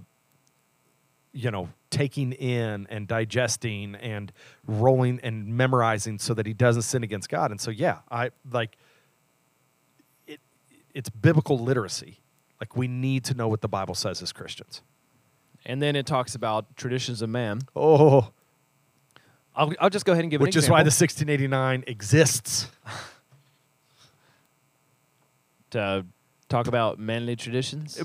you 1.33 1.51
know, 1.51 1.69
taking 1.89 2.33
in 2.33 2.87
and 2.89 3.07
digesting 3.07 3.95
and 3.95 4.31
rolling 4.67 5.19
and 5.23 5.47
memorizing 5.47 6.19
so 6.19 6.33
that 6.33 6.45
he 6.45 6.53
doesn't 6.53 6.81
sin 6.81 7.03
against 7.03 7.29
God. 7.29 7.51
And 7.51 7.59
so, 7.59 7.71
yeah, 7.71 7.99
I 8.11 8.31
like, 8.51 8.77
it, 10.27 10.39
it's 10.93 11.09
biblical 11.09 11.57
literacy. 11.57 12.19
Like 12.59 12.75
we 12.75 12.87
need 12.87 13.23
to 13.25 13.33
know 13.33 13.47
what 13.47 13.61
the 13.61 13.67
Bible 13.67 13.95
says 13.95 14.21
as 14.21 14.31
Christians. 14.31 14.81
And 15.65 15.81
then 15.81 15.95
it 15.95 16.05
talks 16.05 16.35
about 16.35 16.75
traditions 16.77 17.21
of 17.21 17.29
man 17.29 17.61
Oh, 17.75 18.31
i'll, 19.55 19.73
I'll 19.79 19.89
just 19.89 20.05
go 20.05 20.11
ahead 20.11 20.23
and 20.23 20.31
give 20.31 20.41
it. 20.41 20.43
which 20.43 20.55
an 20.55 20.59
is 20.63 20.69
why 20.69 20.79
the 20.83 20.87
1689 20.91 21.83
exists. 21.87 22.67
to 25.71 26.05
talk 26.49 26.67
about 26.67 26.99
manly 26.99 27.35
traditions 27.35 27.99
uh, 27.99 28.03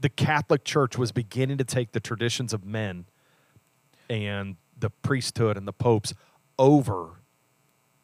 The 0.00 0.08
Catholic 0.08 0.64
Church 0.64 0.98
was 0.98 1.12
beginning 1.12 1.58
to 1.58 1.64
take 1.64 1.92
the 1.92 2.00
traditions 2.00 2.52
of 2.52 2.64
men 2.64 3.06
and 4.10 4.56
the 4.78 4.90
priesthood 4.90 5.56
and 5.56 5.66
the 5.66 5.72
popes 5.72 6.12
over 6.58 7.20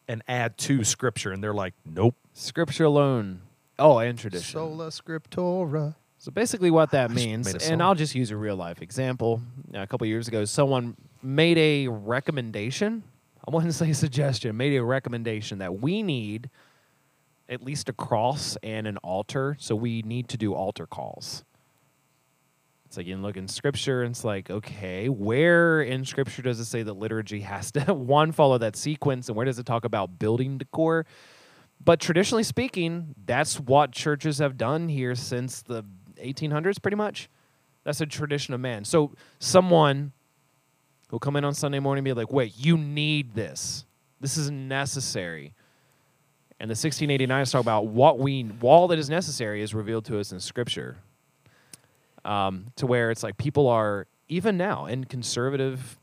and 0.07 0.23
add 0.27 0.57
to 0.57 0.85
Scripture, 0.85 1.33
and 1.33 1.43
they're 1.45 1.53
like, 1.53 1.75
nope. 1.85 2.15
Scripture 2.33 2.85
alone. 2.85 3.41
Oh, 3.79 3.99
and 3.99 4.19
tradition. 4.19 4.53
Sola 4.53 4.87
Scriptura. 4.89 5.97
So 6.19 6.33
basically, 6.33 6.71
what 6.71 6.91
that 6.91 7.11
means, 7.13 7.53
and. 7.55 7.83
I'll 7.83 7.95
just 7.95 8.15
use 8.15 8.31
a 8.31 8.37
real 8.37 8.57
life 8.57 8.83
example. 8.83 9.41
A 9.73 9.87
couple 9.87 10.07
years 10.07 10.29
ago, 10.29 10.45
someone 10.45 10.97
made 11.23 11.59
a 11.59 11.89
recommendation. 11.89 13.05
I 13.47 13.51
wouldn't 13.55 13.75
say 13.75 13.93
suggestion. 13.93 14.57
Made 14.57 14.77
a 14.77 14.85
recommendation 14.85 15.59
that 15.59 15.81
we 15.81 16.03
need 16.03 16.51
at 17.49 17.63
least 17.63 17.89
a 17.89 17.93
cross 17.93 18.59
and 18.63 18.87
an 18.87 18.99
altar. 18.99 19.57
So 19.59 19.75
we 19.75 20.03
need 20.03 20.29
to 20.29 20.37
do 20.37 20.53
altar 20.55 20.87
calls. 20.87 21.45
It's 22.85 22.97
like 22.97 23.07
you 23.07 23.17
look 23.19 23.37
in 23.37 23.49
scripture, 23.49 24.03
and 24.03 24.13
it's 24.13 24.25
like, 24.25 24.49
okay, 24.49 25.11
where 25.11 25.83
in 25.83 26.07
scripture 26.07 26.41
does 26.41 26.59
it 26.59 26.65
say 26.65 26.83
that 26.83 26.95
liturgy 26.95 27.41
has 27.41 27.71
to 27.73 27.81
one 27.95 28.33
follow 28.33 28.57
that 28.59 28.77
sequence, 28.77 29.29
and 29.29 29.37
where 29.37 29.45
does 29.45 29.59
it 29.59 29.67
talk 29.67 29.85
about 29.85 30.19
building 30.19 30.57
decor? 30.57 31.05
But 31.85 32.01
traditionally 32.01 32.43
speaking, 32.43 33.15
that's 33.27 33.61
what 33.61 33.93
churches 33.93 34.39
have 34.39 34.57
done 34.57 34.89
here 34.89 35.15
since 35.15 35.61
the 35.63 35.85
1800s, 36.19 36.81
pretty 36.81 36.97
much. 36.97 37.29
That's 37.85 38.01
a 38.01 38.07
tradition 38.07 38.55
of 38.55 38.61
man. 38.61 38.85
So 38.85 39.13
someone 39.39 40.13
will 41.11 41.19
come 41.19 41.37
in 41.37 41.45
on 41.45 41.55
Sunday 41.55 41.79
morning 41.79 42.01
and 42.01 42.05
be 42.05 42.13
like, 42.13 42.33
wait, 42.33 42.53
you 42.57 42.77
need 42.77 43.35
this. 43.35 43.85
This 44.21 44.37
is 44.37 44.51
necessary. 44.51 45.55
And 46.61 46.69
the 46.69 46.73
1689 46.73 47.43
is 47.43 47.53
talking 47.53 47.65
about 47.65 47.87
what 47.87 48.19
we, 48.19 48.51
all 48.63 48.89
that 48.89 48.99
is 48.99 49.09
necessary 49.09 49.63
is 49.63 49.75
revealed 49.75 50.05
to 50.07 50.19
us 50.19 50.33
in 50.33 50.41
Scripture. 50.41 50.97
Um, 52.25 52.67
to 52.77 52.87
where 52.87 53.11
it's 53.11 53.23
like 53.23 53.37
people 53.39 53.69
are, 53.69 54.07
even 54.29 54.59
now, 54.59 54.87
in 54.87 55.05
conservative 55.05 55.99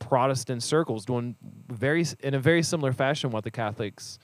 Protestant 0.00 0.62
circles, 0.62 1.06
doing 1.06 1.36
very, 1.70 2.04
in 2.20 2.34
a 2.34 2.38
very 2.38 2.62
similar 2.62 2.92
fashion 2.92 3.30
what 3.30 3.44
the 3.44 3.50
Catholics 3.50 4.18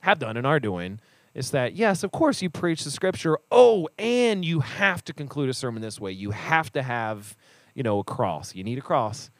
have 0.00 0.18
done 0.18 0.36
and 0.36 0.46
are 0.46 0.58
doing 0.58 0.98
is 1.34 1.50
that 1.50 1.74
yes 1.74 2.02
of 2.02 2.12
course 2.12 2.40
you 2.42 2.48
preach 2.48 2.84
the 2.84 2.90
scripture. 2.90 3.38
Oh 3.50 3.88
and 3.98 4.44
you 4.44 4.60
have 4.60 5.04
to 5.04 5.12
conclude 5.12 5.48
a 5.48 5.54
sermon 5.54 5.82
this 5.82 6.00
way. 6.00 6.12
You 6.12 6.30
have 6.30 6.72
to 6.72 6.82
have 6.82 7.36
you 7.74 7.82
know 7.82 7.98
a 7.98 8.04
cross. 8.04 8.54
You 8.54 8.64
need 8.64 8.78
a 8.78 8.82
cross. 8.82 9.30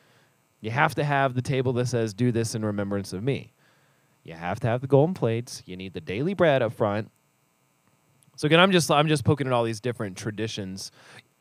You 0.60 0.70
have 0.70 0.94
to 0.96 1.04
have 1.04 1.34
the 1.34 1.42
table 1.42 1.72
that 1.74 1.86
says 1.86 2.14
do 2.14 2.32
this 2.32 2.54
in 2.54 2.64
remembrance 2.64 3.12
of 3.12 3.22
me. 3.22 3.52
You 4.22 4.34
have 4.34 4.60
to 4.60 4.66
have 4.66 4.80
the 4.80 4.86
golden 4.86 5.14
plates. 5.14 5.62
You 5.66 5.76
need 5.76 5.92
the 5.92 6.00
daily 6.00 6.34
bread 6.34 6.62
up 6.62 6.72
front. 6.72 7.10
So 8.36 8.46
again 8.46 8.60
i'm 8.60 8.72
just 8.72 8.90
i'm 8.90 9.08
just 9.08 9.24
poking 9.24 9.46
at 9.46 9.52
all 9.52 9.64
these 9.64 9.80
different 9.80 10.16
traditions. 10.16 10.90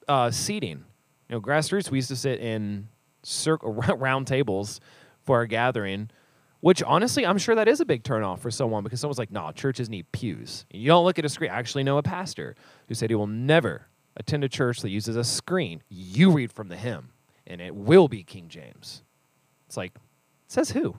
Uh, 0.07 0.29
seating. 0.31 0.83
You 1.29 1.35
know 1.35 1.41
grassroots 1.41 1.89
we 1.89 1.97
used 1.97 2.09
to 2.09 2.15
sit 2.15 2.39
in 2.39 2.89
circle 3.23 3.73
round 3.97 4.27
tables 4.27 4.79
for 5.23 5.37
our 5.37 5.45
gathering 5.45 6.09
which 6.63 6.81
honestly, 6.81 7.25
I'm 7.25 7.37
sure 7.37 7.55
that 7.55 7.67
is 7.67 7.81
a 7.81 7.85
big 7.85 8.03
turnoff 8.03 8.39
for 8.39 8.49
someone 8.49 8.85
because 8.85 9.01
someone's 9.01 9.17
like, 9.17 9.31
"No, 9.31 9.51
churches 9.51 9.89
need 9.89 10.09
pews." 10.13 10.65
You 10.71 10.87
don't 10.87 11.03
look 11.03 11.19
at 11.19 11.25
a 11.25 11.29
screen. 11.29 11.51
I 11.51 11.55
actually 11.55 11.83
know 11.83 11.97
a 11.97 12.03
pastor 12.03 12.55
who 12.87 12.93
said 12.93 13.09
he 13.09 13.17
will 13.17 13.27
never 13.27 13.87
attend 14.15 14.45
a 14.45 14.47
church 14.49 14.79
that 14.79 14.89
uses 14.89 15.17
a 15.17 15.25
screen. 15.25 15.83
You 15.89 16.31
read 16.31 16.53
from 16.53 16.69
the 16.69 16.77
hymn, 16.77 17.09
and 17.45 17.59
it 17.59 17.75
will 17.75 18.07
be 18.07 18.23
King 18.23 18.47
James. 18.47 19.03
It's 19.67 19.75
like, 19.75 19.93
it 19.95 20.01
says 20.47 20.71
who? 20.71 20.95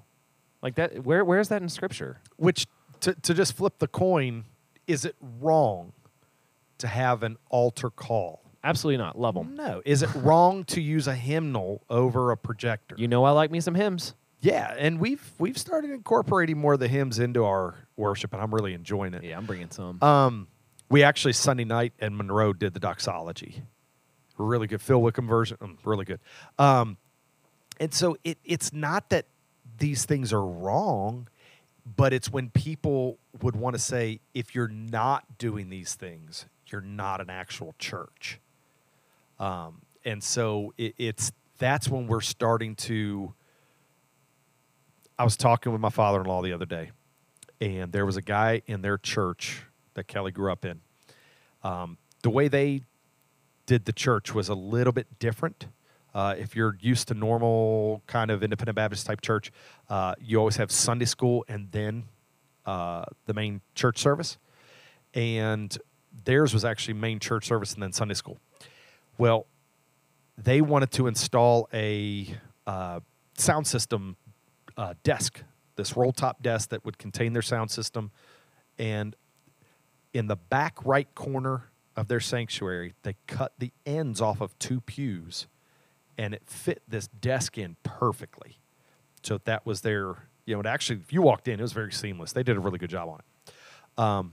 Like 0.61 0.75
that? 0.75 1.03
Where? 1.03 1.25
Where 1.25 1.41
is 1.41 1.49
that 1.49 1.63
in 1.63 1.71
Scripture? 1.71 2.21
Which, 2.37 2.67
to, 3.01 3.15
to 3.15 3.33
just 3.33 3.57
flip 3.57 3.79
the 3.79 3.89
coin, 3.89 4.45
is 4.87 5.07
it 5.07 5.17
wrong 5.41 5.95
to 6.77 6.87
have 6.87 7.23
an 7.23 7.39
altar 7.49 7.89
call? 7.89 8.43
Absolutely 8.63 8.99
not. 8.99 9.19
Love 9.19 9.35
them. 9.35 9.57
No. 9.57 9.81
Is 9.87 10.03
it 10.03 10.15
wrong 10.15 10.65
to 10.65 10.83
use 10.83 11.07
a 11.07 11.15
hymnal 11.15 11.83
over 11.89 12.33
a 12.33 12.37
projector? 12.37 12.97
You 12.99 13.09
know, 13.09 13.25
I 13.25 13.31
like 13.31 13.51
me 13.51 13.61
some 13.61 13.75
hymns. 13.75 14.15
Yeah, 14.45 14.75
and 14.77 15.01
we've 15.01 15.33
we've 15.39 15.57
started 15.57 15.91
incorporating 15.91 16.59
more 16.59 16.75
of 16.75 16.81
the 16.81 16.89
hymns 16.89 17.19
into 17.19 17.47
our 17.47 17.77
worship, 17.97 18.35
and 18.35 18.43
I'm 18.43 18.55
really 18.55 18.75
enjoying 18.75 19.15
it. 19.15 19.25
Yeah, 19.25 19.39
I'm 19.39 19.47
bringing 19.47 19.71
some. 19.71 20.03
Um, 20.03 20.49
we 20.91 21.03
actually 21.03 21.33
Sunday 21.33 21.65
night 21.65 21.95
in 21.99 22.15
Monroe 22.15 22.53
did 22.53 22.75
the 22.75 22.81
doxology. 22.81 23.63
Really 24.37 24.67
good. 24.67 24.83
Phil 24.83 25.01
Wickham 25.01 25.27
version. 25.27 25.57
um, 25.63 25.79
really 25.83 26.05
good. 26.05 26.21
Um, 26.59 26.99
and 27.81 27.95
so 27.95 28.19
it 28.23 28.37
it's 28.45 28.71
not 28.71 29.09
that 29.09 29.25
these 29.79 30.05
things 30.05 30.31
are 30.31 30.45
wrong, 30.45 31.29
but 31.97 32.13
it's 32.13 32.31
when 32.31 32.51
people 32.51 33.17
would 33.41 33.57
want 33.57 33.77
to 33.77 33.81
say, 33.81 34.21
if 34.35 34.55
you're 34.55 34.69
not 34.69 35.39
doing 35.39 35.71
these 35.71 35.95
things, 35.95 36.45
you're 36.67 36.83
not 36.83 37.23
an 37.23 37.31
actual 37.31 37.75
church. 37.79 38.41
Um, 39.41 39.81
and 40.05 40.23
so 40.23 40.75
it, 40.77 40.95
it's 40.99 41.33
that's 41.57 41.89
when 41.89 42.09
we're 42.09 42.21
starting 42.21 42.75
to. 42.75 43.33
I 45.25 45.27
was 45.27 45.39
talking 45.39 45.73
with 45.73 45.81
my 45.81 45.89
father-in-law 45.89 46.43
the 46.43 46.53
other 46.53 46.67
day, 46.67 46.91
and 47.59 47.91
there 47.93 48.05
was 48.05 48.19
a 48.19 48.21
guy 48.21 48.61
in 48.67 48.83
their 48.83 48.99
church 48.99 49.63
that 49.95 50.07
Kelly 50.07 50.31
grew 50.31 50.53
up 50.53 50.67
in. 50.67 50.83
Um, 51.63 51.97
the 52.23 52.29
way 52.29 52.49
they 52.49 52.83
did 53.65 53.87
the 53.87 53.93
church 53.95 54.35
was 54.35 54.51
a 54.51 54.55
little 54.55 54.93
bit 54.93 55.19
different. 55.19 55.69
Uh, 56.15 56.35
if 56.37 56.55
you're 56.55 56.77
used 56.79 57.09
to 57.09 57.15
normal 57.15 58.03
kind 58.07 58.31
of 58.31 58.43
independent 58.43 58.77
Baptist 58.77 59.07
type 59.07 59.23
church, 59.23 59.51
uh, 59.89 60.15
you 60.21 60.39
always 60.39 60.57
have 60.57 60.71
Sunday 60.71 61.07
school 61.07 61.43
and 61.49 61.73
then 61.73 62.05
uh, 62.67 63.07
the 63.25 63.33
main 63.33 63.63
church 63.75 63.97
service. 63.97 64.37
And 65.15 65.75
theirs 66.27 66.53
was 66.53 66.67
actually 66.67 66.95
main 66.95 67.19
church 67.19 67.47
service 67.47 67.73
and 67.73 67.83
then 67.83 67.95
Sunday 67.95 68.13
school. 68.13 68.37
Well, 69.17 69.47
they 70.37 70.61
wanted 70.61 70.91
to 70.91 71.07
install 71.07 71.67
a 71.73 72.29
uh, 72.67 73.01
sound 73.39 73.67
system 73.67 74.19
uh, 74.77 74.95
desk, 75.03 75.43
this 75.77 75.97
roll 75.97 76.13
top 76.13 76.43
desk 76.43 76.71
that 76.71 76.85
would 76.85 76.99
contain 76.99 77.33
their 77.33 77.43
sound 77.43 77.71
system. 77.71 78.11
And 78.79 79.17
in 80.13 80.27
the 80.27 80.37
back 80.37 80.77
right 80.85 81.13
corner 81.15 81.71
of 81.97 82.09
their 82.09 82.21
sanctuary, 82.21 82.95
they 83.03 83.17
cut 83.27 83.53
the 83.59 83.73
ends 83.87 84.21
off 84.21 84.41
of 84.41 84.59
two 84.59 84.81
pews 84.81 85.47
and 86.17 86.35
it 86.35 86.43
fit 86.47 86.83
this 86.89 87.09
desk 87.09 87.59
in 87.59 87.77
perfectly. 87.83 88.59
So 89.23 89.39
that 89.45 89.67
was 89.67 89.81
their, 89.81 90.17
you 90.47 90.55
know, 90.55 90.61
it 90.61 90.67
actually, 90.67 91.01
if 91.01 91.13
you 91.13 91.23
walked 91.23 91.49
in, 91.49 91.59
it 91.59 91.63
was 91.63 91.73
very 91.73 91.93
seamless. 91.93 92.33
They 92.33 92.43
did 92.43 92.57
a 92.57 92.61
really 92.61 92.79
good 92.79 92.91
job 92.91 93.09
on 93.09 93.19
it. 93.19 93.53
Um, 93.99 94.33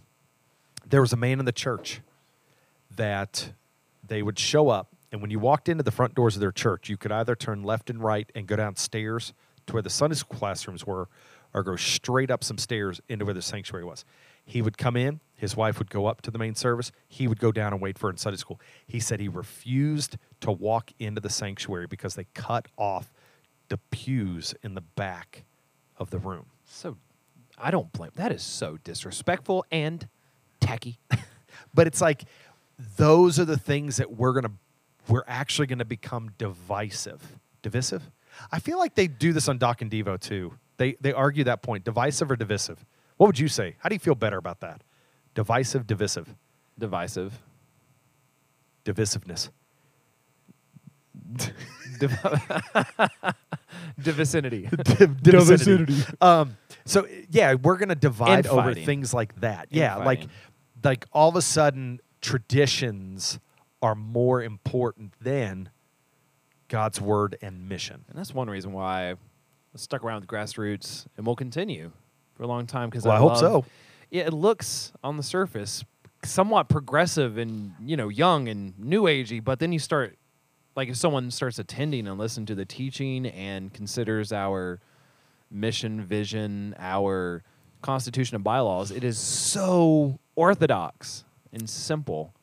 there 0.88 1.02
was 1.02 1.14
a 1.14 1.18
man 1.18 1.40
in 1.40 1.46
the 1.46 1.52
church 1.52 2.02
that 2.96 3.52
they 4.08 4.22
would 4.22 4.38
show 4.38 4.70
up, 4.70 4.90
and 5.12 5.22
when 5.22 5.32
you 5.32 5.40
walked 5.40 5.70
into 5.70 5.84
the 5.84 5.92
front 5.92 6.16
doors 6.16 6.36
of 6.36 6.42
their 6.42 6.52
church, 6.52 6.90
you 6.90 6.98
could 6.98 7.12
either 7.12 7.36
turn 7.36 7.64
left 7.64 7.90
and 7.90 8.02
right 8.02 8.30
and 8.36 8.48
go 8.48 8.56
downstairs 8.56 9.34
to 9.68 9.74
where 9.74 9.82
the 9.82 9.90
Sunday 9.90 10.16
school 10.16 10.38
classrooms 10.38 10.86
were, 10.86 11.08
or 11.54 11.64
go 11.64 11.76
straight 11.76 12.32
up 12.32 12.44
some 12.44 12.58
stairs 12.58 13.02
into 13.10 13.26
where 13.26 13.34
the 13.34 13.42
sanctuary 13.42 13.84
was. 13.84 14.06
He 14.44 14.62
would 14.62 14.78
come 14.78 14.96
in, 14.96 15.20
his 15.36 15.56
wife 15.56 15.80
would 15.80 15.90
go 15.90 16.08
up 16.08 16.22
to 16.24 16.32
the 16.32 16.38
main 16.38 16.56
service, 16.56 16.92
he 17.08 17.28
would 17.28 17.40
go 17.40 17.52
down 17.52 17.74
and 17.74 17.82
wait 17.82 17.98
for 17.98 18.08
her 18.08 18.12
in 18.12 18.18
Sunday 18.18 18.38
school. 18.38 18.60
He 18.88 19.00
said 19.00 19.20
he 19.20 19.28
refused 19.28 20.18
to 20.42 20.52
walk 20.52 20.92
into 21.00 21.22
the 21.22 21.30
sanctuary 21.30 21.88
because 21.88 22.16
they 22.16 22.26
cut 22.34 22.68
off 22.78 23.12
the 23.70 23.78
pews 23.92 24.56
in 24.64 24.74
the 24.74 24.82
back 24.82 25.44
of 25.98 26.10
the 26.10 26.18
room. 26.18 26.48
So 26.66 26.98
I 27.58 27.72
don't 27.72 27.92
blame. 27.94 28.12
That 28.16 28.32
is 28.32 28.42
so 28.42 28.78
disrespectful 28.84 29.66
and 29.72 30.08
tacky. 30.60 31.00
But 31.74 31.88
it's 31.88 32.02
like 32.02 32.24
those 32.98 33.40
are 33.40 33.46
the 33.46 33.58
things 33.58 33.98
that 33.98 34.12
we're 34.12 34.34
gonna 34.34 34.54
we're 35.08 35.24
actually 35.28 35.68
gonna 35.68 35.86
become 35.86 36.32
divisive. 36.38 37.38
Divisive? 37.62 38.10
I 38.52 38.60
feel 38.60 38.78
like 38.80 38.96
they 38.96 39.08
do 39.08 39.34
this 39.34 39.48
on 39.50 39.58
Doc 39.58 39.82
and 39.82 39.92
Devo 39.92 40.20
too. 40.20 40.54
They 40.78 40.96
they 41.02 41.14
argue 41.14 41.44
that 41.46 41.62
point. 41.62 41.84
Divisive 41.84 42.32
or 42.32 42.36
divisive? 42.36 42.86
What 43.18 43.28
would 43.28 43.40
you 43.40 43.48
say? 43.48 43.76
How 43.80 43.90
do 43.90 43.96
you 43.96 44.00
feel 44.00 44.16
better 44.16 44.38
about 44.38 44.62
that? 44.62 44.82
Divisive, 45.36 45.86
divisive, 45.88 46.36
Divisive. 46.80 47.40
divisiveness. 48.86 49.50
Div- 52.00 52.20
Divicinity. 54.02 54.68
Divicinity. 55.22 55.96
Um, 56.20 56.58
so 56.86 57.08
yeah, 57.30 57.54
we're 57.56 57.78
gonna 57.78 57.96
divide 57.96 58.48
over 58.48 58.60
Infighting. 58.70 58.86
things 58.86 59.14
like 59.14 59.40
that. 59.42 59.68
Yeah, 59.70 59.98
like 59.98 60.22
Infighting. 60.22 60.30
like 60.84 61.06
all 61.14 61.30
of 61.30 61.36
a 61.36 61.42
sudden 61.42 62.00
traditions 62.22 63.40
are 63.82 63.96
more 63.96 64.42
important 64.42 65.14
than 65.22 65.70
God's 66.72 67.02
word 67.02 67.38
and 67.42 67.68
mission. 67.68 68.06
And 68.08 68.18
that's 68.18 68.34
one 68.34 68.50
reason 68.50 68.72
why 68.72 69.12
I 69.12 69.16
stuck 69.76 70.06
around 70.06 70.22
with 70.22 70.30
grassroots 70.30 71.06
and 71.18 71.26
will 71.26 71.36
continue 71.36 71.92
for 72.34 72.44
a 72.44 72.48
long 72.48 72.66
time 72.66 72.90
because 72.90 73.04
Well, 73.04 73.14
I 73.14 73.18
hope 73.18 73.36
so. 73.36 73.66
Yeah, 74.10 74.24
it 74.24 74.34
looks 74.34 74.94
on 75.04 75.18
the 75.18 75.24
surface 75.24 75.84
somewhat 76.24 76.70
progressive 76.70 77.38
and 77.38 77.74
you 77.84 77.98
know 77.98 78.08
young 78.08 78.48
and 78.48 78.78
new 78.80 79.04
agey, 79.04 79.44
but 79.44 79.60
then 79.60 79.74
you 79.74 79.80
start 79.80 80.18
like 80.78 80.88
if 80.88 80.96
someone 80.96 81.30
starts 81.30 81.60
attending 81.60 82.08
and 82.08 82.18
listen 82.18 82.46
to 82.46 82.56
the 82.56 82.64
teaching 82.64 83.26
and 83.26 83.74
considers 83.74 84.32
our 84.32 84.80
mission, 85.50 86.02
vision, 86.02 86.74
our 86.80 87.44
constitution 87.82 88.36
and 88.36 88.46
bylaws, 88.46 88.92
it 88.92 89.04
is 89.04 89.18
so 89.18 90.20
orthodox 90.36 91.26
and 91.52 91.70
simple. 91.70 92.34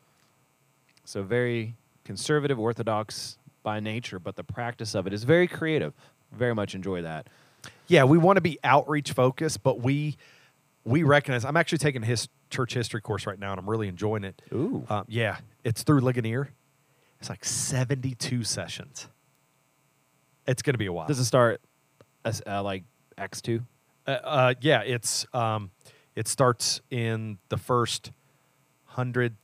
So 1.03 1.23
very 1.23 1.75
conservative, 2.03 2.59
orthodox 2.59 3.38
by 3.63 3.79
nature, 3.79 4.19
but 4.19 4.35
the 4.35 4.43
practice 4.43 4.95
of 4.95 5.07
it 5.07 5.13
is 5.13 5.23
very 5.23 5.47
creative. 5.47 5.93
Very 6.31 6.55
much 6.55 6.75
enjoy 6.75 7.01
that. 7.01 7.27
Yeah, 7.87 8.03
we 8.03 8.17
want 8.17 8.37
to 8.37 8.41
be 8.41 8.59
outreach 8.63 9.11
focused, 9.11 9.63
but 9.63 9.81
we 9.81 10.17
we 10.83 11.03
recognize. 11.03 11.43
I'm 11.43 11.57
actually 11.57 11.79
taking 11.79 12.03
a 12.03 12.05
his 12.05 12.29
church 12.49 12.73
history 12.73 13.01
course 13.01 13.25
right 13.25 13.39
now, 13.39 13.51
and 13.51 13.59
I'm 13.59 13.69
really 13.69 13.87
enjoying 13.87 14.23
it. 14.23 14.41
Ooh. 14.53 14.85
Um, 14.89 15.05
yeah, 15.07 15.37
it's 15.63 15.83
through 15.83 16.01
Ligonier. 16.01 16.51
It's 17.19 17.29
like 17.29 17.43
72 17.43 18.43
sessions. 18.43 19.07
It's 20.47 20.61
going 20.61 20.73
to 20.73 20.79
be 20.79 20.85
a 20.85 20.93
while. 20.93 21.07
Does 21.07 21.19
it 21.19 21.25
start 21.25 21.61
as 22.23 22.41
uh, 22.47 22.63
like 22.63 22.83
Acts 23.17 23.41
two? 23.41 23.61
Uh, 24.07 24.11
uh, 24.23 24.53
yeah, 24.61 24.81
it's 24.81 25.25
um, 25.33 25.71
it 26.15 26.27
starts 26.27 26.81
in 26.89 27.37
the 27.49 27.57
first 27.57 28.11
hundred 28.85 29.35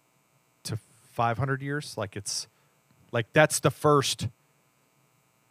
to 0.63 0.79
five 1.11 1.37
hundred 1.37 1.61
years. 1.61 1.95
Like 1.97 2.15
it's 2.15 2.47
like 3.15 3.31
that's 3.31 3.61
the 3.61 3.71
first 3.71 4.27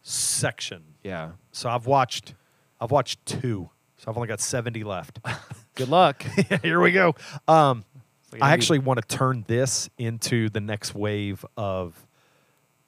section. 0.03 0.83
Yeah. 1.03 1.31
So 1.51 1.67
I've 1.67 1.87
watched 1.87 2.35
I've 2.79 2.91
watched 2.91 3.25
two. 3.25 3.71
So 3.97 4.11
I've 4.11 4.15
only 4.15 4.27
got 4.27 4.39
seventy 4.39 4.83
left. 4.83 5.19
Good 5.75 5.89
luck. 5.89 6.21
Here 6.61 6.79
we 6.79 6.91
go. 6.91 7.15
Um, 7.47 7.83
like 8.31 8.43
I 8.43 8.51
actually 8.51 8.79
want 8.79 9.01
to 9.01 9.17
turn 9.17 9.45
this 9.47 9.89
into 9.97 10.47
the 10.49 10.61
next 10.61 10.93
wave 10.93 11.43
of 11.57 12.05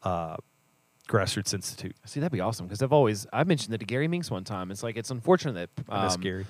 uh, 0.03 0.38
Grassroots 1.09 1.55
Institute. 1.55 1.95
See, 2.05 2.19
that'd 2.19 2.32
be 2.32 2.39
awesome 2.39 2.67
because 2.67 2.84
I've 2.84 2.93
always 2.93 3.25
I 3.34 3.45
mentioned 3.45 3.73
that 3.73 3.80
to 3.80 3.86
Gary 3.86 4.07
Minks 4.07 4.30
one 4.30 4.43
time. 4.43 4.69
It's 4.69 4.84
like 4.84 4.95
it's 4.95 5.09
unfortunate 5.09 5.53
that 5.53 5.69
I 5.89 6.03
miss 6.03 6.13
um, 6.13 6.21
Gary. 6.21 6.45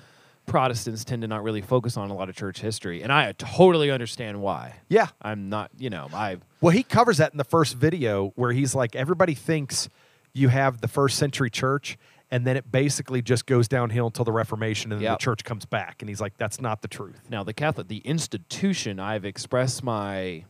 Protestants 0.48 1.04
tend 1.04 1.22
to 1.22 1.28
not 1.28 1.42
really 1.44 1.60
focus 1.60 1.96
on 1.96 2.10
a 2.10 2.14
lot 2.14 2.28
of 2.28 2.34
church 2.36 2.60
history, 2.60 3.02
and 3.02 3.12
I 3.12 3.32
totally 3.32 3.90
understand 3.90 4.40
why. 4.42 4.76
Yeah. 4.88 5.08
I'm 5.22 5.48
not, 5.48 5.70
you 5.78 5.90
know, 5.90 6.08
I 6.12 6.38
Well, 6.60 6.72
he 6.72 6.82
covers 6.82 7.18
that 7.18 7.30
in 7.32 7.38
the 7.38 7.44
first 7.44 7.74
video 7.76 8.32
where 8.34 8.52
he's 8.52 8.74
like, 8.74 8.96
everybody 8.96 9.34
thinks 9.34 9.88
you 10.32 10.48
have 10.48 10.80
the 10.80 10.88
first 10.88 11.18
century 11.18 11.50
church, 11.50 11.96
and 12.30 12.46
then 12.46 12.56
it 12.56 12.70
basically 12.70 13.22
just 13.22 13.46
goes 13.46 13.68
downhill 13.68 14.06
until 14.06 14.24
the 14.24 14.32
Reformation, 14.32 14.90
and 14.92 15.00
then 15.00 15.04
Yep. 15.04 15.18
the 15.18 15.22
church 15.22 15.44
comes 15.44 15.64
back. 15.64 16.02
And 16.02 16.08
he's 16.08 16.20
like, 16.20 16.36
that's 16.36 16.60
not 16.60 16.82
the 16.82 16.88
truth. 16.88 17.20
now 17.30 17.42
the 17.44 17.54
Catholic, 17.54 17.88
the 17.88 17.98
institution. 17.98 18.98
I've 19.00 19.24
expressed 19.24 19.82
my. 19.82 20.44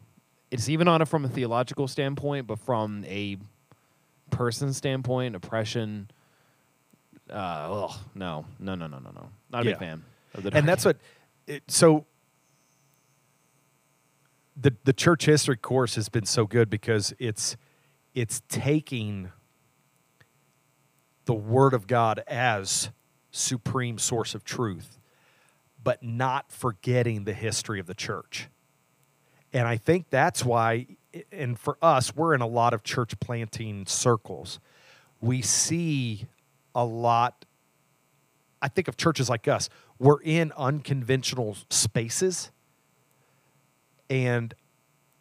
It's 0.50 0.68
even 0.68 0.88
on 0.88 1.02
it 1.02 1.08
from 1.08 1.24
a 1.24 1.28
theological 1.28 1.86
standpoint, 1.88 2.46
but 2.46 2.58
from 2.58 3.04
a 3.06 3.36
person 4.30 4.72
standpoint, 4.72 5.36
oppression. 5.36 6.08
Uh, 7.30 7.84
ugh, 7.86 7.96
no, 8.14 8.46
no, 8.58 8.74
no, 8.74 8.86
no, 8.86 8.98
no, 8.98 9.10
no. 9.10 9.30
Not 9.50 9.62
a 9.62 9.70
Yeah. 9.70 9.72
big 9.72 9.78
fan. 9.80 10.04
Of 10.34 10.42
the 10.44 10.56
And 10.56 10.68
that's 10.68 10.84
what. 10.84 10.98
It, 11.46 11.62
so 11.68 12.06
the 14.56 14.74
the 14.84 14.92
church 14.92 15.26
history 15.26 15.56
course 15.56 15.94
has 15.94 16.08
been 16.08 16.26
so 16.26 16.46
good 16.46 16.68
because 16.68 17.14
it's 17.18 17.56
it's 18.14 18.42
taking 18.48 19.30
the 21.24 21.34
Word 21.34 21.74
of 21.74 21.86
God 21.86 22.22
as 22.26 22.90
supreme 23.30 23.98
source 23.98 24.34
of 24.34 24.44
truth, 24.44 24.98
but 25.82 26.02
not 26.02 26.50
forgetting 26.50 27.24
the 27.24 27.34
history 27.34 27.78
of 27.78 27.86
the 27.86 27.94
church. 27.94 28.48
And 29.52 29.66
I 29.68 29.76
think 29.76 30.10
that's 30.10 30.44
why, 30.44 30.86
and 31.32 31.58
for 31.58 31.78
us, 31.80 32.14
we're 32.14 32.34
in 32.34 32.40
a 32.40 32.46
lot 32.46 32.74
of 32.74 32.82
church 32.82 33.18
planting 33.20 33.86
circles. 33.86 34.58
We 35.20 35.40
see 35.42 36.26
a 36.78 36.84
lot. 36.84 37.44
I 38.62 38.68
think 38.68 38.86
of 38.86 38.96
churches 38.96 39.28
like 39.28 39.48
us, 39.48 39.68
we're 39.98 40.22
in 40.22 40.52
unconventional 40.56 41.56
spaces 41.70 42.52
and 44.08 44.54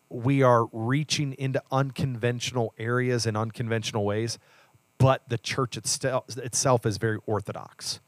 we 0.09 0.43
are 0.43 0.67
reaching 0.71 1.33
into 1.33 1.61
unconventional 1.71 2.73
areas 2.77 3.25
in 3.25 3.35
unconventional 3.35 4.05
ways, 4.05 4.37
but 4.99 5.27
the 5.29 5.37
church 5.37 5.77
itself, 5.77 6.85
is 6.85 6.97
very 6.97 7.17
orthodox. 7.25 7.99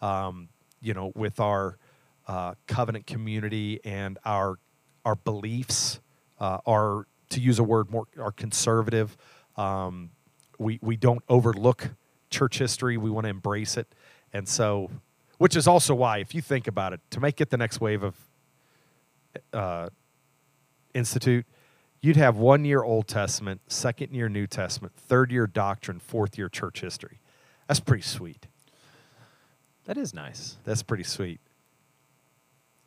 Um, 0.00 0.50
you 0.80 0.94
know, 0.94 1.10
with 1.16 1.40
our 1.40 1.78
uh, 2.26 2.54
covenant 2.66 3.06
community 3.06 3.80
and 3.84 4.18
our 4.24 4.58
our 5.04 5.16
beliefs 5.16 6.00
uh, 6.38 6.58
are, 6.66 7.06
to 7.30 7.40
use 7.40 7.58
a 7.58 7.62
word 7.62 7.90
more, 7.90 8.06
are 8.20 8.30
conservative. 8.30 9.16
Um, 9.56 10.10
we 10.58 10.78
we 10.82 10.96
don't 10.96 11.24
overlook 11.28 11.90
church 12.30 12.58
history. 12.58 12.96
We 12.96 13.10
want 13.10 13.24
to 13.24 13.30
embrace 13.30 13.76
it, 13.76 13.86
and 14.32 14.48
so, 14.48 14.90
which 15.38 15.56
is 15.56 15.66
also 15.66 15.94
why, 15.94 16.18
if 16.18 16.34
you 16.34 16.40
think 16.40 16.66
about 16.66 16.92
it, 16.92 17.00
to 17.10 17.20
make 17.20 17.40
it 17.40 17.50
the 17.50 17.56
next 17.56 17.80
wave 17.80 18.02
of 18.02 18.14
uh, 19.52 19.88
institute, 20.94 21.46
you'd 22.00 22.16
have 22.16 22.36
one 22.36 22.64
year 22.64 22.82
Old 22.82 23.08
Testament, 23.08 23.60
second 23.68 24.12
year 24.14 24.28
New 24.28 24.46
Testament, 24.46 24.94
third 24.96 25.30
year 25.30 25.46
doctrine, 25.46 25.98
fourth 25.98 26.38
year 26.38 26.48
church 26.48 26.80
history. 26.80 27.20
That's 27.66 27.80
pretty 27.80 28.02
sweet. 28.02 28.46
that 29.84 29.96
is 29.96 30.14
nice. 30.14 30.56
That's 30.64 30.82
pretty 30.82 31.04
sweet. 31.04 31.40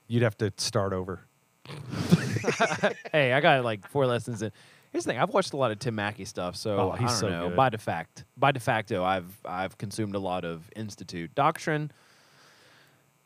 You'd 0.08 0.24
have 0.24 0.38
to 0.40 0.52
start 0.58 0.94
over. 0.94 1.22
hey, 3.12 3.34
I 3.34 3.40
got 3.40 3.64
like 3.64 3.88
four 3.88 4.06
lessons 4.06 4.42
in. 4.42 4.52
Here's 4.92 5.06
the 5.06 5.12
thing: 5.12 5.20
I've 5.20 5.30
watched 5.30 5.54
a 5.54 5.58
lot 5.58 5.72
of 5.72 5.80
Tim 5.80 5.96
Mackie 5.96 6.26
stuff, 6.26 6.56
so 6.56 6.78
Oh, 6.78 6.92
I 6.92 6.98
don't 7.00 7.10
so 7.10 7.30
know. 7.30 7.48
good. 7.50 7.56
By 7.56 7.70
de 7.70 7.78
facto, 7.78 8.24
by 8.38 8.52
de 8.52 8.60
facto, 8.60 9.04
I've 9.04 9.32
I've 9.46 9.78
consumed 9.78 10.16
a 10.16 10.20
lot 10.20 10.44
of 10.46 10.70
Institute 10.76 11.34
doctrine. 11.36 11.92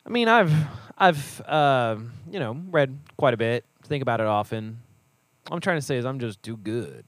I 0.04 0.10
mean, 0.10 0.28
I've 0.28 0.52
I've 0.96 1.40
uh, 1.42 1.96
you 2.30 2.38
know 2.38 2.56
read 2.70 2.96
quite 3.16 3.34
a 3.34 3.36
bit, 3.36 3.64
think 3.84 4.02
about 4.02 4.20
it 4.20 4.26
often. 4.26 4.78
All 5.50 5.54
I'm 5.56 5.60
trying 5.60 5.78
to 5.78 5.82
say 5.82 5.96
is 5.96 6.04
I'm 6.04 6.20
just 6.20 6.42
too 6.42 6.56
good 6.56 7.04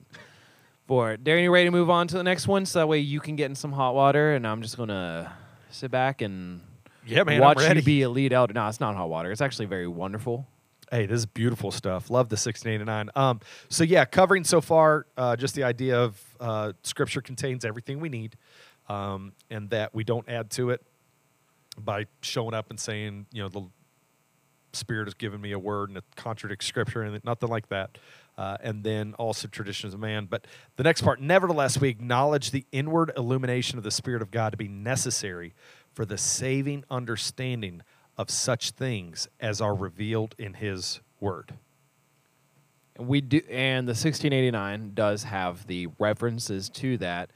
for 0.87 1.13
it. 1.13 1.23
Darren, 1.25 1.43
you 1.43 1.53
ready 1.53 1.67
to 1.67 1.71
move 1.71 1.91
on 1.91 2.09
to 2.09 2.17
the 2.17 2.23
next 2.25 2.49
one, 2.49 2.67
so 2.67 2.81
that 2.81 2.87
way 2.89 2.99
you 2.99 3.21
can 3.21 3.37
get 3.37 3.47
in 3.47 3.55
some 3.55 3.73
hot 3.73 3.95
water, 3.95 4.35
and 4.35 4.47
I'm 4.47 4.63
just 4.63 4.77
gonna 4.77 5.33
sit 5.71 5.91
back 5.93 6.21
and 6.21 6.61
Yeah, 7.07 7.23
man, 7.23 7.41
watch 7.41 7.61
you 7.63 7.83
be 7.83 8.03
a 8.03 8.09
lead 8.09 8.33
elder. 8.33 8.55
No, 8.55 8.67
it's 8.69 8.81
not 8.81 8.97
hot 8.97 9.09
water. 9.09 9.31
It's 9.31 9.41
actually 9.41 9.67
very 9.67 9.87
wonderful. 9.87 10.47
Hey, 10.91 11.05
this 11.05 11.19
is 11.19 11.27
beautiful 11.27 11.71
stuff. 11.71 12.09
Love 12.09 12.31
the 12.31 12.35
1689. 12.35 13.11
Um, 13.15 13.41
so 13.69 13.85
yeah, 13.85 14.07
covering 14.07 14.43
so 14.45 14.63
far 14.63 15.07
uh, 15.19 15.37
just 15.37 15.55
the 15.55 15.65
idea 15.65 16.01
of 16.01 16.37
uh, 16.41 16.73
Scripture 16.83 17.21
contains 17.21 17.67
everything 17.67 18.01
we 18.01 18.09
need, 18.09 18.37
um, 18.89 19.33
and 19.51 19.69
that 19.71 19.95
we 19.95 20.03
don't 20.03 20.27
add 20.31 20.51
to 20.53 20.71
it 20.71 20.83
by 21.79 22.07
showing 22.23 22.55
up 22.55 22.71
and 22.71 22.81
saying, 22.81 23.27
you 23.33 23.43
know, 23.43 23.49
the 23.49 23.67
Spirit 24.73 25.07
has 25.07 25.15
given 25.15 25.41
me 25.41 25.53
a 25.53 25.59
word 25.59 25.91
and 25.91 25.99
it 25.99 26.05
contradicts 26.17 26.67
Scripture, 26.67 27.03
and 27.03 27.23
nothing 27.23 27.51
like 27.51 27.69
that. 27.69 27.99
Uh, 28.39 28.57
and 28.63 28.85
then 28.85 29.15
also 29.19 29.49
traditions 29.49 29.93
of 29.93 30.01
man. 30.01 30.27
But 30.27 30.47
the 30.77 30.85
next 30.85 31.03
part, 31.03 31.21
nevertheless, 31.21 31.79
we 31.81 31.89
acknowledge 31.89 32.51
the 32.51 32.65
inward 32.71 33.11
illumination 33.17 33.77
of 33.79 33.85
the 33.85 33.91
Spirit 33.91 34.23
of 34.23 34.31
God 34.31 34.51
to 34.51 34.57
be 34.57 34.69
necessary 34.69 35.55
for 35.93 36.07
the 36.07 36.17
saving 36.17 36.85
understanding 36.89 37.83
of 38.19 38.29
such 38.31 38.73
things 38.73 39.29
as 39.41 39.61
are 39.61 39.75
revealed 39.75 40.35
in 40.39 40.55
His 40.55 41.01
Word. 41.21 41.55
We 42.99 43.21
do, 43.21 43.41
and 43.49 43.87
the 43.87 43.93
1689 43.93 44.91
does 44.95 45.23
have 45.23 45.67
the 45.69 45.87
references 45.99 46.69
to 46.71 46.99
that 46.99 47.31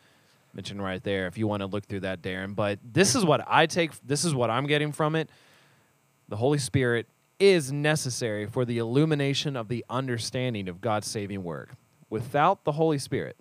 mentioned 0.54 0.82
right 0.82 1.02
there. 1.02 1.26
If 1.26 1.38
you 1.38 1.46
want 1.46 1.60
to 1.60 1.66
look 1.66 1.86
through 1.86 2.00
that, 2.00 2.20
Darren. 2.22 2.54
But 2.54 2.78
this 2.84 3.14
is 3.14 3.24
what 3.24 3.44
I 3.46 3.66
take. 3.66 3.92
This 4.04 4.24
is 4.24 4.34
what 4.34 4.50
I'm 4.50 4.66
getting 4.66 4.92
from 4.92 5.14
it. 5.14 5.30
The 6.28 6.36
Holy 6.36 6.58
Spirit 6.58 7.06
is 7.38 7.72
necessary 7.72 8.46
for 8.46 8.64
the 8.64 8.78
illumination 8.78 9.56
of 9.56 9.68
the 9.68 9.84
understanding 9.88 10.68
of 10.68 10.80
God's 10.80 11.06
saving 11.06 11.42
work. 11.42 11.70
Without 12.10 12.64
the 12.64 12.72
Holy 12.72 12.98
Spirit, 12.98 13.36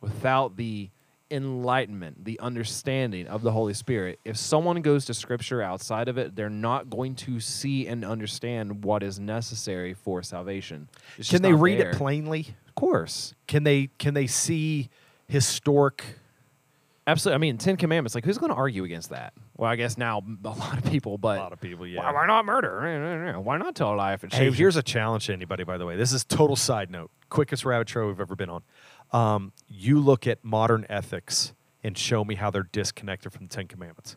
without 0.00 0.56
the 0.56 0.90
enlightenment, 1.32 2.24
the 2.24 2.38
understanding 2.40 3.26
of 3.26 3.42
the 3.42 3.50
Holy 3.52 3.74
Spirit, 3.74 4.20
if 4.24 4.36
someone 4.36 4.82
goes 4.82 5.06
to 5.06 5.14
Scripture 5.14 5.62
outside 5.62 6.08
of 6.08 6.18
it, 6.18 6.36
they're 6.36 6.50
not 6.50 6.90
going 6.90 7.14
to 7.16 7.40
see 7.40 7.86
and 7.86 8.04
understand 8.04 8.84
what 8.84 9.02
is 9.02 9.18
necessary 9.18 9.94
for 9.94 10.22
salvation. 10.22 10.88
It's 11.16 11.30
Can 11.30 11.42
they 11.42 11.52
read 11.52 11.80
there. 11.80 11.90
it 11.90 11.96
plainly? 11.96 12.54
Of 12.68 12.74
course. 12.74 13.34
Can 13.46 13.64
they 13.64 13.88
can 13.98 14.14
they 14.14 14.26
see 14.26 14.90
historic? 15.26 16.04
Absolutely. 17.06 17.34
I 17.34 17.38
mean, 17.38 17.58
Ten 17.58 17.76
Commandments. 17.76 18.14
Like, 18.14 18.24
who's 18.24 18.38
going 18.38 18.50
to 18.50 18.56
argue 18.56 18.84
against 18.84 19.10
that? 19.10 19.32
Well, 19.56 19.68
I 19.68 19.76
guess 19.76 19.98
now 19.98 20.22
a 20.44 20.48
lot 20.48 20.78
of 20.78 20.84
people, 20.84 21.18
but 21.18 21.38
a 21.38 21.42
lot 21.42 21.52
of 21.52 21.60
people, 21.60 21.86
why, 21.86 22.12
why 22.12 22.26
not 22.26 22.44
murder? 22.44 23.40
Why 23.40 23.58
not 23.58 23.74
tell 23.74 23.94
a 23.94 23.96
lie 23.96 24.12
if 24.12 24.24
it 24.24 24.32
Hey, 24.32 24.50
here's 24.52 24.76
a 24.76 24.82
challenge 24.82 25.26
to 25.26 25.32
anybody, 25.32 25.64
by 25.64 25.78
the 25.78 25.86
way. 25.86 25.96
This 25.96 26.12
is 26.12 26.24
total 26.24 26.56
side 26.56 26.90
note. 26.90 27.10
Quickest 27.28 27.64
rabbit 27.64 27.88
trail 27.88 28.06
we've 28.06 28.20
ever 28.20 28.36
been 28.36 28.50
on. 28.50 28.62
Um, 29.12 29.52
you 29.68 30.00
look 30.00 30.26
at 30.26 30.42
modern 30.44 30.86
ethics 30.88 31.52
and 31.84 31.96
show 31.96 32.24
me 32.24 32.34
how 32.36 32.50
they're 32.50 32.68
disconnected 32.72 33.32
from 33.32 33.46
the 33.46 33.54
Ten 33.54 33.66
Commandments. 33.66 34.16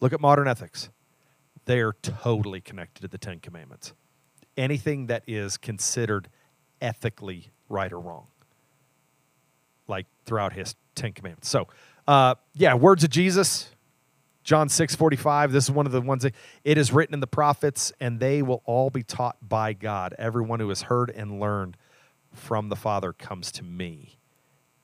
Look 0.00 0.12
at 0.12 0.20
modern 0.20 0.46
ethics. 0.46 0.90
They 1.64 1.80
are 1.80 1.94
totally 2.02 2.60
connected 2.60 3.02
to 3.02 3.08
the 3.08 3.18
Ten 3.18 3.40
Commandments. 3.40 3.94
Anything 4.56 5.06
that 5.06 5.24
is 5.26 5.56
considered 5.56 6.28
ethically 6.80 7.50
right 7.68 7.92
or 7.92 7.98
wrong, 7.98 8.26
like 9.88 10.06
throughout 10.26 10.52
his 10.52 10.76
Ten 10.94 11.12
Commandments. 11.12 11.48
So, 11.48 11.66
uh, 12.06 12.34
yeah, 12.54 12.74
words 12.74 13.02
of 13.02 13.10
Jesus, 13.10 13.70
John 14.44 14.68
6 14.68 14.94
45. 14.94 15.52
This 15.52 15.64
is 15.64 15.70
one 15.70 15.86
of 15.86 15.92
the 15.92 16.02
ones 16.02 16.22
that 16.22 16.34
it 16.62 16.76
is 16.76 16.92
written 16.92 17.14
in 17.14 17.20
the 17.20 17.26
prophets, 17.26 17.92
and 17.98 18.20
they 18.20 18.42
will 18.42 18.62
all 18.66 18.90
be 18.90 19.02
taught 19.02 19.36
by 19.42 19.72
God. 19.72 20.14
Everyone 20.18 20.60
who 20.60 20.68
has 20.68 20.82
heard 20.82 21.10
and 21.10 21.40
learned 21.40 21.76
from 22.34 22.68
the 22.68 22.76
Father 22.76 23.12
comes 23.12 23.50
to 23.52 23.64
me. 23.64 24.18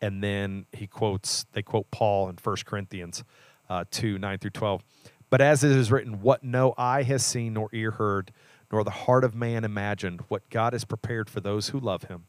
And 0.00 0.22
then 0.22 0.66
he 0.72 0.86
quotes, 0.86 1.44
they 1.52 1.62
quote 1.62 1.90
Paul 1.90 2.28
in 2.28 2.36
1 2.42 2.56
Corinthians 2.64 3.22
uh, 3.68 3.84
2 3.90 4.18
9 4.18 4.38
through 4.38 4.50
12. 4.50 4.82
But 5.30 5.40
as 5.40 5.62
it 5.62 5.70
is 5.70 5.92
written, 5.92 6.20
what 6.22 6.42
no 6.42 6.74
eye 6.76 7.04
has 7.04 7.24
seen, 7.24 7.54
nor 7.54 7.68
ear 7.72 7.92
heard, 7.92 8.32
nor 8.72 8.82
the 8.82 8.90
heart 8.90 9.24
of 9.24 9.34
man 9.34 9.64
imagined, 9.64 10.22
what 10.28 10.48
God 10.50 10.72
has 10.72 10.84
prepared 10.84 11.30
for 11.30 11.40
those 11.40 11.68
who 11.68 11.78
love 11.78 12.04
him, 12.04 12.24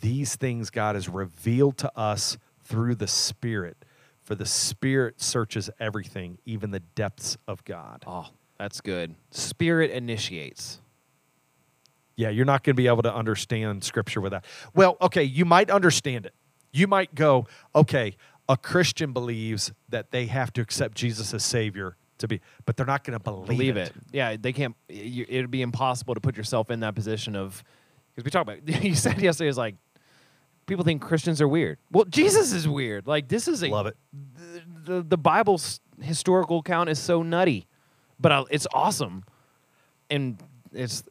these 0.00 0.34
things 0.34 0.70
God 0.70 0.96
has 0.96 1.08
revealed 1.08 1.78
to 1.78 1.98
us 1.98 2.36
through 2.64 2.96
the 2.96 3.06
Spirit. 3.06 3.84
For 4.22 4.34
the 4.34 4.46
Spirit 4.46 5.20
searches 5.20 5.70
everything, 5.78 6.38
even 6.44 6.72
the 6.72 6.80
depths 6.80 7.36
of 7.46 7.64
God. 7.64 8.04
Oh, 8.06 8.28
that's 8.58 8.80
good. 8.80 9.14
Spirit 9.30 9.90
initiates. 9.90 10.80
Yeah, 12.16 12.28
you're 12.28 12.44
not 12.44 12.62
going 12.62 12.74
to 12.74 12.80
be 12.80 12.86
able 12.86 13.02
to 13.02 13.14
understand 13.14 13.84
Scripture 13.84 14.20
without. 14.20 14.42
That. 14.42 14.70
Well, 14.74 14.96
okay, 15.00 15.22
you 15.22 15.44
might 15.44 15.70
understand 15.70 16.26
it. 16.26 16.34
You 16.72 16.86
might 16.86 17.14
go, 17.14 17.46
okay, 17.74 18.16
a 18.48 18.56
Christian 18.56 19.12
believes 19.12 19.72
that 19.88 20.10
they 20.10 20.26
have 20.26 20.52
to 20.54 20.60
accept 20.60 20.96
Jesus 20.96 21.32
as 21.32 21.44
Savior 21.44 21.96
to 22.18 22.28
be, 22.28 22.40
but 22.64 22.76
they're 22.76 22.86
not 22.86 23.04
going 23.04 23.18
to 23.18 23.22
believe, 23.22 23.46
Believe 23.46 23.76
it. 23.76 23.92
Yeah, 24.12 24.36
they 24.38 24.52
can't. 24.52 24.74
It'd 24.88 25.50
be 25.50 25.62
impossible 25.62 26.14
to 26.14 26.20
put 26.20 26.36
yourself 26.36 26.70
in 26.70 26.80
that 26.80 26.94
position 26.94 27.36
of 27.36 27.62
because 28.14 28.24
we 28.24 28.30
talked 28.30 28.48
about. 28.48 28.82
You 28.84 28.94
said 28.94 29.20
yesterday 29.20 29.48
is 29.48 29.58
like 29.58 29.76
people 30.66 30.84
think 30.84 31.02
Christians 31.02 31.40
are 31.40 31.48
weird. 31.48 31.78
Well, 31.90 32.04
Jesus 32.04 32.52
is 32.52 32.68
weird. 32.68 33.06
Like 33.06 33.28
this 33.28 33.48
is 33.48 33.62
a 33.62 33.68
Love 33.68 33.86
it. 33.86 33.96
The 34.12 34.62
the, 34.94 35.02
the 35.02 35.18
Bible's 35.18 35.80
historical 36.00 36.58
account 36.58 36.88
is 36.88 36.98
so 36.98 37.22
nutty, 37.22 37.66
but 38.18 38.32
I, 38.32 38.44
it's 38.50 38.66
awesome, 38.72 39.24
and 40.10 40.42
it's 40.72 41.04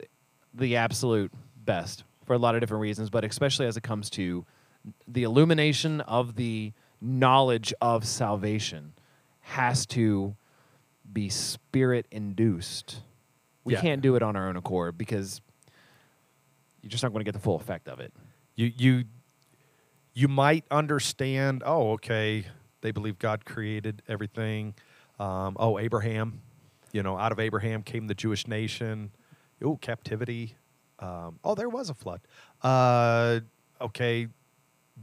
the 0.54 0.76
absolute 0.78 1.32
best 1.56 2.04
for 2.26 2.34
a 2.34 2.38
lot 2.38 2.56
of 2.56 2.62
different 2.62 2.82
reasons. 2.82 3.10
But 3.10 3.24
especially 3.26 3.68
as 3.68 3.78
it 3.78 3.84
comes 3.84 4.10
to 4.12 4.46
the 5.08 5.24
illumination 5.24 6.02
of 6.02 6.36
the 6.36 6.74
knowledge 7.00 7.74
of 7.82 8.06
salvation 8.06 8.94
has 9.42 9.86
to 9.88 10.36
be 11.12 11.30
spirit 11.30 12.06
induced. 12.12 13.02
We 13.64 13.74
Yeah. 13.74 13.82
can't 13.82 14.02
do 14.02 14.16
it 14.16 14.24
on 14.24 14.36
our 14.36 14.48
own 14.48 14.56
accord 14.56 14.98
because 14.98 15.42
you're 16.82 16.90
just 16.90 17.04
not 17.04 17.12
going 17.12 17.20
to 17.22 17.26
get 17.26 17.34
the 17.34 17.40
full 17.40 17.56
effect 17.56 17.88
of 17.88 18.00
it. 18.00 18.14
You 18.56 18.72
you 18.76 19.04
you 20.14 20.28
might 20.28 20.66
understand. 20.72 21.64
Oh, 21.66 21.92
okay, 21.94 22.46
they 22.82 22.92
believe 22.92 23.18
God 23.20 23.46
created 23.46 24.02
everything. 24.08 24.74
Um, 25.20 25.56
oh, 25.60 25.78
Abraham, 25.80 26.42
you 26.92 27.02
know, 27.04 27.18
out 27.18 27.32
of 27.32 27.40
Abraham 27.40 27.82
came 27.84 28.08
the 28.08 28.16
Jewish 28.16 28.48
nation. 28.48 29.12
Oh, 29.64 29.76
captivity. 29.78 30.56
Um, 31.00 31.40
oh, 31.44 31.56
there 31.56 31.70
was 31.70 31.90
a 31.90 31.94
flood. 31.94 32.22
Uh, 32.62 33.40
okay, 33.80 34.28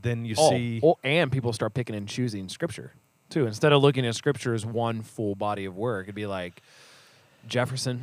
then 0.00 0.24
you 0.24 0.34
Oh, 0.38 0.50
see. 0.50 0.80
oh, 0.82 0.96
and 1.02 1.30
people 1.32 1.52
start 1.52 1.74
picking 1.74 1.94
and 1.96 2.08
choosing 2.08 2.48
scripture 2.48 2.92
too. 3.30 3.46
Instead 3.46 3.72
of 3.72 3.82
looking 3.82 4.06
at 4.06 4.14
scripture 4.14 4.54
as 4.54 4.64
one 4.64 5.02
full 5.02 5.34
body 5.34 5.64
of 5.64 5.76
work, 5.76 6.06
it'd 6.06 6.14
be 6.14 6.26
like 6.26 6.62
Jefferson, 7.46 8.02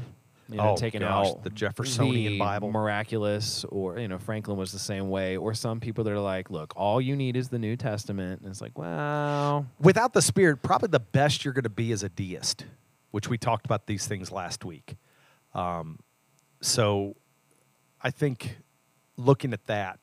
you 0.50 0.58
know, 0.58 0.72
Oh, 0.72 0.76
taking 0.76 1.02
gosh, 1.02 1.28
out 1.30 1.44
the 1.44 1.50
Jeffersonian 1.50 2.34
the 2.34 2.40
Bible. 2.40 2.72
miraculous, 2.72 3.64
or 3.66 3.98
you 3.98 4.08
know, 4.08 4.18
Franklin 4.20 4.58
was 4.58 4.72
the 4.72 4.80
same 4.80 5.10
way. 5.10 5.38
Or 5.38 5.54
some 5.54 5.80
people 5.80 6.04
that 6.04 6.14
are 6.14 6.20
like, 6.20 6.50
look, 6.52 6.74
all 6.76 7.00
you 7.02 7.16
need 7.16 7.36
is 7.38 7.50
the 7.50 7.60
New 7.60 7.76
Testament, 7.76 8.42
and 8.42 8.50
it's 8.50 8.62
like, 8.62 8.78
well, 8.78 9.66
without 9.80 10.14
the 10.14 10.22
spirit, 10.22 10.62
probably 10.62 10.90
the 10.90 11.00
best 11.00 11.44
you're 11.46 11.54
going 11.54 11.64
to 11.64 11.70
be 11.70 11.92
is 11.92 12.04
a 12.04 12.10
deist, 12.10 12.66
which 13.12 13.28
we 13.30 13.38
talked 13.38 13.66
about 13.66 13.88
these 13.88 14.06
things 14.08 14.32
last 14.32 14.64
week. 14.66 14.96
Um, 15.54 16.00
so 16.66 17.16
I 18.02 18.12
think 18.12 18.58
looking 19.18 19.54
at 19.54 19.66
that, 19.68 20.00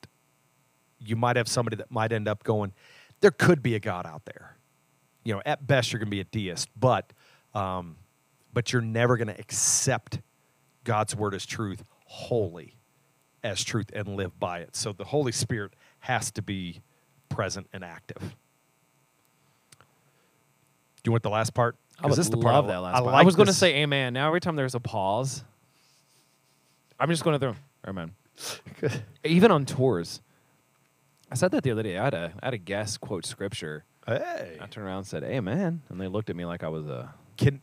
you 0.99 1.15
might 1.15 1.35
have 1.35 1.47
somebody 1.47 1.75
that 1.77 1.91
might 1.91 2.11
end 2.11 2.27
up 2.27 2.43
going, 2.43 2.73
there 3.21 3.31
could 3.31 3.61
be 3.61 3.75
a 3.75 3.79
God 3.79 4.05
out 4.05 4.25
there. 4.25 4.57
You 5.23 5.35
know, 5.35 5.41
at 5.45 5.65
best 5.67 5.91
you're 5.91 5.99
going 5.99 6.07
to 6.07 6.11
be 6.11 6.19
a 6.19 6.25
deist, 6.25 6.67
but 6.79 7.11
um, 7.53 7.95
but 8.53 8.71
you're 8.73 8.81
never 8.81 9.17
going 9.17 9.27
to 9.27 9.39
accept 9.39 10.19
God's 10.83 11.15
word 11.15 11.33
as 11.33 11.45
truth 11.45 11.83
wholly 12.05 12.75
as 13.43 13.63
truth 13.63 13.87
and 13.93 14.07
live 14.15 14.39
by 14.39 14.59
it. 14.59 14.75
So 14.75 14.93
the 14.93 15.03
Holy 15.05 15.31
Spirit 15.31 15.73
has 15.99 16.31
to 16.31 16.41
be 16.41 16.81
present 17.29 17.67
and 17.73 17.83
active. 17.83 18.35
Do 21.03 21.09
you 21.09 21.11
want 21.11 21.23
the 21.23 21.29
last 21.29 21.53
part? 21.53 21.75
I 21.99 22.03
'Cause 22.03 22.11
would 22.11 22.19
this 22.19 22.25
is 22.27 22.31
the 22.31 22.37
love 22.37 22.65
part 22.65 22.67
that 22.67 22.77
last 22.79 22.95
I, 22.95 22.99
part. 23.01 23.15
I 23.15 23.23
was 23.23 23.35
going 23.35 23.47
to 23.47 23.53
say 23.53 23.75
amen. 23.81 24.13
Now 24.13 24.27
every 24.27 24.39
time 24.39 24.55
there's 24.55 24.75
a 24.75 24.79
pause, 24.79 25.43
I'm 26.99 27.09
just 27.09 27.23
going 27.23 27.39
to 27.39 27.39
throw 27.39 27.55
amen. 27.87 28.11
Even 29.23 29.51
on 29.51 29.65
tours, 29.65 30.21
I 31.31 31.35
said 31.35 31.51
that 31.51 31.63
the 31.63 31.71
other 31.71 31.83
day. 31.83 31.97
I 31.97 32.03
had 32.05 32.13
a 32.13 32.33
I 32.41 32.45
had 32.47 32.53
a 32.53 32.57
guest 32.59 33.01
quote 33.01 33.25
scripture. 33.25 33.83
Hey, 34.07 34.57
I 34.61 34.65
turned 34.67 34.85
around 34.87 34.97
and 34.99 35.07
said 35.07 35.23
amen, 35.23 35.81
and 35.89 35.99
they 36.01 36.07
looked 36.07 36.29
at 36.29 36.35
me 36.35 36.45
like 36.45 36.63
I 36.63 36.67
was 36.69 36.87
a 36.87 37.13
can 37.37 37.61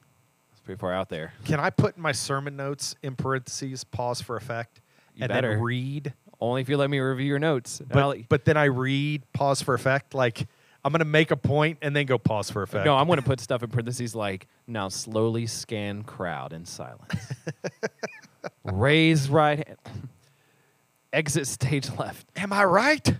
pretty 0.64 0.78
far 0.78 0.92
out 0.92 1.08
there. 1.08 1.32
Can 1.44 1.58
I 1.60 1.70
put 1.70 1.96
in 1.96 2.02
my 2.02 2.12
sermon 2.12 2.56
notes 2.56 2.94
in 3.02 3.16
parentheses, 3.16 3.82
pause 3.84 4.20
for 4.20 4.36
effect, 4.36 4.80
You 5.14 5.24
and 5.24 5.30
better. 5.30 5.50
then 5.54 5.60
read? 5.60 6.14
Only 6.40 6.62
if 6.62 6.68
you 6.68 6.76
let 6.78 6.88
me 6.88 6.98
review 7.00 7.26
your 7.26 7.38
notes. 7.38 7.80
And 7.80 7.92
I'll 7.92 8.12
But, 8.12 8.28
but 8.28 8.44
then 8.44 8.56
I 8.56 8.64
read, 8.64 9.22
pause 9.32 9.60
for 9.62 9.74
effect. 9.74 10.14
Like 10.14 10.46
I'm 10.84 10.92
going 10.92 11.00
to 11.00 11.04
make 11.04 11.30
a 11.30 11.36
point 11.36 11.78
and 11.82 11.94
then 11.94 12.06
go 12.06 12.16
pause 12.18 12.50
for 12.50 12.62
effect. 12.62 12.86
no, 12.86 12.96
I'm 12.96 13.06
going 13.06 13.18
to 13.22 13.24
put 13.24 13.40
stuff 13.40 13.62
in 13.62 13.68
parentheses 13.68 14.14
like 14.14 14.46
now 14.66 14.88
slowly 14.88 15.46
scan 15.46 16.02
crowd 16.04 16.52
in 16.54 16.64
silence. 16.64 17.14
Raise 18.64 19.28
right 19.28 19.66
hand. 19.66 19.78
Exit 21.12 21.46
stage 21.46 21.90
left. 21.98 22.26
Am 22.36 22.52
I 22.52 22.64
right? 22.64 23.14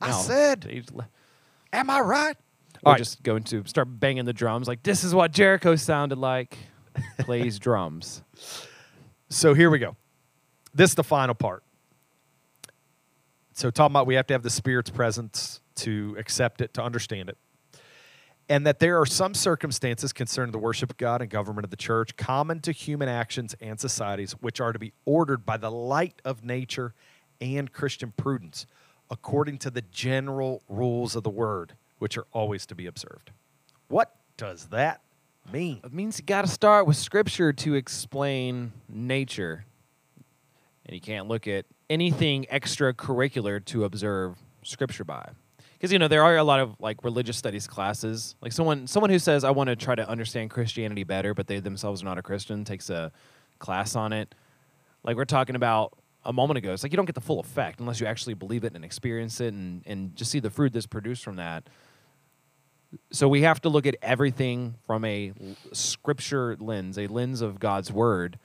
I 0.00 0.10
No, 0.10 0.16
said, 0.18 0.64
stage 0.64 0.86
left. 0.92 1.10
am 1.72 1.90
I 1.90 2.00
right? 2.00 2.36
Or 2.36 2.80
All 2.86 2.92
right. 2.92 2.98
just 2.98 3.22
going 3.24 3.42
to 3.44 3.64
start 3.66 3.88
banging 3.98 4.24
the 4.24 4.32
drums 4.32 4.68
like 4.68 4.82
this 4.84 5.02
is 5.02 5.14
what 5.14 5.32
Jericho 5.32 5.74
sounded 5.76 6.18
like. 6.18 6.56
Plays 7.20 7.58
drums. 7.58 8.22
So 9.28 9.54
here 9.54 9.68
we 9.70 9.78
go. 9.78 9.96
This 10.74 10.90
is 10.92 10.94
the 10.94 11.04
final 11.04 11.34
part. 11.34 11.62
So 13.54 13.70
talking 13.70 13.92
about 13.92 14.06
we 14.06 14.14
have 14.14 14.26
to 14.28 14.34
have 14.34 14.42
the 14.44 14.50
Spirit's 14.50 14.90
presence 14.90 15.60
to 15.76 16.14
accept 16.18 16.60
it, 16.60 16.74
to 16.74 16.82
understand 16.82 17.28
it. 17.28 17.36
And 18.48 18.66
that 18.66 18.78
there 18.78 18.98
are 18.98 19.04
some 19.04 19.34
circumstances 19.34 20.12
concerning 20.12 20.52
the 20.52 20.58
worship 20.58 20.90
of 20.90 20.96
God 20.96 21.20
and 21.20 21.30
government 21.30 21.64
of 21.64 21.70
the 21.70 21.76
church, 21.76 22.16
common 22.16 22.60
to 22.60 22.72
human 22.72 23.08
actions 23.08 23.54
and 23.60 23.78
societies, 23.78 24.32
which 24.40 24.60
are 24.60 24.72
to 24.72 24.78
be 24.78 24.92
ordered 25.04 25.44
by 25.44 25.58
the 25.58 25.70
light 25.70 26.22
of 26.24 26.44
nature 26.44 26.94
and 27.40 27.70
Christian 27.72 28.12
prudence, 28.16 28.66
according 29.10 29.58
to 29.58 29.70
the 29.70 29.82
general 29.82 30.62
rules 30.68 31.14
of 31.14 31.24
the 31.24 31.30
word, 31.30 31.74
which 31.98 32.16
are 32.16 32.26
always 32.32 32.64
to 32.66 32.74
be 32.74 32.86
observed. 32.86 33.32
What 33.88 34.14
does 34.38 34.66
that 34.66 35.02
mean? 35.52 35.80
It 35.84 35.92
means 35.92 36.18
you 36.18 36.24
got 36.24 36.42
to 36.42 36.48
start 36.48 36.86
with 36.86 36.96
scripture 36.96 37.52
to 37.52 37.74
explain 37.74 38.72
nature. 38.88 39.64
And 40.86 40.94
you 40.94 41.00
can't 41.00 41.28
look 41.28 41.46
at 41.46 41.66
anything 41.90 42.46
extracurricular 42.50 43.62
to 43.66 43.84
observe 43.84 44.36
scripture 44.62 45.04
by. 45.04 45.30
Because 45.78 45.92
you 45.92 45.98
know 46.00 46.08
there 46.08 46.24
are 46.24 46.36
a 46.36 46.44
lot 46.44 46.58
of 46.58 46.74
like 46.80 47.04
religious 47.04 47.36
studies 47.36 47.68
classes. 47.68 48.34
Like 48.42 48.52
someone 48.52 48.86
someone 48.88 49.10
who 49.10 49.18
says 49.18 49.44
I 49.44 49.50
want 49.50 49.68
to 49.68 49.76
try 49.76 49.94
to 49.94 50.08
understand 50.08 50.50
Christianity 50.50 51.04
better, 51.04 51.34
but 51.34 51.46
they 51.46 51.60
themselves 51.60 52.02
are 52.02 52.04
not 52.04 52.18
a 52.18 52.22
Christian, 52.22 52.64
takes 52.64 52.90
a 52.90 53.12
class 53.60 53.94
on 53.94 54.12
it. 54.12 54.34
Like 55.04 55.16
we're 55.16 55.24
talking 55.24 55.54
about 55.54 55.96
a 56.24 56.32
moment 56.32 56.58
ago, 56.58 56.72
it's 56.72 56.82
like 56.82 56.92
you 56.92 56.96
don't 56.96 57.06
get 57.06 57.14
the 57.14 57.20
full 57.20 57.38
effect 57.38 57.80
unless 57.80 58.00
you 58.00 58.06
actually 58.06 58.34
believe 58.34 58.64
it 58.64 58.74
and 58.74 58.84
experience 58.84 59.40
it 59.40 59.54
and, 59.54 59.82
and 59.86 60.16
just 60.16 60.30
see 60.30 60.40
the 60.40 60.50
fruit 60.50 60.72
that's 60.72 60.86
produced 60.86 61.22
from 61.22 61.36
that. 61.36 61.68
So 63.12 63.28
we 63.28 63.42
have 63.42 63.60
to 63.62 63.68
look 63.68 63.86
at 63.86 63.96
everything 64.02 64.74
from 64.86 65.04
a 65.04 65.32
scripture 65.72 66.56
lens, 66.58 66.98
a 66.98 67.06
lens 67.06 67.40
of 67.40 67.60
God's 67.60 67.92
word. 67.92 68.38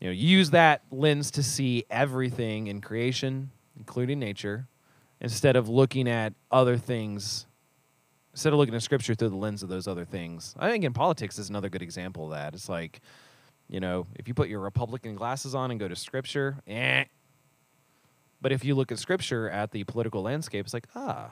You 0.00 0.08
know, 0.08 0.12
use 0.12 0.50
that 0.50 0.82
lens 0.90 1.30
to 1.32 1.42
see 1.42 1.84
everything 1.90 2.68
in 2.68 2.80
creation, 2.80 3.50
including 3.76 4.18
nature, 4.18 4.66
instead 5.20 5.56
of 5.56 5.68
looking 5.68 6.08
at 6.08 6.32
other 6.50 6.76
things. 6.76 7.46
Instead 8.32 8.52
of 8.52 8.58
looking 8.60 8.74
at 8.74 8.82
scripture 8.82 9.14
through 9.14 9.30
the 9.30 9.36
lens 9.36 9.62
of 9.62 9.68
those 9.68 9.88
other 9.88 10.04
things. 10.04 10.54
I 10.58 10.70
think 10.70 10.84
in 10.84 10.92
politics 10.92 11.38
is 11.38 11.50
another 11.50 11.68
good 11.68 11.82
example 11.82 12.26
of 12.26 12.30
that. 12.30 12.54
It's 12.54 12.68
like, 12.68 13.00
you 13.68 13.80
know, 13.80 14.06
if 14.14 14.28
you 14.28 14.34
put 14.34 14.48
your 14.48 14.60
Republican 14.60 15.16
glasses 15.16 15.52
on 15.54 15.72
and 15.72 15.80
go 15.80 15.88
to 15.88 15.96
scripture, 15.96 16.58
eh. 16.68 17.04
But 18.40 18.52
if 18.52 18.64
you 18.64 18.74
look 18.76 18.92
at 18.92 18.98
scripture 18.98 19.50
at 19.50 19.72
the 19.72 19.82
political 19.84 20.22
landscape, 20.22 20.64
it's 20.64 20.72
like, 20.72 20.86
ah, 20.94 21.30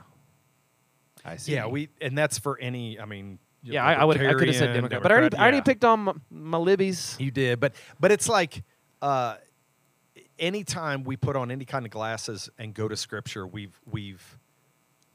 I 1.25 1.37
see. 1.37 1.53
Yeah, 1.55 1.67
we 1.67 1.89
and 2.01 2.19
that's 2.19 2.39
for 2.39 2.59
any. 2.59 2.99
I 3.01 3.05
mean, 3.07 3.39
Yeah, 3.63 3.85
I, 3.85 3.95
I 3.95 4.05
would. 4.05 4.17
I 4.21 4.35
could 4.35 4.49
have 4.49 4.57
said 4.57 4.75
libertarian, 4.75 4.75
Democrat, 4.75 5.03
but 5.03 5.13
I 5.13 5.15
already, 5.15 5.37
I 5.37 5.43
already 5.43 5.61
picked 5.63 5.85
on 5.85 6.09
m- 6.09 6.23
my 6.31 6.59
libbies. 6.59 7.19
You 7.19 7.31
did, 7.31 7.61
but 7.61 7.75
but 7.99 8.11
it's 8.13 8.29
like 8.29 8.63
uh, 9.01 9.37
anytime 10.39 11.05
we 11.05 11.17
put 11.17 11.37
on 11.37 11.51
any 11.51 11.65
kind 11.65 11.85
of 11.85 11.91
glasses 11.91 12.49
and 12.59 12.75
go 12.75 12.89
to 12.89 12.97
scripture, 12.97 13.47
we've 13.47 13.81
we've 13.91 14.39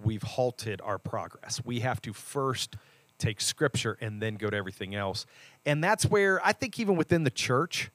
we've 0.04 0.24
halted 0.24 0.82
our 0.82 0.98
progress. 0.98 1.62
We 1.64 1.80
have 1.82 2.02
to 2.04 2.14
first 2.14 2.76
take 3.18 3.42
scripture 3.42 3.98
and 4.02 4.22
then 4.22 4.36
go 4.36 4.50
to 4.50 4.58
everything 4.58 4.96
else, 4.96 5.26
and 5.66 5.84
that's 5.84 6.06
where 6.06 6.46
I 6.46 6.54
think 6.54 6.80
even 6.80 6.96
within 6.96 7.24
the 7.24 7.32
church, 7.32 7.92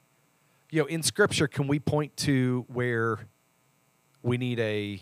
you 0.71 0.81
know, 0.81 0.87
in 0.87 1.03
scripture, 1.03 1.47
can 1.47 1.67
we 1.67 1.79
point 1.79 2.15
to 2.17 2.65
where 2.67 3.19
we 4.21 4.37
need 4.37 4.59
a 4.59 5.01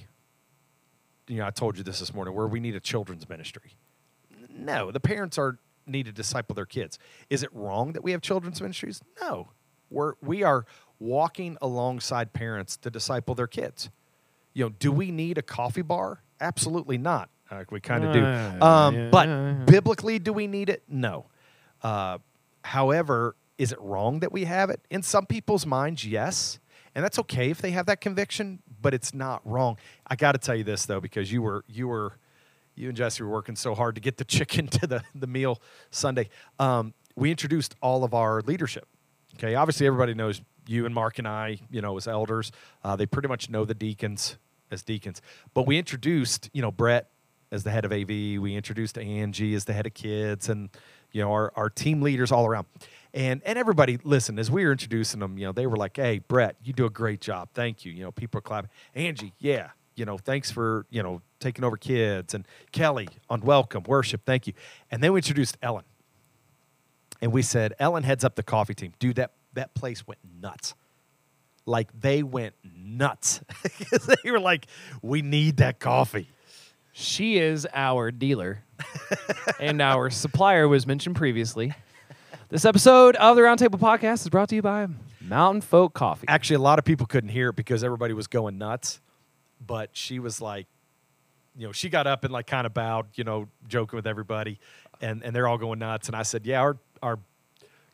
you 1.28 1.38
know, 1.38 1.46
I 1.46 1.50
told 1.50 1.78
you 1.78 1.84
this 1.84 2.00
this 2.00 2.14
morning, 2.14 2.34
where 2.34 2.48
we 2.48 2.60
need 2.60 2.76
a 2.76 2.80
children's 2.80 3.28
ministry. 3.28 3.76
No, 4.50 4.92
the 4.92 5.00
parents 5.00 5.38
are 5.38 5.60
need 5.86 6.06
to 6.06 6.12
disciple 6.12 6.54
their 6.54 6.66
kids. 6.66 7.00
Is 7.30 7.44
it 7.44 7.54
wrong 7.54 7.94
that 7.94 8.04
we 8.04 8.12
have 8.12 8.22
children's 8.22 8.62
ministries? 8.62 9.02
No. 9.22 9.50
We're 9.90 10.14
we 10.22 10.44
are 10.44 10.66
walking 11.00 11.58
alongside 11.62 12.34
parents 12.34 12.78
to 12.78 12.90
disciple 12.90 13.36
their 13.36 13.48
kids. 13.48 13.90
You 14.54 14.66
know, 14.66 14.70
do 14.80 14.92
we 14.92 15.12
need 15.12 15.38
a 15.38 15.42
coffee 15.42 15.82
bar? 15.82 16.22
Absolutely 16.42 16.98
not. 16.98 17.30
Uh, 17.50 17.64
we 17.70 17.80
kind 17.80 18.04
of 18.04 18.14
do. 18.14 18.26
Um, 18.66 18.96
yeah, 18.96 19.10
but 19.10 19.28
yeah, 19.28 19.48
yeah. 19.48 19.54
biblically, 19.66 20.20
do 20.20 20.34
we 20.34 20.48
need 20.48 20.70
it? 20.70 20.84
No. 20.90 21.28
Uh, 21.82 22.18
however, 22.64 23.36
is 23.58 23.72
it 23.72 23.80
wrong 23.80 24.20
that 24.20 24.32
we 24.32 24.46
have 24.46 24.70
it? 24.70 24.82
In 24.90 25.02
some 25.02 25.26
people's 25.26 25.66
minds, 25.66 26.06
yes. 26.06 26.60
And 26.94 27.04
that's 27.04 27.20
okay 27.20 27.50
if 27.52 27.62
they 27.62 27.72
have 27.72 27.86
that 27.86 28.02
conviction, 28.02 28.60
but 28.82 28.94
it's 28.94 29.14
not 29.14 29.42
wrong. 29.46 29.78
I 30.08 30.16
got 30.16 30.32
to 30.34 30.40
tell 30.40 30.56
you 30.56 30.64
this 30.64 30.86
though, 30.86 31.00
because 31.00 31.32
you 31.32 31.42
were 31.42 31.64
you 31.68 31.88
were 31.88 32.18
you 32.76 32.90
and 32.90 32.98
Jesse 32.98 33.24
were 33.24 33.30
working 33.30 33.56
so 33.56 33.76
hard 33.76 33.96
to 33.96 34.02
get 34.02 34.18
the 34.18 34.26
chicken 34.26 34.68
to 34.68 34.88
the 34.88 35.04
the 35.14 35.28
meal 35.28 35.62
Sunday. 35.92 36.30
Um, 36.60 36.94
we 37.16 37.32
introduced 37.32 37.76
all 37.82 38.04
of 38.04 38.14
our 38.14 38.42
leadership. 38.42 38.88
Okay, 39.36 39.56
obviously 39.56 39.86
everybody 39.86 40.14
knows 40.14 40.42
you 40.68 40.86
and 40.86 40.94
Mark 40.94 41.20
and 41.20 41.28
I, 41.28 41.60
you 41.70 41.82
know, 41.82 41.98
as 41.98 42.08
elders. 42.08 42.52
Uh, 42.84 42.96
they 42.96 43.06
pretty 43.06 43.28
much 43.28 43.50
know 43.50 43.66
the 43.66 43.74
deacons 43.74 44.38
as 44.72 44.84
deacons. 44.84 45.22
But 45.54 45.66
we 45.66 45.78
introduced, 45.78 46.50
you 46.54 46.62
know, 46.62 46.72
Brett 46.72 47.10
as 47.52 47.64
the 47.64 47.72
head 47.72 47.86
of 47.86 47.92
AV. 47.92 48.08
We 48.10 48.56
introduced 48.56 48.98
Angie 48.98 49.54
as 49.54 49.66
the 49.66 49.74
head 49.74 49.86
of 49.86 49.94
kids, 49.94 50.50
and 50.50 50.70
you 51.12 51.22
know, 51.22 51.32
our 51.32 51.52
our 51.56 51.70
team 51.70 52.02
leaders 52.02 52.32
all 52.32 52.46
around. 52.46 52.68
And 53.14 53.42
and 53.46 53.58
everybody, 53.58 54.00
listen, 54.04 54.38
as 54.38 54.52
we 54.52 54.66
were 54.66 54.72
introducing 54.72 55.20
them, 55.20 55.38
you 55.38 55.46
know, 55.46 55.52
they 55.52 55.68
were 55.68 55.78
like, 55.78 55.96
"Hey, 55.96 56.20
Brett, 56.20 56.58
you 56.64 56.74
do 56.74 56.86
a 56.86 56.90
great 56.90 57.22
job. 57.22 57.50
Thank 57.54 57.86
you." 57.86 57.92
You 57.92 58.04
know, 58.04 58.12
people 58.12 58.40
are 58.40 58.42
clapping. 58.42 58.70
Angie, 58.96 59.34
yeah, 59.40 59.70
you 59.96 60.06
know, 60.06 60.18
thanks 60.18 60.52
for 60.52 60.86
you 60.90 61.02
know 61.02 61.22
taking 61.40 61.64
over 61.64 61.78
kids, 61.78 62.34
and 62.34 62.46
Kelly 62.72 63.08
on 63.30 63.42
welcome 63.42 63.84
worship, 63.88 64.22
thank 64.26 64.48
you. 64.48 64.54
And 64.92 65.02
then 65.02 65.14
we 65.14 65.20
introduced 65.20 65.58
Ellen 65.62 65.84
and 67.22 67.32
we 67.32 67.42
said 67.42 67.74
Ellen 67.80 68.04
heads 68.04 68.24
up 68.24 68.36
the 68.36 68.44
coffee 68.44 68.74
team. 68.74 68.94
Dude, 69.00 69.16
that 69.16 69.32
that 69.58 69.74
place 69.74 70.08
went 70.08 70.20
nuts. 70.42 70.74
Like 71.66 71.90
they 72.00 72.24
went 72.24 72.56
nuts. 72.64 73.42
they 74.24 74.32
were 74.32 74.40
like, 74.40 74.68
"We 75.02 75.22
need 75.22 75.58
that 75.58 75.80
coffee." 75.80 76.30
She 76.94 77.38
is 77.38 77.68
our 77.74 78.10
dealer, 78.10 78.64
and 79.60 79.82
our 79.82 80.10
supplier 80.10 80.68
was 80.68 80.88
mentioned 80.88 81.16
previously. 81.16 81.74
This 82.50 82.64
episode 82.64 83.18
of 83.18 83.36
the 83.36 83.42
Roundtable 83.42 83.80
Podcast 83.80 84.22
is 84.22 84.30
brought 84.30 84.48
to 84.50 84.56
you 84.56 84.62
by 84.62 84.88
Mountain 85.20 85.62
Folk 85.62 85.94
Coffee. 85.94 86.26
Actually, 86.30 86.56
a 86.56 86.60
lot 86.60 86.80
of 86.80 86.86
people 86.86 87.06
couldn't 87.06 87.30
hear 87.30 87.50
it 87.50 87.58
because 87.58 87.84
everybody 87.84 88.14
was 88.14 88.28
going 88.28 88.58
nuts. 88.58 89.02
But 89.60 89.90
she 89.94 90.20
was 90.20 90.40
like, 90.40 90.68
you 91.58 91.68
know, 91.68 91.74
she 91.74 91.90
got 91.90 92.08
up 92.08 92.24
and 92.24 92.32
like 92.32 92.48
kind 92.48 92.66
of 92.66 92.74
bowed, 92.74 93.08
you 93.16 93.26
know, 93.26 93.50
joking 93.68 93.98
with 93.98 94.08
everybody, 94.08 94.60
and 95.02 95.24
and 95.24 95.36
they're 95.36 95.48
all 95.48 95.58
going 95.58 95.80
nuts. 95.80 96.08
And 96.08 96.16
I 96.16 96.24
said, 96.24 96.46
"Yeah, 96.46 96.62
our 96.62 96.78
our 97.04 97.20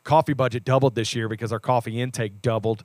coffee 0.04 0.34
budget 0.34 0.64
doubled 0.64 0.94
this 0.94 1.14
year 1.14 1.28
because 1.28 1.52
our 1.52 1.60
coffee 1.60 2.00
intake 2.00 2.40
doubled." 2.42 2.84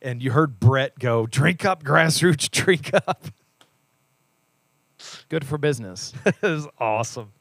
And 0.00 0.22
you 0.22 0.30
heard 0.30 0.60
Brett 0.60 0.98
go, 0.98 1.26
"Drink 1.26 1.64
up, 1.64 1.82
grassroots, 1.82 2.50
drink 2.50 2.92
up." 2.94 3.26
Good 5.28 5.44
for 5.44 5.58
business. 5.58 6.12
it 6.26 6.42
was 6.42 6.66
awesome. 6.78 7.32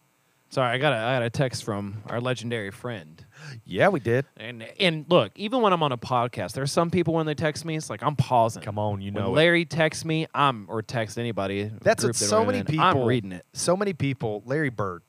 Sorry, 0.50 0.74
I 0.74 0.78
got 0.78 0.94
a, 0.94 0.96
I 0.96 1.16
got 1.16 1.24
a 1.24 1.30
text 1.30 1.66
from 1.66 2.04
our 2.08 2.22
legendary 2.22 2.72
friend. 2.72 3.24
Yeah, 3.66 3.90
we 3.90 4.00
did. 4.00 4.26
And 4.38 4.66
and 4.80 5.06
look, 5.10 5.34
even 5.36 5.62
when 5.62 5.74
I'm 5.74 5.84
on 5.84 5.92
a 5.92 5.98
podcast, 5.98 6.54
there 6.54 6.64
are 6.64 6.68
some 6.68 6.90
people 6.90 7.14
when 7.14 7.26
they 7.26 7.36
text 7.36 7.66
me, 7.66 7.76
it's 7.76 7.90
like 7.90 8.02
I'm 8.02 8.16
pausing. 8.16 8.64
Come 8.64 8.80
on, 8.80 9.02
you 9.02 9.12
When 9.12 9.24
know 9.24 9.30
it. 9.32 9.36
Larry 9.36 9.66
texts 9.66 10.06
me, 10.06 10.26
I'm 10.34 10.66
or 10.70 10.82
text 10.82 11.20
anybody. 11.20 11.70
That's 11.82 12.04
what 12.04 12.16
so 12.16 12.46
many 12.46 12.60
in, 12.60 12.66
people. 12.66 12.86
I'm 12.86 13.04
reading 13.04 13.34
it. 13.34 13.46
So 13.54 13.76
many 13.76 13.92
people. 13.92 14.42
Larry 14.46 14.70
Bird 14.70 15.02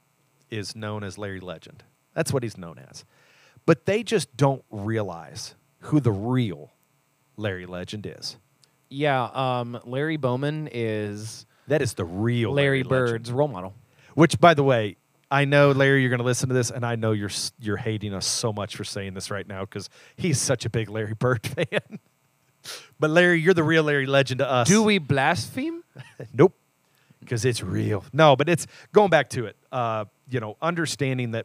is 0.51 0.75
known 0.75 1.05
as 1.05 1.19
Larry 1.19 1.41
Legend. 1.41 1.85
That's 2.15 2.33
what 2.33 2.43
he's 2.43 2.59
known 2.59 2.79
as. 2.91 3.05
But 3.69 3.85
they 3.85 4.03
just 4.03 4.35
don't 4.35 4.65
realize 4.71 5.55
who 5.81 6.01
the 6.01 6.11
real 6.11 6.73
Larry 7.37 7.67
Legend 7.67 8.07
is. 8.07 8.39
Yeah, 8.89 9.25
um, 9.25 9.79
Larry 9.85 10.17
Bowman 10.17 10.71
is 10.73 11.45
That 11.67 11.83
is 11.83 11.93
the 11.93 12.07
real 12.07 12.53
Larry, 12.53 12.83
Legend. 12.83 12.89
Bird's 12.89 13.31
role 13.31 13.47
model. 13.47 13.75
Which, 14.15 14.41
by 14.41 14.55
the 14.55 14.63
way, 14.63 14.97
I 15.31 15.45
know 15.45 15.73
Larry, 15.73 16.01
you're 16.01 16.09
going 16.09 16.21
to 16.21 16.25
listen 16.25 16.49
to 16.49 16.55
this, 16.55 16.71
and 16.71 16.83
I 16.83 16.97
know 16.97 17.13
you're 17.13 17.29
you're 17.61 17.77
hating 17.77 18.15
us 18.15 18.25
so 18.25 18.55
much 18.55 18.75
for 18.75 18.85
saying 18.85 19.13
this 19.13 19.31
right 19.31 19.47
now 19.47 19.67
because 19.67 19.91
he's 20.17 20.41
such 20.41 20.65
a 20.65 20.71
big 20.71 20.89
Larry 20.89 21.13
Bird 21.13 21.47
fan. 21.47 21.99
but 22.99 23.11
Larry, 23.11 23.39
you're 23.39 23.53
the 23.53 23.63
real 23.63 23.83
Larry 23.83 24.07
Legend 24.07 24.39
to 24.39 24.51
us. 24.51 24.67
Do 24.67 24.83
we 24.83 24.97
blaspheme? 24.97 25.85
Nope. 26.33 26.55
Because 27.21 27.45
it's 27.45 27.63
real. 27.63 28.03
No, 28.15 28.35
but 28.35 28.49
it's 28.49 28.67
going 28.95 29.11
back 29.11 29.29
to 29.31 29.45
it. 29.45 29.57
Uh, 29.71 30.07
you 30.31 30.41
know, 30.41 30.57
understanding 30.63 31.33
that 31.33 31.45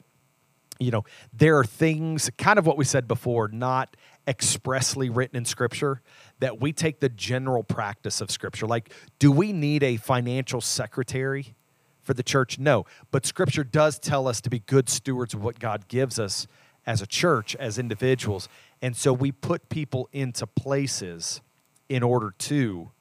you 0.79 0.91
know, 0.91 1.03
there 1.31 1.57
are 1.57 1.65
things, 1.65 2.29
kind 2.37 2.59
of 2.59 2.65
what 2.65 2.77
we 2.77 2.85
said 2.85 3.07
before, 3.07 3.47
not 3.47 3.95
expressly 4.27 5.09
written 5.09 5.37
in 5.37 5.45
Scripture, 5.45 6.01
that 6.39 6.59
we 6.59 6.73
take 6.73 6.99
the 6.99 7.09
general 7.09 7.63
practice 7.63 8.21
of 8.21 8.31
Scripture. 8.31 8.65
Like, 8.65 8.93
do 9.19 9.31
we 9.31 9.53
need 9.53 9.83
a 9.83 9.97
financial 9.97 10.61
secretary 10.61 11.55
for 12.01 12.13
the 12.13 12.23
church? 12.23 12.59
No. 12.59 12.85
But 13.11 13.25
Scripture 13.25 13.63
does 13.63 13.99
tell 13.99 14.27
us 14.27 14.41
to 14.41 14.49
be 14.49 14.59
good 14.59 14.89
stewards 14.89 15.33
of 15.33 15.43
what 15.43 15.59
God 15.59 15.87
gives 15.87 16.19
us 16.19 16.47
as 16.85 17.01
a 17.01 17.07
church, 17.07 17.55
as 17.55 17.77
individuals. 17.77 18.49
And 18.81 18.95
so 18.95 19.13
we 19.13 19.31
put 19.31 19.69
people 19.69 20.09
into 20.11 20.45
places 20.47 21.41
in 21.87 22.03
order 22.03 22.33
to 22.39 22.91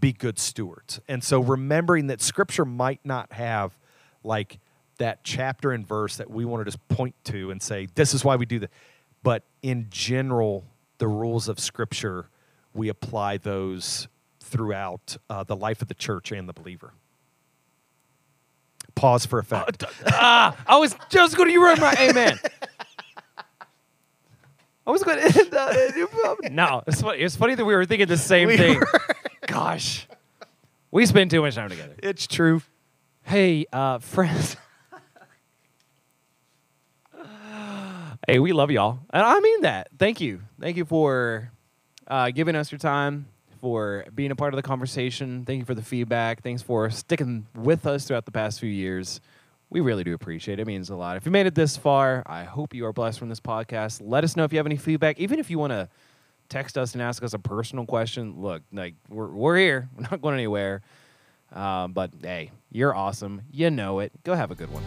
be 0.00 0.12
good 0.12 0.38
stewards. 0.38 1.00
And 1.08 1.22
so 1.22 1.40
remembering 1.40 2.08
that 2.08 2.20
Scripture 2.20 2.64
might 2.64 3.00
not 3.04 3.32
have 3.32 3.78
like 4.22 4.58
that 4.98 5.24
chapter 5.24 5.72
and 5.72 5.86
verse 5.86 6.16
that 6.16 6.30
we 6.30 6.44
want 6.44 6.60
to 6.60 6.64
just 6.64 6.86
point 6.88 7.14
to 7.24 7.50
and 7.50 7.62
say, 7.62 7.86
this 7.94 8.14
is 8.14 8.24
why 8.24 8.36
we 8.36 8.46
do 8.46 8.58
that. 8.60 8.70
But 9.22 9.42
in 9.62 9.86
general, 9.90 10.64
the 10.98 11.08
rules 11.08 11.48
of 11.48 11.58
Scripture, 11.58 12.28
we 12.74 12.88
apply 12.88 13.38
those 13.38 14.08
throughout 14.40 15.16
uh, 15.28 15.42
the 15.44 15.56
life 15.56 15.82
of 15.82 15.88
the 15.88 15.94
church 15.94 16.32
and 16.32 16.48
the 16.48 16.52
believer. 16.52 16.92
Pause 18.94 19.26
for 19.26 19.38
effect. 19.38 19.84
ah, 20.06 20.56
I 20.66 20.78
was 20.78 20.96
just 21.10 21.36
going 21.36 21.50
to 21.52 21.58
run 21.58 21.78
my 21.80 21.94
amen. 21.98 22.38
I 24.86 24.90
was 24.90 25.02
going 25.02 25.18
to. 25.32 26.48
no, 26.50 26.82
it's 26.86 27.02
funny. 27.02 27.18
It's 27.18 27.36
funny 27.36 27.54
that 27.56 27.64
we 27.64 27.74
were 27.74 27.84
thinking 27.84 28.06
the 28.06 28.16
same 28.16 28.46
We 28.48 28.56
thing. 28.56 28.78
were. 28.78 28.86
Gosh, 29.46 30.06
we 30.90 31.04
spend 31.06 31.30
too 31.30 31.42
much 31.42 31.56
time 31.56 31.68
together. 31.68 31.94
it's 32.02 32.26
true. 32.26 32.62
Hey, 33.24 33.66
uh, 33.72 33.98
friends. 33.98 34.56
Hey, 38.26 38.40
we 38.40 38.52
love 38.52 38.70
y'all. 38.70 38.98
And 39.10 39.22
I 39.22 39.38
mean 39.40 39.60
that. 39.62 39.88
Thank 39.98 40.20
you. 40.20 40.42
Thank 40.60 40.76
you 40.76 40.84
for 40.84 41.52
uh, 42.08 42.30
giving 42.30 42.56
us 42.56 42.72
your 42.72 42.78
time, 42.78 43.26
for 43.60 44.04
being 44.14 44.30
a 44.30 44.36
part 44.36 44.52
of 44.52 44.56
the 44.56 44.62
conversation. 44.62 45.44
Thank 45.44 45.60
you 45.60 45.64
for 45.64 45.74
the 45.74 45.82
feedback. 45.82 46.42
Thanks 46.42 46.62
for 46.62 46.90
sticking 46.90 47.46
with 47.54 47.86
us 47.86 48.06
throughout 48.06 48.24
the 48.24 48.32
past 48.32 48.58
few 48.60 48.70
years. 48.70 49.20
We 49.70 49.80
really 49.80 50.04
do 50.04 50.14
appreciate 50.14 50.58
it. 50.58 50.62
It 50.62 50.66
means 50.66 50.90
a 50.90 50.96
lot. 50.96 51.16
If 51.16 51.24
you 51.24 51.32
made 51.32 51.46
it 51.46 51.54
this 51.54 51.76
far, 51.76 52.22
I 52.26 52.44
hope 52.44 52.74
you 52.74 52.86
are 52.86 52.92
blessed 52.92 53.18
from 53.18 53.28
this 53.28 53.40
podcast. 53.40 54.00
Let 54.04 54.24
us 54.24 54.36
know 54.36 54.44
if 54.44 54.52
you 54.52 54.58
have 54.58 54.66
any 54.66 54.76
feedback, 54.76 55.18
even 55.18 55.38
if 55.38 55.50
you 55.50 55.58
want 55.58 55.72
to 55.72 55.88
text 56.48 56.78
us 56.78 56.92
and 56.92 57.02
ask 57.02 57.22
us 57.22 57.32
a 57.32 57.38
personal 57.38 57.86
question. 57.86 58.40
Look, 58.40 58.62
like 58.72 58.94
we're, 59.08 59.28
we're 59.28 59.56
here. 59.56 59.88
We're 59.96 60.02
not 60.02 60.20
going 60.20 60.34
anywhere. 60.34 60.82
Um, 61.52 61.92
but 61.92 62.10
hey, 62.22 62.50
you're 62.70 62.94
awesome. 62.94 63.42
You 63.50 63.70
know 63.70 64.00
it. 64.00 64.12
Go 64.24 64.34
have 64.34 64.50
a 64.50 64.54
good 64.54 64.68
one. 64.70 64.82